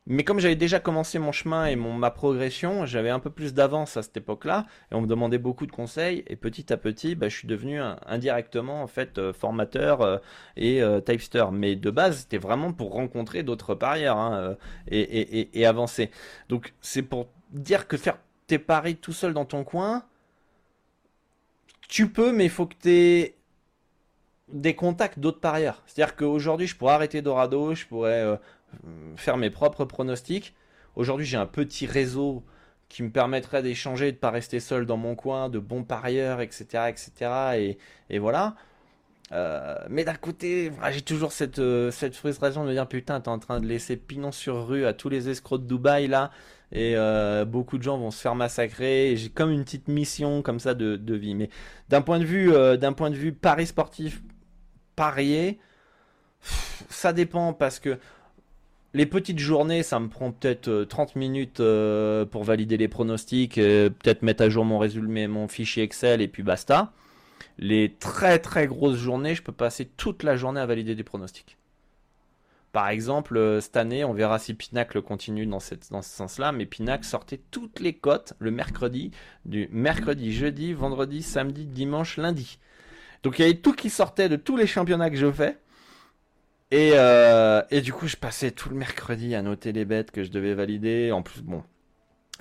Mais 0.07 0.23
comme 0.23 0.39
j'avais 0.39 0.55
déjà 0.55 0.79
commencé 0.79 1.17
mon 1.17 1.31
chemin 1.31 1.65
et 1.65 1.75
ma 1.75 2.11
progression, 2.11 2.85
j'avais 2.85 3.09
un 3.09 3.19
peu 3.19 3.31
plus 3.31 3.55
d'avance 3.55 3.97
à 3.97 4.03
cette 4.03 4.15
époque-là, 4.17 4.67
et 4.91 4.95
on 4.95 5.01
me 5.01 5.07
demandait 5.07 5.39
beaucoup 5.39 5.65
de 5.65 5.71
conseils, 5.71 6.23
et 6.27 6.35
petit 6.35 6.71
à 6.71 6.77
petit, 6.77 7.15
bah, 7.15 7.27
je 7.27 7.35
suis 7.35 7.47
devenu 7.47 7.79
indirectement 8.05 8.83
en 8.83 8.87
fait 8.87 9.17
euh, 9.17 9.33
formateur 9.33 10.01
euh, 10.01 10.17
et 10.57 10.83
euh, 10.83 11.01
typester. 11.01 11.45
Mais 11.51 11.75
de 11.75 11.89
base, 11.89 12.19
c'était 12.19 12.37
vraiment 12.37 12.71
pour 12.71 12.93
rencontrer 12.93 13.41
d'autres 13.41 13.73
parieurs 13.73 14.17
hein, 14.17 14.55
et, 14.87 15.59
et, 15.59 15.65
avancer. 15.65 16.11
Donc 16.49 16.73
c'est 16.81 17.01
pour 17.01 17.27
dire 17.51 17.87
que 17.87 17.97
faire 17.97 18.19
tes 18.45 18.59
paris 18.59 18.97
tout 18.97 19.13
seul 19.13 19.33
dans 19.33 19.45
ton 19.45 19.63
coin, 19.63 20.03
tu 21.89 22.09
peux, 22.09 22.31
mais 22.31 22.45
il 22.45 22.51
faut 22.51 22.67
que 22.67 22.75
tu 22.79 22.89
aies 22.91 23.35
des 24.49 24.75
contacts 24.75 25.17
d'autres 25.17 25.39
parieurs. 25.39 25.81
C'est-à-dire 25.87 26.15
qu'aujourd'hui, 26.15 26.67
je 26.67 26.75
pourrais 26.75 26.93
arrêter 26.93 27.23
Dorado, 27.23 27.73
je 27.73 27.87
pourrais 27.87 28.37
faire 29.15 29.37
mes 29.37 29.49
propres 29.49 29.85
pronostics. 29.85 30.55
Aujourd'hui, 30.95 31.25
j'ai 31.25 31.37
un 31.37 31.45
petit 31.45 31.85
réseau 31.85 32.43
qui 32.89 33.03
me 33.03 33.09
permettrait 33.09 33.61
d'échanger, 33.61 34.11
de 34.11 34.17
ne 34.17 34.19
pas 34.19 34.31
rester 34.31 34.59
seul 34.59 34.85
dans 34.85 34.97
mon 34.97 35.15
coin, 35.15 35.49
de 35.49 35.59
bons 35.59 35.83
parieurs, 35.83 36.41
etc. 36.41 36.85
etc. 36.87 37.77
Et, 38.09 38.19
voilà. 38.19 38.55
Euh, 39.31 39.75
mais 39.89 40.03
d'un 40.03 40.13
côté, 40.13 40.71
j'ai 40.91 41.01
toujours 41.01 41.31
cette, 41.31 41.59
euh, 41.59 41.89
cette 41.89 42.15
frustration 42.15 42.63
de 42.63 42.69
me 42.69 42.73
dire 42.73 42.87
putain, 42.87 43.19
t'es 43.21 43.29
en 43.29 43.39
train 43.39 43.59
de 43.59 43.65
laisser 43.65 43.97
pignon 43.97 44.31
sur 44.31 44.67
rue 44.67 44.85
à 44.85 44.93
tous 44.93 45.09
les 45.09 45.29
escrocs 45.29 45.63
de 45.63 45.67
Dubaï 45.67 46.07
là, 46.07 46.29
et 46.71 46.95
euh, 46.95 47.43
beaucoup 47.43 47.79
de 47.79 47.83
gens 47.83 47.97
vont 47.97 48.11
se 48.11 48.21
faire 48.21 48.35
massacrer. 48.35 49.15
J'ai 49.17 49.29
comme 49.29 49.49
une 49.49 49.63
petite 49.63 49.87
mission 49.87 50.43
comme 50.43 50.59
ça 50.59 50.75
de, 50.75 50.95
de 50.95 51.15
vie. 51.15 51.33
Mais 51.33 51.49
d'un 51.89 52.01
point 52.01 52.19
de 52.19 52.25
vue, 52.25 52.51
d'un 52.77 52.93
point 52.93 53.09
de 53.09 53.15
vue 53.15 53.33
pari 53.33 53.65
sportif, 53.65 54.21
parier, 54.95 55.59
ça 56.89 57.13
dépend 57.13 57.53
parce 57.53 57.79
que 57.79 57.97
les 58.95 59.05
petites 59.05 59.39
journées, 59.39 59.83
ça 59.83 59.99
me 59.99 60.07
prend 60.07 60.31
peut-être 60.31 60.85
30 60.85 61.09
euh, 61.15 61.19
minutes 61.19 61.59
euh, 61.59 62.25
pour 62.25 62.45
valider 62.45 62.77
les 62.77 62.87
pronostics, 62.87 63.55
peut-être 63.55 64.21
mettre 64.21 64.43
à 64.43 64.49
jour 64.49 64.63
mon 64.63 64.79
résumé, 64.79 65.27
mon 65.27 65.47
fichier 65.49 65.83
Excel 65.83 66.21
et 66.21 66.29
puis 66.29 66.43
basta. 66.43 66.93
Les 67.57 67.93
très 67.99 68.39
très 68.39 68.67
grosses 68.67 68.97
journées, 68.97 69.35
je 69.35 69.43
peux 69.43 69.51
passer 69.51 69.85
toute 69.85 70.23
la 70.23 70.37
journée 70.37 70.61
à 70.61 70.65
valider 70.65 70.95
des 70.95 71.03
pronostics. 71.03 71.57
Par 72.71 72.87
exemple, 72.87 73.37
euh, 73.37 73.59
cette 73.59 73.77
année, 73.77 74.05
on 74.05 74.13
verra 74.13 74.39
si 74.39 74.53
Pinacle 74.53 75.01
continue 75.01 75.45
dans, 75.45 75.59
ce 75.59 75.75
sens-là, 76.01 76.53
mais 76.53 76.65
Pinacle 76.65 77.05
sortait 77.05 77.39
toutes 77.51 77.81
les 77.81 77.93
cotes 77.93 78.33
le 78.39 78.51
mercredi, 78.51 79.11
du 79.43 79.67
mercredi, 79.71 80.33
jeudi, 80.33 80.73
vendredi, 80.73 81.21
samedi, 81.21 81.65
dimanche, 81.65 82.17
lundi. 82.17 82.59
Donc 83.23 83.39
il 83.39 83.41
y 83.41 83.45
avait 83.45 83.57
tout 83.57 83.73
qui 83.73 83.89
sortait 83.89 84.29
de 84.29 84.35
tous 84.37 84.55
les 84.55 84.67
championnats 84.67 85.09
que 85.09 85.15
je 85.17 85.31
fais. 85.31 85.57
Et, 86.71 86.91
euh, 86.95 87.61
du 87.81 87.93
coup, 87.93 88.07
je 88.07 88.17
passais 88.17 88.51
tout 88.51 88.69
le 88.69 88.75
mercredi 88.75 89.35
à 89.35 89.41
noter 89.41 89.71
les 89.71 89.85
bêtes 89.85 90.11
que 90.11 90.23
je 90.23 90.31
devais 90.31 90.53
valider. 90.53 91.11
En 91.11 91.21
plus, 91.21 91.41
bon, 91.41 91.63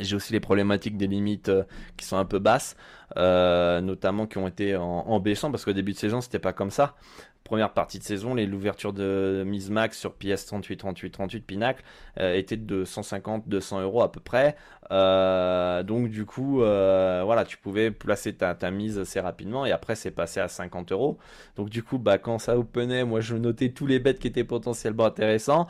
j'ai 0.00 0.16
aussi 0.16 0.32
les 0.32 0.40
problématiques 0.40 0.96
des 0.96 1.06
limites 1.08 1.50
euh, 1.50 1.64
qui 1.96 2.06
sont 2.06 2.16
un 2.18 2.24
peu 2.24 2.38
basses, 2.40 2.76
euh, 3.16 3.80
notamment 3.80 4.26
qui 4.26 4.38
ont 4.38 4.48
été 4.48 4.76
en, 4.76 4.84
en 4.84 5.20
baissant 5.20 5.50
parce 5.50 5.64
qu'au 5.64 5.72
début 5.74 5.92
de 5.92 5.98
saison, 5.98 6.20
c'était 6.20 6.40
pas 6.40 6.52
comme 6.54 6.70
ça 6.70 6.96
première 7.44 7.74
partie 7.74 7.98
de 7.98 8.04
saison, 8.04 8.34
l'ouverture 8.34 8.94
de 8.94 9.44
mise 9.46 9.70
max 9.70 9.98
sur 9.98 10.14
PS 10.14 10.46
38, 10.46 10.78
38, 10.78 11.10
38 11.10 11.40
Pinacle 11.40 11.84
euh, 12.18 12.34
était 12.34 12.56
de 12.56 12.84
150, 12.84 13.46
200 13.46 13.82
euros 13.82 14.02
à 14.02 14.10
peu 14.10 14.20
près. 14.20 14.56
Euh, 14.90 15.82
donc 15.82 16.08
du 16.08 16.24
coup, 16.24 16.62
euh, 16.62 17.22
voilà, 17.24 17.44
tu 17.44 17.58
pouvais 17.58 17.90
placer 17.90 18.34
ta, 18.34 18.54
ta, 18.54 18.70
mise 18.70 18.98
assez 18.98 19.20
rapidement 19.20 19.66
et 19.66 19.72
après 19.72 19.94
c'est 19.94 20.10
passé 20.10 20.40
à 20.40 20.48
50 20.48 20.92
euros. 20.92 21.18
Donc 21.56 21.68
du 21.68 21.82
coup, 21.82 21.98
bah 21.98 22.16
quand 22.16 22.38
ça 22.38 22.58
openait, 22.58 23.04
moi 23.04 23.20
je 23.20 23.36
notais 23.36 23.68
tous 23.70 23.86
les 23.86 23.98
bêtes 23.98 24.18
qui 24.18 24.26
étaient 24.26 24.44
potentiellement 24.44 25.04
intéressants. 25.04 25.68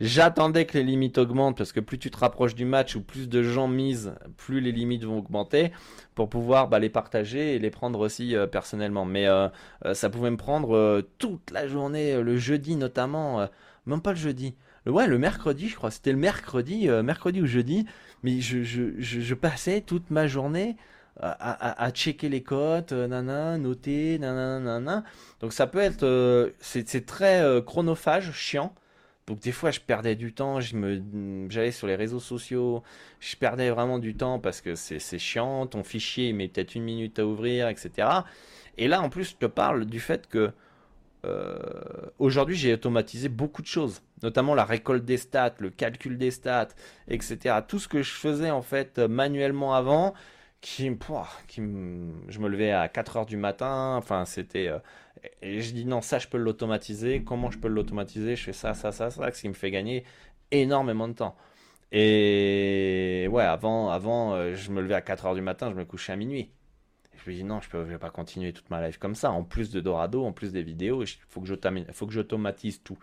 J'attendais 0.00 0.64
que 0.64 0.78
les 0.78 0.84
limites 0.84 1.18
augmentent 1.18 1.58
parce 1.58 1.72
que 1.72 1.80
plus 1.80 1.98
tu 1.98 2.10
te 2.10 2.18
rapproches 2.18 2.54
du 2.54 2.64
match 2.64 2.94
ou 2.94 3.02
plus 3.02 3.28
de 3.28 3.42
gens 3.42 3.66
misent, 3.66 4.14
plus 4.36 4.60
les 4.60 4.70
limites 4.70 5.04
vont 5.04 5.18
augmenter 5.18 5.72
pour 6.14 6.28
pouvoir 6.28 6.68
bah, 6.68 6.78
les 6.78 6.88
partager 6.88 7.56
et 7.56 7.58
les 7.58 7.70
prendre 7.70 7.98
aussi 7.98 8.36
euh, 8.36 8.46
personnellement. 8.46 9.04
Mais 9.04 9.26
euh, 9.26 9.48
euh, 9.84 9.94
ça 9.94 10.08
pouvait 10.08 10.30
me 10.30 10.36
prendre 10.36 11.02
toute 11.18 11.50
la 11.50 11.66
journée, 11.66 12.22
le 12.22 12.36
jeudi 12.36 12.76
notamment, 12.76 13.48
même 13.86 14.00
pas 14.00 14.10
le 14.10 14.18
jeudi. 14.18 14.54
ouais, 14.86 15.08
le 15.08 15.18
mercredi, 15.18 15.68
je 15.68 15.74
crois. 15.74 15.90
C'était 15.90 16.12
le 16.12 16.18
mercredi, 16.18 16.88
mercredi 16.88 17.42
ou 17.42 17.46
jeudi. 17.46 17.86
Mais 18.22 18.40
je, 18.40 19.34
passais 19.34 19.80
toute 19.80 20.10
ma 20.10 20.28
journée 20.28 20.76
à, 21.20 21.90
checker 21.92 22.28
les 22.28 22.44
cotes, 22.44 22.92
nana, 22.92 23.58
noter, 23.58 24.20
nana, 24.20 24.60
nana. 24.60 25.02
Donc 25.40 25.52
ça 25.52 25.66
peut 25.66 25.80
être, 25.80 26.52
c'est 26.60 27.04
très 27.04 27.42
chronophage, 27.66 28.32
chiant. 28.32 28.72
Donc 29.28 29.40
des 29.40 29.52
fois 29.52 29.70
je 29.70 29.80
perdais 29.80 30.14
du 30.14 30.32
temps, 30.32 30.58
me, 30.72 31.46
j'allais 31.50 31.70
sur 31.70 31.86
les 31.86 31.96
réseaux 31.96 32.18
sociaux, 32.18 32.82
je 33.20 33.36
perdais 33.36 33.68
vraiment 33.68 33.98
du 33.98 34.16
temps 34.16 34.38
parce 34.38 34.62
que 34.62 34.74
c'est, 34.74 35.18
chiant, 35.18 35.66
ton 35.66 35.84
fichier 35.84 36.32
met 36.32 36.48
peut-être 36.48 36.74
une 36.74 36.84
minute 36.84 37.18
à 37.18 37.26
ouvrir, 37.26 37.68
etc. 37.68 38.08
Et 38.78 38.88
là 38.88 39.02
en 39.02 39.10
plus 39.10 39.24
je 39.24 39.36
te 39.36 39.44
parle 39.44 39.84
du 39.84 40.00
fait 40.00 40.28
que 40.28 40.50
euh, 41.26 41.58
aujourd'hui 42.18 42.56
j'ai 42.56 42.72
automatisé 42.72 43.28
beaucoup 43.28 43.60
de 43.60 43.66
choses, 43.66 44.00
notamment 44.22 44.54
la 44.54 44.64
récolte 44.64 45.04
des 45.04 45.18
stats, 45.18 45.56
le 45.58 45.68
calcul 45.68 46.16
des 46.16 46.30
stats, 46.30 46.68
etc. 47.08 47.56
Tout 47.68 47.78
ce 47.78 47.86
que 47.86 48.02
je 48.02 48.12
faisais 48.12 48.50
en 48.50 48.62
fait 48.62 48.98
manuellement 48.98 49.74
avant, 49.74 50.14
qui, 50.62 50.90
qui 51.48 51.60
je 51.60 52.38
me 52.38 52.48
levais 52.48 52.72
à 52.72 52.88
4 52.88 53.18
heures 53.18 53.26
du 53.26 53.36
matin, 53.36 53.94
enfin 53.98 54.24
c'était... 54.24 54.68
Euh, 54.68 54.78
et 55.42 55.60
je 55.60 55.72
dis 55.72 55.84
non, 55.84 56.00
ça 56.00 56.18
je 56.18 56.28
peux 56.28 56.38
l'automatiser. 56.38 57.22
Comment 57.24 57.50
je 57.50 57.58
peux 57.58 57.68
l'automatiser? 57.68 58.36
Je 58.36 58.44
fais 58.44 58.52
ça, 58.52 58.74
ça, 58.74 58.92
ça, 58.92 59.10
ça, 59.10 59.32
ce 59.32 59.40
qui 59.40 59.48
me 59.48 59.54
fait 59.54 59.70
gagner 59.70 60.04
énormément 60.50 61.08
de 61.08 61.14
temps. 61.14 61.36
Et 61.92 63.28
ouais, 63.30 63.44
avant, 63.44 63.90
avant 63.90 64.34
euh, 64.34 64.54
je 64.54 64.70
me 64.70 64.82
levais 64.82 64.94
à 64.94 65.00
4h 65.00 65.34
du 65.34 65.40
matin, 65.40 65.70
je 65.70 65.76
me 65.76 65.84
couchais 65.84 66.12
à 66.12 66.16
minuit. 66.16 66.50
je 67.16 67.30
me 67.30 67.34
dis 67.34 67.44
non, 67.44 67.60
je 67.60 67.76
ne 67.76 67.82
vais 67.82 67.98
pas 67.98 68.10
continuer 68.10 68.52
toute 68.52 68.68
ma 68.70 68.86
life 68.86 68.98
comme 68.98 69.14
ça. 69.14 69.30
En 69.30 69.42
plus 69.42 69.70
de 69.70 69.80
Dorado, 69.80 70.24
en 70.24 70.32
plus 70.32 70.52
des 70.52 70.62
vidéos, 70.62 71.02
il 71.02 71.08
faut 71.28 71.40
que 71.40 72.12
j'automatise 72.12 72.82
tout. 72.82 72.98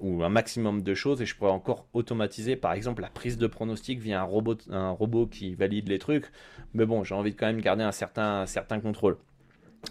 Ou 0.00 0.22
un 0.22 0.28
maximum 0.28 0.82
de 0.82 0.94
choses 0.94 1.22
et 1.22 1.26
je 1.26 1.34
pourrais 1.36 1.50
encore 1.50 1.86
automatiser 1.92 2.54
par 2.54 2.72
exemple 2.72 3.02
la 3.02 3.08
prise 3.08 3.36
de 3.36 3.46
pronostic 3.48 3.98
via 3.98 4.20
un 4.20 4.24
robot, 4.24 4.56
un 4.70 4.90
robot 4.90 5.26
qui 5.26 5.54
valide 5.54 5.88
les 5.88 5.98
trucs. 5.98 6.30
Mais 6.74 6.86
bon, 6.86 7.04
j'ai 7.04 7.14
envie 7.14 7.32
de 7.32 7.36
quand 7.36 7.46
même 7.46 7.60
garder 7.60 7.82
un 7.84 7.92
certain, 7.92 8.46
certain 8.46 8.80
contrôle. 8.80 9.18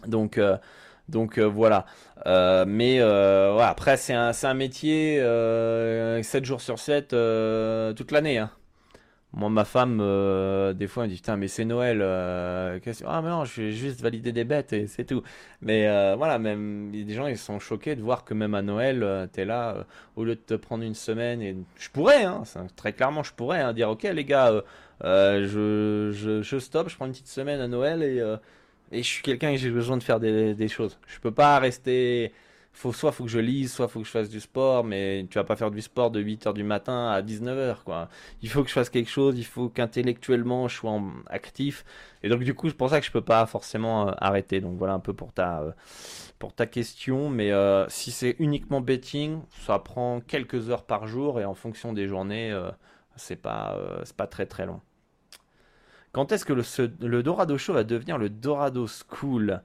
Donc, 0.06 0.38
euh, 0.38 0.58
donc 1.10 1.38
euh, 1.38 1.44
voilà. 1.44 1.86
Euh, 2.26 2.66
mais 2.68 3.00
euh, 3.00 3.58
après, 3.60 3.98
c'est 3.98 4.14
un, 4.14 4.32
un, 4.44 4.54
métier 4.54 5.18
7 6.24 6.46
jours 6.46 6.62
sur 6.62 6.80
7 6.80 7.10
toute 7.96 8.12
l'année. 8.12 8.38
Hein. 8.40 8.52
Moi, 9.34 9.50
ma 9.50 9.66
femme, 9.66 9.98
des 10.74 10.88
fois, 10.88 11.04
elle 11.04 11.10
me 11.10 11.16
dit 11.16 11.22
Putain, 11.22 11.38
mais 11.38 11.48
c'est 11.48 11.66
Noël. 11.66 12.02
ah, 12.02 13.22
mais 13.22 13.30
non, 13.30 13.46
je 13.46 13.62
vais 13.62 13.72
juste 13.72 14.02
valider 14.02 14.32
des 14.32 14.46
bêtes 14.46 14.74
et 14.74 14.88
c'est 14.88 15.06
tout. 15.06 15.22
Mais 15.62 15.86
voilà, 16.16 16.40
même 16.40 16.92
des 16.92 17.14
gens, 17.14 17.28
ils 17.28 17.38
sont 17.38 17.60
choqués 17.60 17.96
de 17.96 18.02
voir 18.02 18.26
que 18.26 18.34
même 18.34 18.56
à 18.56 18.62
Noël, 18.62 19.30
tu 19.34 19.42
es 19.42 19.46
là, 19.46 19.86
au 20.16 20.24
lieu 20.24 20.36
de 20.36 20.42
te 20.42 20.56
prendre 20.56 20.84
une 20.84 20.96
semaine. 20.96 21.42
Et 21.42 21.56
je 21.78 21.90
pourrais, 21.90 22.24
hein, 22.24 22.44
très 22.76 22.94
clairement, 22.94 23.22
je 23.24 23.34
pourrais 23.34 23.60
hein, 23.62 23.74
dire 23.74 23.90
Ok, 23.90 24.04
les 24.04 24.26
gars, 24.26 24.64
je, 25.04 26.12
je, 26.14 26.42
je, 26.42 26.58
stoppe, 26.58 26.90
je 26.90 26.96
prends 26.96 27.06
une 27.06 27.12
petite 27.12 27.28
semaine 27.28 27.60
à 27.62 27.68
Noël 27.68 28.02
et 28.04 28.22
et 28.92 29.04
je 29.04 29.08
suis 29.08 29.24
quelqu'un 29.24 29.50
et 29.52 29.58
j'ai 29.58 29.70
besoin 29.70 29.98
de 29.98 30.04
faire 30.04 30.20
des, 30.20 30.68
choses. 30.68 31.00
Je 31.08 31.20
peux 31.20 31.32
pas 31.32 31.60
rester. 31.60 32.32
Faut, 32.74 32.94
soit 32.94 33.12
faut 33.12 33.24
que 33.24 33.30
je 33.30 33.40
lise, 33.40 33.74
soit 33.74 33.88
faut 33.88 34.02
que 34.02 34.06
je 34.06 34.12
fasse 34.12 34.30
du 34.30 34.40
sport, 34.40 34.84
mais 34.84 35.26
tu 35.32 35.40
vas 35.40 35.44
pas 35.44 35.56
faire 35.56 35.72
du 35.72 35.82
sport 35.82 36.12
de 36.12 36.22
8h 36.22 36.54
du 36.54 36.64
matin 36.64 37.10
à 37.10 37.24
19h, 37.24 37.84
quoi. 37.84 38.08
Il 38.44 38.50
faut 38.50 38.62
que 38.62 38.70
je 38.70 38.74
fasse 38.74 38.92
quelque 38.92 39.10
chose, 39.10 39.40
il 39.40 39.46
faut 39.46 39.68
qu'intellectuellement 39.70 40.68
je 40.68 40.76
sois 40.76 41.02
actif. 41.28 41.84
Et 42.22 42.30
donc, 42.30 42.44
du 42.44 42.54
coup, 42.54 42.70
c'est 42.70 42.78
pour 42.78 42.90
ça 42.92 43.00
que 43.00 43.06
je 43.08 43.12
peux 43.12 43.22
pas 43.22 43.46
forcément 43.48 44.10
euh, 44.10 44.12
arrêter. 44.20 44.62
Donc, 44.62 44.78
voilà 44.78 44.94
un 44.94 45.00
peu 45.00 45.14
pour 45.14 45.34
ta, 45.34 45.62
euh, 45.62 45.72
pour 46.40 46.54
ta 46.54 46.68
question. 46.68 47.30
Mais 47.32 47.52
euh, 47.52 47.88
si 47.90 48.12
c'est 48.12 48.36
uniquement 48.40 48.80
betting, 48.82 49.42
ça 49.66 49.80
prend 49.80 50.22
quelques 50.22 50.70
heures 50.70 50.86
par 50.86 51.08
jour 51.08 51.40
et 51.40 51.46
en 51.46 51.56
fonction 51.56 51.94
des 51.94 52.08
journées, 52.08 52.56
c'est 53.16 53.38
pas, 53.38 53.78
c'est 54.04 54.16
pas 54.16 54.28
très 54.28 54.46
très 54.46 54.66
long. 54.68 54.82
Quand 56.18 56.32
est-ce 56.32 56.46
que 56.46 56.54
le, 56.54 57.22
Dorado 57.22 57.60
Show 57.60 57.74
va 57.74 57.84
devenir 57.84 58.18
le 58.18 58.28
Dorado 58.28 58.88
School? 58.88 59.62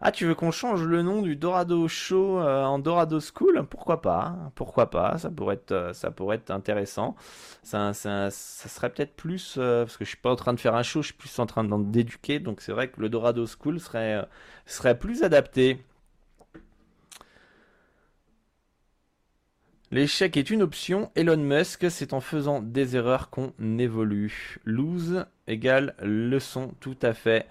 Ah, 0.00 0.12
tu 0.12 0.24
veux 0.24 0.36
qu'on 0.36 0.52
change 0.52 0.84
le 0.84 1.02
nom 1.02 1.20
du 1.20 1.34
Dorado 1.34 1.88
Show 1.88 2.38
euh, 2.38 2.62
en 2.62 2.78
Dorado 2.78 3.18
School? 3.18 3.66
Pourquoi 3.68 4.02
pas 4.02 4.36
Pourquoi 4.54 4.88
pas 4.88 5.18
Ça 5.18 5.32
pourrait 5.32 5.56
être, 5.56 5.72
euh, 5.72 5.92
ça 5.92 6.12
pourrait 6.12 6.36
être 6.36 6.52
intéressant. 6.52 7.16
Ça, 7.64 7.92
ça, 7.92 8.30
serait 8.30 8.90
peut-être 8.90 9.16
plus 9.16 9.56
euh, 9.58 9.84
parce 9.84 9.96
que 9.96 10.04
je 10.04 10.10
suis 10.10 10.18
pas 10.18 10.30
en 10.30 10.36
train 10.36 10.54
de 10.54 10.60
faire 10.60 10.76
un 10.76 10.84
show, 10.84 11.02
je 11.02 11.06
suis 11.06 11.16
plus 11.16 11.36
en 11.40 11.46
train 11.46 11.64
d'éduquer. 11.64 12.38
Donc 12.38 12.60
c'est 12.60 12.70
vrai 12.70 12.86
que 12.86 13.00
le 13.00 13.08
Dorado 13.08 13.44
School 13.44 13.80
serait, 13.80 14.24
serait 14.64 14.96
plus 14.96 15.24
adapté. 15.24 15.84
L'échec 19.96 20.36
est 20.36 20.50
une 20.50 20.60
option. 20.60 21.10
Elon 21.14 21.38
Musk, 21.38 21.90
c'est 21.90 22.12
en 22.12 22.20
faisant 22.20 22.60
des 22.60 22.96
erreurs 22.96 23.30
qu'on 23.30 23.54
évolue. 23.78 24.58
Lose 24.66 25.24
égale 25.46 25.94
leçon, 26.02 26.74
tout 26.80 26.98
à 27.00 27.14
fait. 27.14 27.46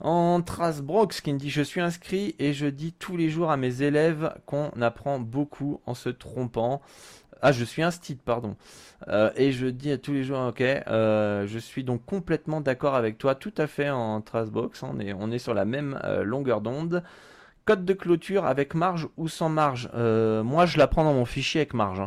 En 0.00 0.40
Trasbrox 0.40 1.20
qui 1.20 1.34
me 1.34 1.38
dit 1.38 1.50
je 1.50 1.60
suis 1.60 1.82
inscrit 1.82 2.34
et 2.38 2.54
je 2.54 2.64
dis 2.64 2.94
tous 2.94 3.18
les 3.18 3.28
jours 3.28 3.50
à 3.50 3.58
mes 3.58 3.82
élèves 3.82 4.34
qu'on 4.46 4.70
apprend 4.80 5.20
beaucoup 5.20 5.82
en 5.84 5.92
se 5.92 6.08
trompant. 6.08 6.80
Ah, 7.42 7.52
je 7.52 7.66
suis 7.66 7.82
instit, 7.82 8.14
pardon. 8.14 8.56
Euh, 9.08 9.30
et 9.36 9.52
je 9.52 9.66
dis 9.66 9.90
à 9.90 9.98
tous 9.98 10.14
les 10.14 10.24
jours, 10.24 10.40
ok, 10.40 10.62
euh, 10.62 11.46
je 11.46 11.58
suis 11.58 11.84
donc 11.84 12.06
complètement 12.06 12.62
d'accord 12.62 12.94
avec 12.94 13.18
toi, 13.18 13.34
tout 13.34 13.54
à 13.58 13.66
fait 13.66 13.90
en 13.90 14.22
est, 14.98 15.12
on 15.12 15.30
est 15.30 15.38
sur 15.38 15.52
la 15.52 15.66
même 15.66 16.00
euh, 16.04 16.24
longueur 16.24 16.62
d'onde. 16.62 17.02
Code 17.64 17.84
de 17.84 17.92
clôture 17.92 18.46
avec 18.46 18.74
marge 18.74 19.08
ou 19.16 19.28
sans 19.28 19.48
marge 19.48 19.88
Moi, 19.94 20.66
je 20.66 20.78
la 20.78 20.86
prends 20.86 21.04
dans 21.04 21.14
mon 21.14 21.24
fichier 21.24 21.60
avec 21.60 21.74
marge. 21.74 22.00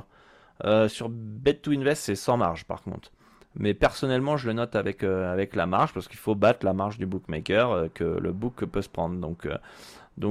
Hein. 0.63 0.87
sur 0.87 1.09
Bet2Invest, 1.09 1.95
c'est 1.95 2.15
sans 2.15 2.37
marge 2.37 2.65
par 2.65 2.81
contre. 2.81 3.11
Mais 3.55 3.73
personnellement, 3.73 4.35
je 4.35 4.47
le 4.47 4.53
note 4.53 4.75
avec, 4.75 5.03
avec 5.03 5.55
la 5.55 5.65
marge 5.65 5.93
parce 5.93 6.07
qu'il 6.07 6.17
faut 6.17 6.35
battre 6.35 6.65
la 6.65 6.73
marge 6.73 6.97
du 6.97 7.05
bookmaker 7.05 7.89
que 7.93 8.03
le 8.03 8.31
book 8.31 8.65
peut 8.65 8.81
se 8.81 8.89
prendre. 8.89 9.15
Donc, 9.19 9.47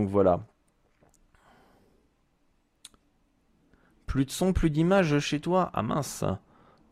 voilà. 0.08 0.40
Plus 4.12 4.26
de 4.26 4.30
son, 4.30 4.52
plus 4.52 4.68
d'images 4.68 5.18
chez 5.20 5.40
toi? 5.40 5.70
Ah 5.72 5.82
mince. 5.82 6.22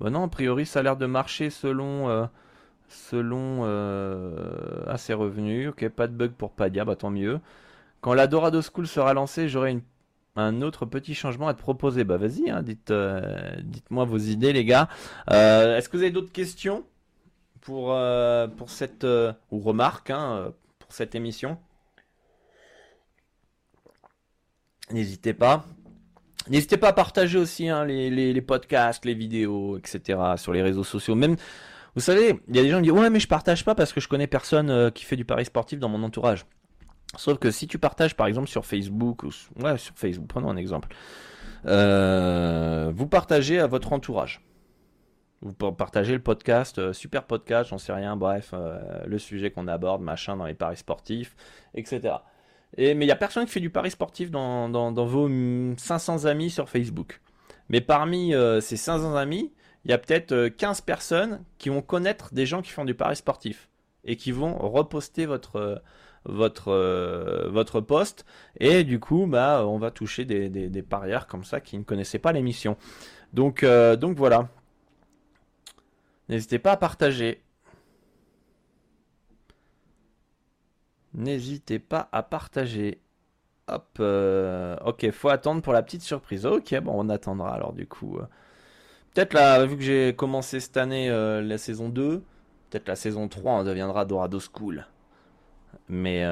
Bah 0.01 0.09
non, 0.09 0.24
a 0.24 0.28
priori 0.28 0.64
ça 0.64 0.78
a 0.81 0.83
l'air 0.83 0.97
de 0.97 1.05
marcher 1.05 1.51
selon 1.51 2.09
euh, 2.09 2.24
selon 2.89 3.61
euh, 3.64 4.97
ses 4.97 5.12
revenus. 5.12 5.68
Ok, 5.68 5.87
pas 5.91 6.07
de 6.07 6.14
bug 6.14 6.33
pour 6.33 6.53
Padia, 6.53 6.87
bah 6.87 6.97
tant 6.97 7.11
mieux. 7.11 7.39
Quand 8.01 8.15
la 8.15 8.27
Dorado 8.27 8.61
School 8.63 8.87
sera 8.87 9.15
lancée, 9.15 9.49
j'aurai 9.49 9.79
un 10.37 10.63
autre 10.63 10.87
petit 10.87 11.15
changement 11.15 11.49
à 11.49 11.55
te 11.55 11.61
proposer. 11.61 12.05
Bah 12.05 12.17
vas-y, 12.17 12.51
hein, 12.51 12.65
euh, 12.91 13.61
dites-moi 13.63 14.05
vos 14.05 14.19
idées 14.19 14.53
les 14.53 14.65
gars. 14.65 14.89
Est-ce 15.29 15.89
que 15.89 15.97
vous 15.97 16.03
avez 16.03 16.13
d'autres 16.13 16.33
questions 16.33 16.85
pour, 17.61 17.97
pour 18.57 18.71
cette 18.71 19.05
ou 19.05 19.59
remarques 19.59 20.11
hein, 20.11 20.53
pour 20.79 20.93
cette 20.93 21.15
émission? 21.15 21.59
N'hésitez 24.93 25.35
pas. 25.35 25.65
N'hésitez 26.49 26.77
pas 26.77 26.89
à 26.89 26.93
partager 26.93 27.39
aussi 27.39 27.69
hein, 27.69 27.85
les, 27.85 28.43
podcasts, 28.43 29.05
les 29.05 29.15
vidéos, 29.15 29.79
etc. 29.79 30.19
sur 30.37 30.53
les 30.53 30.63
réseaux 30.63 30.85
sociaux. 30.85 31.15
Même, 31.15 31.37
vous 31.95 32.01
savez, 32.01 32.41
il 32.49 32.57
y 32.57 32.59
a 32.59 32.63
des 32.63 32.71
gens 32.71 32.79
qui 32.79 32.85
disent 32.85 32.93
ouais 32.93 33.11
mais 33.11 33.21
je 33.21 33.29
partage 33.29 33.65
pas 33.65 33.75
parce 33.75 33.93
que 33.93 34.01
je 34.01 34.09
connais 34.09 34.27
personne 34.27 34.71
euh, 34.71 34.91
qui 34.91 35.05
fait 35.05 35.17
du 35.17 35.25
pari 35.25 35.45
sportif 35.45 35.79
dans 35.79 35.89
mon 35.89 36.03
entourage. 36.03 36.47
Sauf 37.17 37.39
que 37.39 37.51
si 37.51 37.67
tu 37.67 37.79
partages 37.79 38.15
par 38.17 38.27
exemple 38.27 38.49
sur 38.49 38.65
Facebook 38.65 39.25
ou 39.25 39.31
ouais 39.63 39.79
sur 39.79 39.95
Facebook, 39.97 40.29
prenons 40.29 40.51
un 40.51 40.57
exemple, 40.57 40.89
euh, 41.67 42.93
vous 42.95 43.07
partagez 43.07 43.59
à 43.59 43.67
votre 43.67 43.93
entourage. 43.93 44.43
Vous 45.43 45.55
partagez 45.55 46.13
le 46.13 46.23
podcast, 46.23 46.79
euh, 46.79 46.93
super 46.93 47.25
podcast, 47.25 47.71
j'en 47.71 47.79
sais 47.79 47.93
rien, 47.93 48.15
bref, 48.17 48.55
le 49.07 49.19
sujet 49.19 49.51
qu'on 49.51 49.69
aborde, 49.69 50.03
machin, 50.03 50.37
dans 50.37 50.45
les 50.45 50.55
paris 50.55 50.77
sportifs, 50.77 51.35
etc. 51.75 52.17
Et, 52.77 52.95
mais 52.95 53.05
il 53.05 53.09
n'y 53.09 53.13
a 53.13 53.17
personne 53.17 53.47
qui 53.47 53.53
fait 53.53 53.61
du 53.61 53.71
pari 53.71 53.91
sportif 53.91 54.31
dans, 54.31 54.69
dans, 54.69 54.93
vos 55.05 55.29
500 55.77 56.25
amis 56.27 56.51
sur 56.51 56.69
Facebook. 56.69 57.21
Mais 57.69 57.81
parmi 57.81 58.35
euh, 58.35 58.61
ces 58.61 58.77
500 58.77 59.17
amis, 59.17 59.53
il 59.85 59.91
y 59.91 59.95
a 59.95 59.99
peut-être 59.99 60.49
15 60.49 60.79
euh, 60.79 60.83
personnes 60.85 61.45
qui 61.59 61.69
vont 61.69 61.83
connaître 61.83 62.33
des 62.33 62.47
gens 62.47 62.63
qui 62.63 62.71
font 62.71 62.85
du 62.85 62.95
pari 62.95 63.17
sportif 63.17 63.69
et 64.05 64.17
qui 64.17 64.33
vont 64.33 64.57
reposter 64.57 65.27
votre 65.27 65.83
votre 66.25 66.68
euh, 66.68 67.49
votre 67.51 67.81
poste 67.81 68.27
et 68.59 68.85
du 68.85 69.01
coup 69.01 69.27
bah 69.27 69.64
on 69.66 69.79
va 69.79 69.91
toucher 69.91 70.25
des, 70.25 70.49
des, 70.51 70.85
comme 71.29 71.45
ça 71.45 71.61
qui 71.61 71.79
ne 71.79 71.85
connaissaient 71.85 72.18
pas 72.18 72.33
l'émission. 72.33 72.77
Donc 73.33 73.64
donc 73.99 74.16
voilà. 74.16 74.49
N'hésitez 76.29 76.59
pas 76.61 76.73
à 76.73 76.77
partager. 76.77 77.43
N'hésitez 81.14 81.79
pas 81.79 82.09
à 82.12 82.23
partager. 82.23 83.01
Hop, 83.68 83.99
euh, 84.01 84.77
ok, 84.85 85.11
faut 85.12 85.29
attendre 85.29 85.62
pour 85.62 85.73
la 85.73 85.83
petite 85.83 86.03
surprise. 86.03 86.47
Ok, 86.47 86.75
bon, 86.81 86.93
on 86.95 87.09
attendra 87.09 87.55
alors 87.55 87.73
du 87.73 87.87
coup. 87.87 88.18
Euh. 88.18 88.27
Peut-être 89.14 89.33
là, 89.35 89.64
vu 89.66 89.77
que 89.77 89.83
j'ai 89.83 90.14
commencé 90.16 90.61
cette 90.61 90.77
année 90.77 91.11
euh, 91.11 91.43
la 91.43 91.59
saison 91.59 91.89
2, 91.89 92.23
peut-être 92.71 92.89
la 92.89 92.97
saison 92.97 93.29
3, 93.29 93.53
on 93.53 93.64
deviendra 93.64 94.05
Dorado 94.05 94.39
School. 94.41 94.87
Mais 95.89 96.25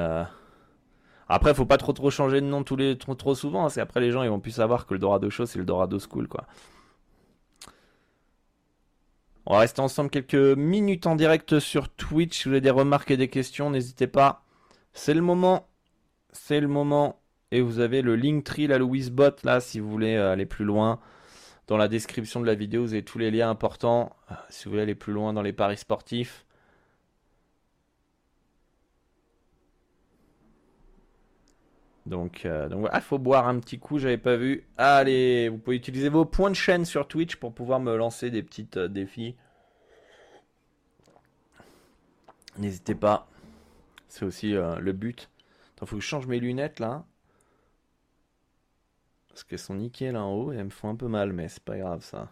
après, 1.27 1.53
faut 1.53 1.65
pas 1.65 1.77
trop 1.77 1.93
trop 1.93 2.09
changer 2.09 2.41
de 2.41 2.45
nom 2.45 2.63
tous 2.63 2.75
les 2.75 2.97
trop, 2.97 3.35
souvent, 3.35 3.69
qu'après 3.69 3.99
les 3.99 4.11
gens 4.11 4.23
ils 4.23 4.29
vont 4.29 4.39
plus 4.39 4.51
savoir 4.51 4.85
que 4.85 4.93
le 4.93 4.99
Dorado 4.99 5.29
Show 5.29 5.45
c'est 5.45 5.59
le 5.59 5.65
Dorado 5.65 5.99
School 5.99 6.27
quoi. 6.27 6.45
On 9.45 9.53
va 9.53 9.59
rester 9.61 9.81
ensemble 9.81 10.11
quelques 10.11 10.35
minutes 10.35 11.07
en 11.07 11.15
direct 11.15 11.59
sur 11.59 11.89
Twitch. 11.89 12.37
Si 12.37 12.43
vous 12.43 12.51
avez 12.51 12.61
des 12.61 12.69
remarques 12.69 13.09
et 13.09 13.17
des 13.17 13.29
questions, 13.29 13.71
n'hésitez 13.71 14.05
pas. 14.05 14.43
C'est 14.93 15.15
le 15.15 15.21
moment. 15.21 15.67
C'est 16.31 16.59
le 16.59 16.67
moment. 16.67 17.19
Et 17.51 17.61
vous 17.61 17.79
avez 17.79 18.03
le 18.03 18.15
Linktree, 18.15 18.67
la 18.67 18.77
Louise 18.77 19.09
Bot, 19.09 19.31
là, 19.43 19.59
si 19.59 19.79
vous 19.79 19.89
voulez 19.89 20.15
aller 20.15 20.45
plus 20.45 20.65
loin. 20.65 20.99
Dans 21.65 21.77
la 21.77 21.87
description 21.87 22.41
de 22.41 22.45
la 22.45 22.53
vidéo, 22.53 22.83
vous 22.83 22.93
avez 22.93 23.03
tous 23.03 23.17
les 23.17 23.31
liens 23.31 23.49
importants. 23.49 24.15
Euh, 24.29 24.35
si 24.49 24.65
vous 24.65 24.71
voulez 24.71 24.83
aller 24.83 24.93
plus 24.93 25.13
loin 25.13 25.33
dans 25.33 25.41
les 25.41 25.53
paris 25.53 25.77
sportifs. 25.77 26.45
Donc, 32.09 32.45
euh, 32.45 32.67
il 32.93 33.01
faut 33.01 33.19
boire 33.19 33.47
un 33.47 33.59
petit 33.59 33.77
coup, 33.77 33.99
j'avais 33.99 34.17
pas 34.17 34.35
vu. 34.35 34.65
Allez, 34.77 35.47
vous 35.47 35.59
pouvez 35.59 35.77
utiliser 35.77 36.09
vos 36.09 36.25
points 36.25 36.49
de 36.49 36.55
chaîne 36.55 36.83
sur 36.83 37.07
Twitch 37.07 37.35
pour 37.35 37.53
pouvoir 37.53 37.79
me 37.79 37.95
lancer 37.95 38.31
des 38.31 38.41
petits 38.41 38.67
euh, 38.77 38.87
défis. 38.87 39.35
N'hésitez 42.57 42.95
pas. 42.95 43.27
C'est 44.07 44.25
aussi 44.25 44.55
euh, 44.55 44.79
le 44.79 44.91
but. 44.91 45.29
Il 45.81 45.87
faut 45.87 45.97
que 45.97 46.01
je 46.01 46.07
change 46.07 46.25
mes 46.25 46.39
lunettes 46.39 46.79
là. 46.79 47.05
Parce 49.29 49.43
qu'elles 49.43 49.59
sont 49.59 49.75
nickel 49.75 50.13
là 50.13 50.23
en 50.23 50.33
haut 50.33 50.51
et 50.51 50.57
elles 50.57 50.65
me 50.65 50.69
font 50.71 50.89
un 50.89 50.95
peu 50.95 51.07
mal, 51.07 51.31
mais 51.31 51.47
c'est 51.47 51.63
pas 51.63 51.77
grave 51.77 52.03
ça. 52.03 52.29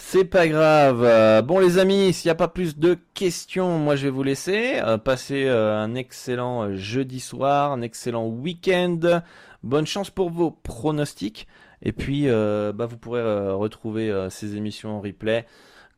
C'est 0.00 0.24
pas 0.24 0.48
grave. 0.48 1.02
Euh, 1.04 1.42
bon 1.42 1.58
les 1.58 1.76
amis, 1.78 2.12
s'il 2.12 2.28
n'y 2.28 2.32
a 2.32 2.36
pas 2.36 2.48
plus 2.48 2.78
de 2.78 2.96
questions, 3.14 3.78
moi 3.78 3.96
je 3.96 4.04
vais 4.04 4.10
vous 4.10 4.22
laisser. 4.22 4.76
Euh, 4.76 4.96
passer 4.96 5.48
un 5.48 5.94
excellent 5.94 6.74
jeudi 6.74 7.20
soir, 7.20 7.72
un 7.72 7.82
excellent 7.82 8.26
week-end. 8.26 9.20
Bonne 9.62 9.86
chance 9.86 10.08
pour 10.08 10.30
vos 10.30 10.50
pronostics. 10.50 11.46
Et 11.82 11.92
puis 11.92 12.26
bah, 12.28 12.86
vous 12.86 12.96
pourrez 12.96 13.22
retrouver 13.52 14.28
ces 14.30 14.56
émissions 14.56 14.96
en 14.96 15.00
replay 15.00 15.46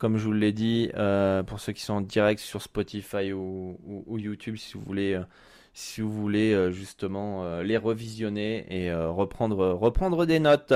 comme 0.01 0.17
je 0.17 0.25
vous 0.25 0.33
l'ai 0.33 0.53
dit, 0.53 0.91
euh, 0.97 1.43
pour 1.43 1.61
ceux 1.61 1.75
qui 1.75 1.83
sont 1.83 1.93
en 1.93 2.01
direct 2.01 2.41
sur 2.41 2.63
Spotify 2.63 3.35
ou, 3.35 3.77
YouTube, 4.17 4.57
si 4.57 4.73
vous 4.73 4.81
voulez, 4.81 5.13
euh, 5.13 5.23
si 5.75 6.01
vous 6.01 6.11
voulez 6.11 6.55
euh, 6.55 6.71
justement 6.71 7.61
les 7.61 7.77
revisionner 7.77 8.65
et 8.71 8.93
reprendre, 8.93 9.69
reprendre 9.75 10.25
des 10.25 10.41
notes. 10.41 10.73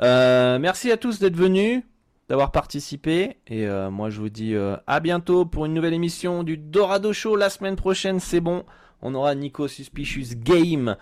merci 0.00 0.90
à 0.90 0.96
tous 0.96 1.20
d'être 1.20 1.36
venus, 1.36 1.82
d'avoir 2.28 2.52
participé. 2.52 3.36
Et 3.46 3.66
moi, 3.90 4.10
je 4.10 4.20
vous 4.20 4.30
dis 4.30 4.54
à 4.86 5.00
bientôt 5.00 5.44
pour 5.44 5.66
une 5.66 5.74
nouvelle 5.74 5.94
émission 5.94 6.42
du 6.42 6.56
Dorado 6.56 7.12
Show. 7.12 7.36
La 7.36 7.50
semaine 7.50 7.76
prochaine, 7.76 8.20
c'est 8.20 8.40
bon. 8.40 8.64
On 9.02 9.14
aura 9.14 9.34
Nico 9.34 9.68
Suspicious 9.68 10.34
Game 10.34 10.96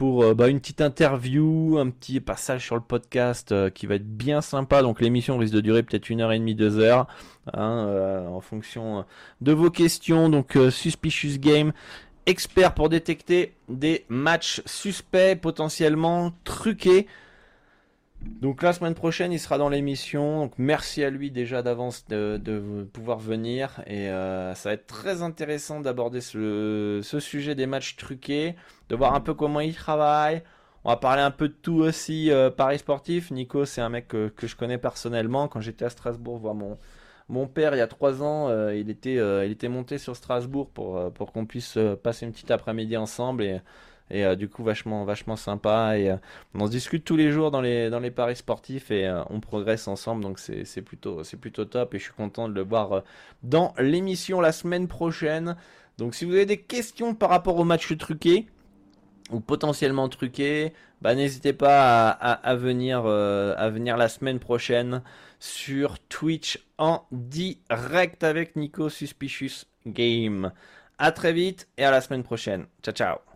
pour 0.00 0.22
euh, 0.22 0.32
bah, 0.32 0.48
une 0.48 0.60
petite 0.60 0.80
interview, 0.80 1.76
un 1.78 1.90
petit 1.90 2.20
passage 2.20 2.64
sur 2.64 2.74
le 2.74 2.80
podcast 2.80 3.52
euh, 3.52 3.68
qui 3.68 3.86
va 3.86 3.96
être 3.96 4.08
bien 4.08 4.40
sympa. 4.40 4.80
Donc 4.80 5.02
l'émission 5.02 5.36
risque 5.36 5.52
de 5.52 5.60
durer 5.60 5.82
peut-être 5.82 6.08
une 6.08 6.22
heure 6.22 6.32
et 6.32 6.38
demie, 6.38 6.54
deux 6.54 6.78
heures, 6.78 7.06
hein, 7.52 7.84
euh, 7.86 8.26
en 8.26 8.40
fonction 8.40 9.04
de 9.42 9.52
vos 9.52 9.68
questions. 9.68 10.30
Donc 10.30 10.56
Suspicious 10.70 11.38
Game, 11.38 11.72
expert 12.24 12.72
pour 12.72 12.88
détecter 12.88 13.52
des 13.68 14.06
matchs 14.08 14.62
suspects, 14.64 15.38
potentiellement 15.38 16.32
truqués. 16.44 17.06
Donc 18.22 18.62
la 18.62 18.72
semaine 18.72 18.94
prochaine, 18.94 19.32
il 19.32 19.38
sera 19.38 19.58
dans 19.58 19.68
l'émission. 19.68 20.40
Donc 20.40 20.52
merci 20.58 21.02
à 21.02 21.10
lui 21.10 21.30
déjà 21.30 21.62
d'avance 21.62 22.06
de, 22.06 22.86
pouvoir 22.92 23.18
venir. 23.18 23.82
Et 23.86 24.10
euh, 24.10 24.54
ça 24.54 24.70
va 24.70 24.74
être 24.74 24.86
très 24.86 25.22
intéressant 25.22 25.80
d'aborder 25.80 26.20
ce, 26.20 27.00
sujet 27.02 27.54
des 27.54 27.66
matchs 27.66 27.96
truqués, 27.96 28.56
de 28.88 28.96
voir 28.96 29.14
un 29.14 29.20
peu 29.20 29.34
comment 29.34 29.60
il 29.60 29.74
travaille. 29.74 30.42
On 30.84 30.90
va 30.90 30.96
parler 30.96 31.22
un 31.22 31.30
peu 31.30 31.48
de 31.48 31.54
tout 31.54 31.80
aussi, 31.80 32.30
euh, 32.30 32.50
Paris 32.50 32.78
sportif. 32.78 33.30
Nico, 33.30 33.64
c'est 33.66 33.82
un 33.82 33.90
mec 33.90 34.08
que, 34.08 34.32
je 34.42 34.56
connais 34.56 34.78
personnellement. 34.78 35.48
Quand 35.48 35.60
j'étais 35.60 35.84
à 35.84 35.90
Strasbourg 35.90 36.38
voir 36.38 36.54
mon, 36.54 37.46
père 37.46 37.74
il 37.74 37.78
y 37.78 37.82
a 37.82 37.86
trois 37.86 38.22
ans, 38.22 38.48
euh, 38.48 38.74
il, 38.74 38.90
était, 38.90 39.16
il 39.16 39.52
était 39.52 39.68
monté 39.68 39.98
sur 39.98 40.16
Strasbourg 40.16 40.70
pour, 40.70 41.12
pour 41.12 41.32
qu'on 41.32 41.46
puisse 41.46 41.78
passer 42.02 42.26
une 42.26 42.32
petite 42.32 42.50
après-midi 42.50 42.96
ensemble. 42.96 43.44
Et 43.44 43.60
et 44.10 44.24
euh, 44.24 44.34
du 44.34 44.48
coup 44.48 44.62
vachement 44.62 45.04
vachement 45.04 45.36
sympa. 45.36 45.98
Et 45.98 46.10
euh, 46.10 46.16
on 46.54 46.66
se 46.66 46.70
discute 46.70 47.04
tous 47.04 47.16
les 47.16 47.30
jours 47.30 47.50
dans 47.50 47.60
les 47.60 47.90
dans 47.90 48.00
les 48.00 48.10
paris 48.10 48.36
sportifs 48.36 48.90
et 48.90 49.06
euh, 49.06 49.22
on 49.30 49.40
progresse 49.40 49.88
ensemble. 49.88 50.22
Donc 50.22 50.38
c'est 50.38 50.82
plutôt 50.82 51.24
c'est 51.24 51.36
plutôt 51.36 51.64
top. 51.64 51.94
Et 51.94 51.98
je 51.98 52.04
suis 52.04 52.12
content 52.12 52.48
de 52.48 52.54
le 52.54 52.62
voir 52.62 53.02
dans 53.42 53.74
l'émission 53.78 54.40
la 54.40 54.52
semaine 54.52 54.88
prochaine. 54.88 55.56
Donc 55.98 56.14
si 56.14 56.24
vous 56.24 56.32
avez 56.32 56.46
des 56.46 56.60
questions 56.60 57.14
par 57.14 57.30
rapport 57.30 57.56
au 57.56 57.64
match 57.64 57.96
truqué 57.96 58.46
ou 59.30 59.38
potentiellement 59.40 60.08
truqué, 60.08 60.72
bah, 61.02 61.14
n'hésitez 61.14 61.52
pas 61.52 62.08
à, 62.10 62.56
venir, 62.56 63.06
à 63.06 63.70
venir 63.70 63.96
la 63.96 64.08
semaine 64.08 64.40
prochaine 64.40 65.02
sur 65.38 65.98
Twitch 66.00 66.58
en 66.78 67.04
direct 67.12 68.24
avec 68.24 68.56
Nico 68.56 68.88
Suspicious 68.88 69.66
Game. 69.86 70.52
A 70.98 71.12
très 71.12 71.32
vite 71.32 71.68
et 71.78 71.84
à 71.84 71.90
la 71.90 72.00
semaine 72.00 72.24
prochaine. 72.24 72.66
Ciao 72.82 72.94
ciao 72.94 73.29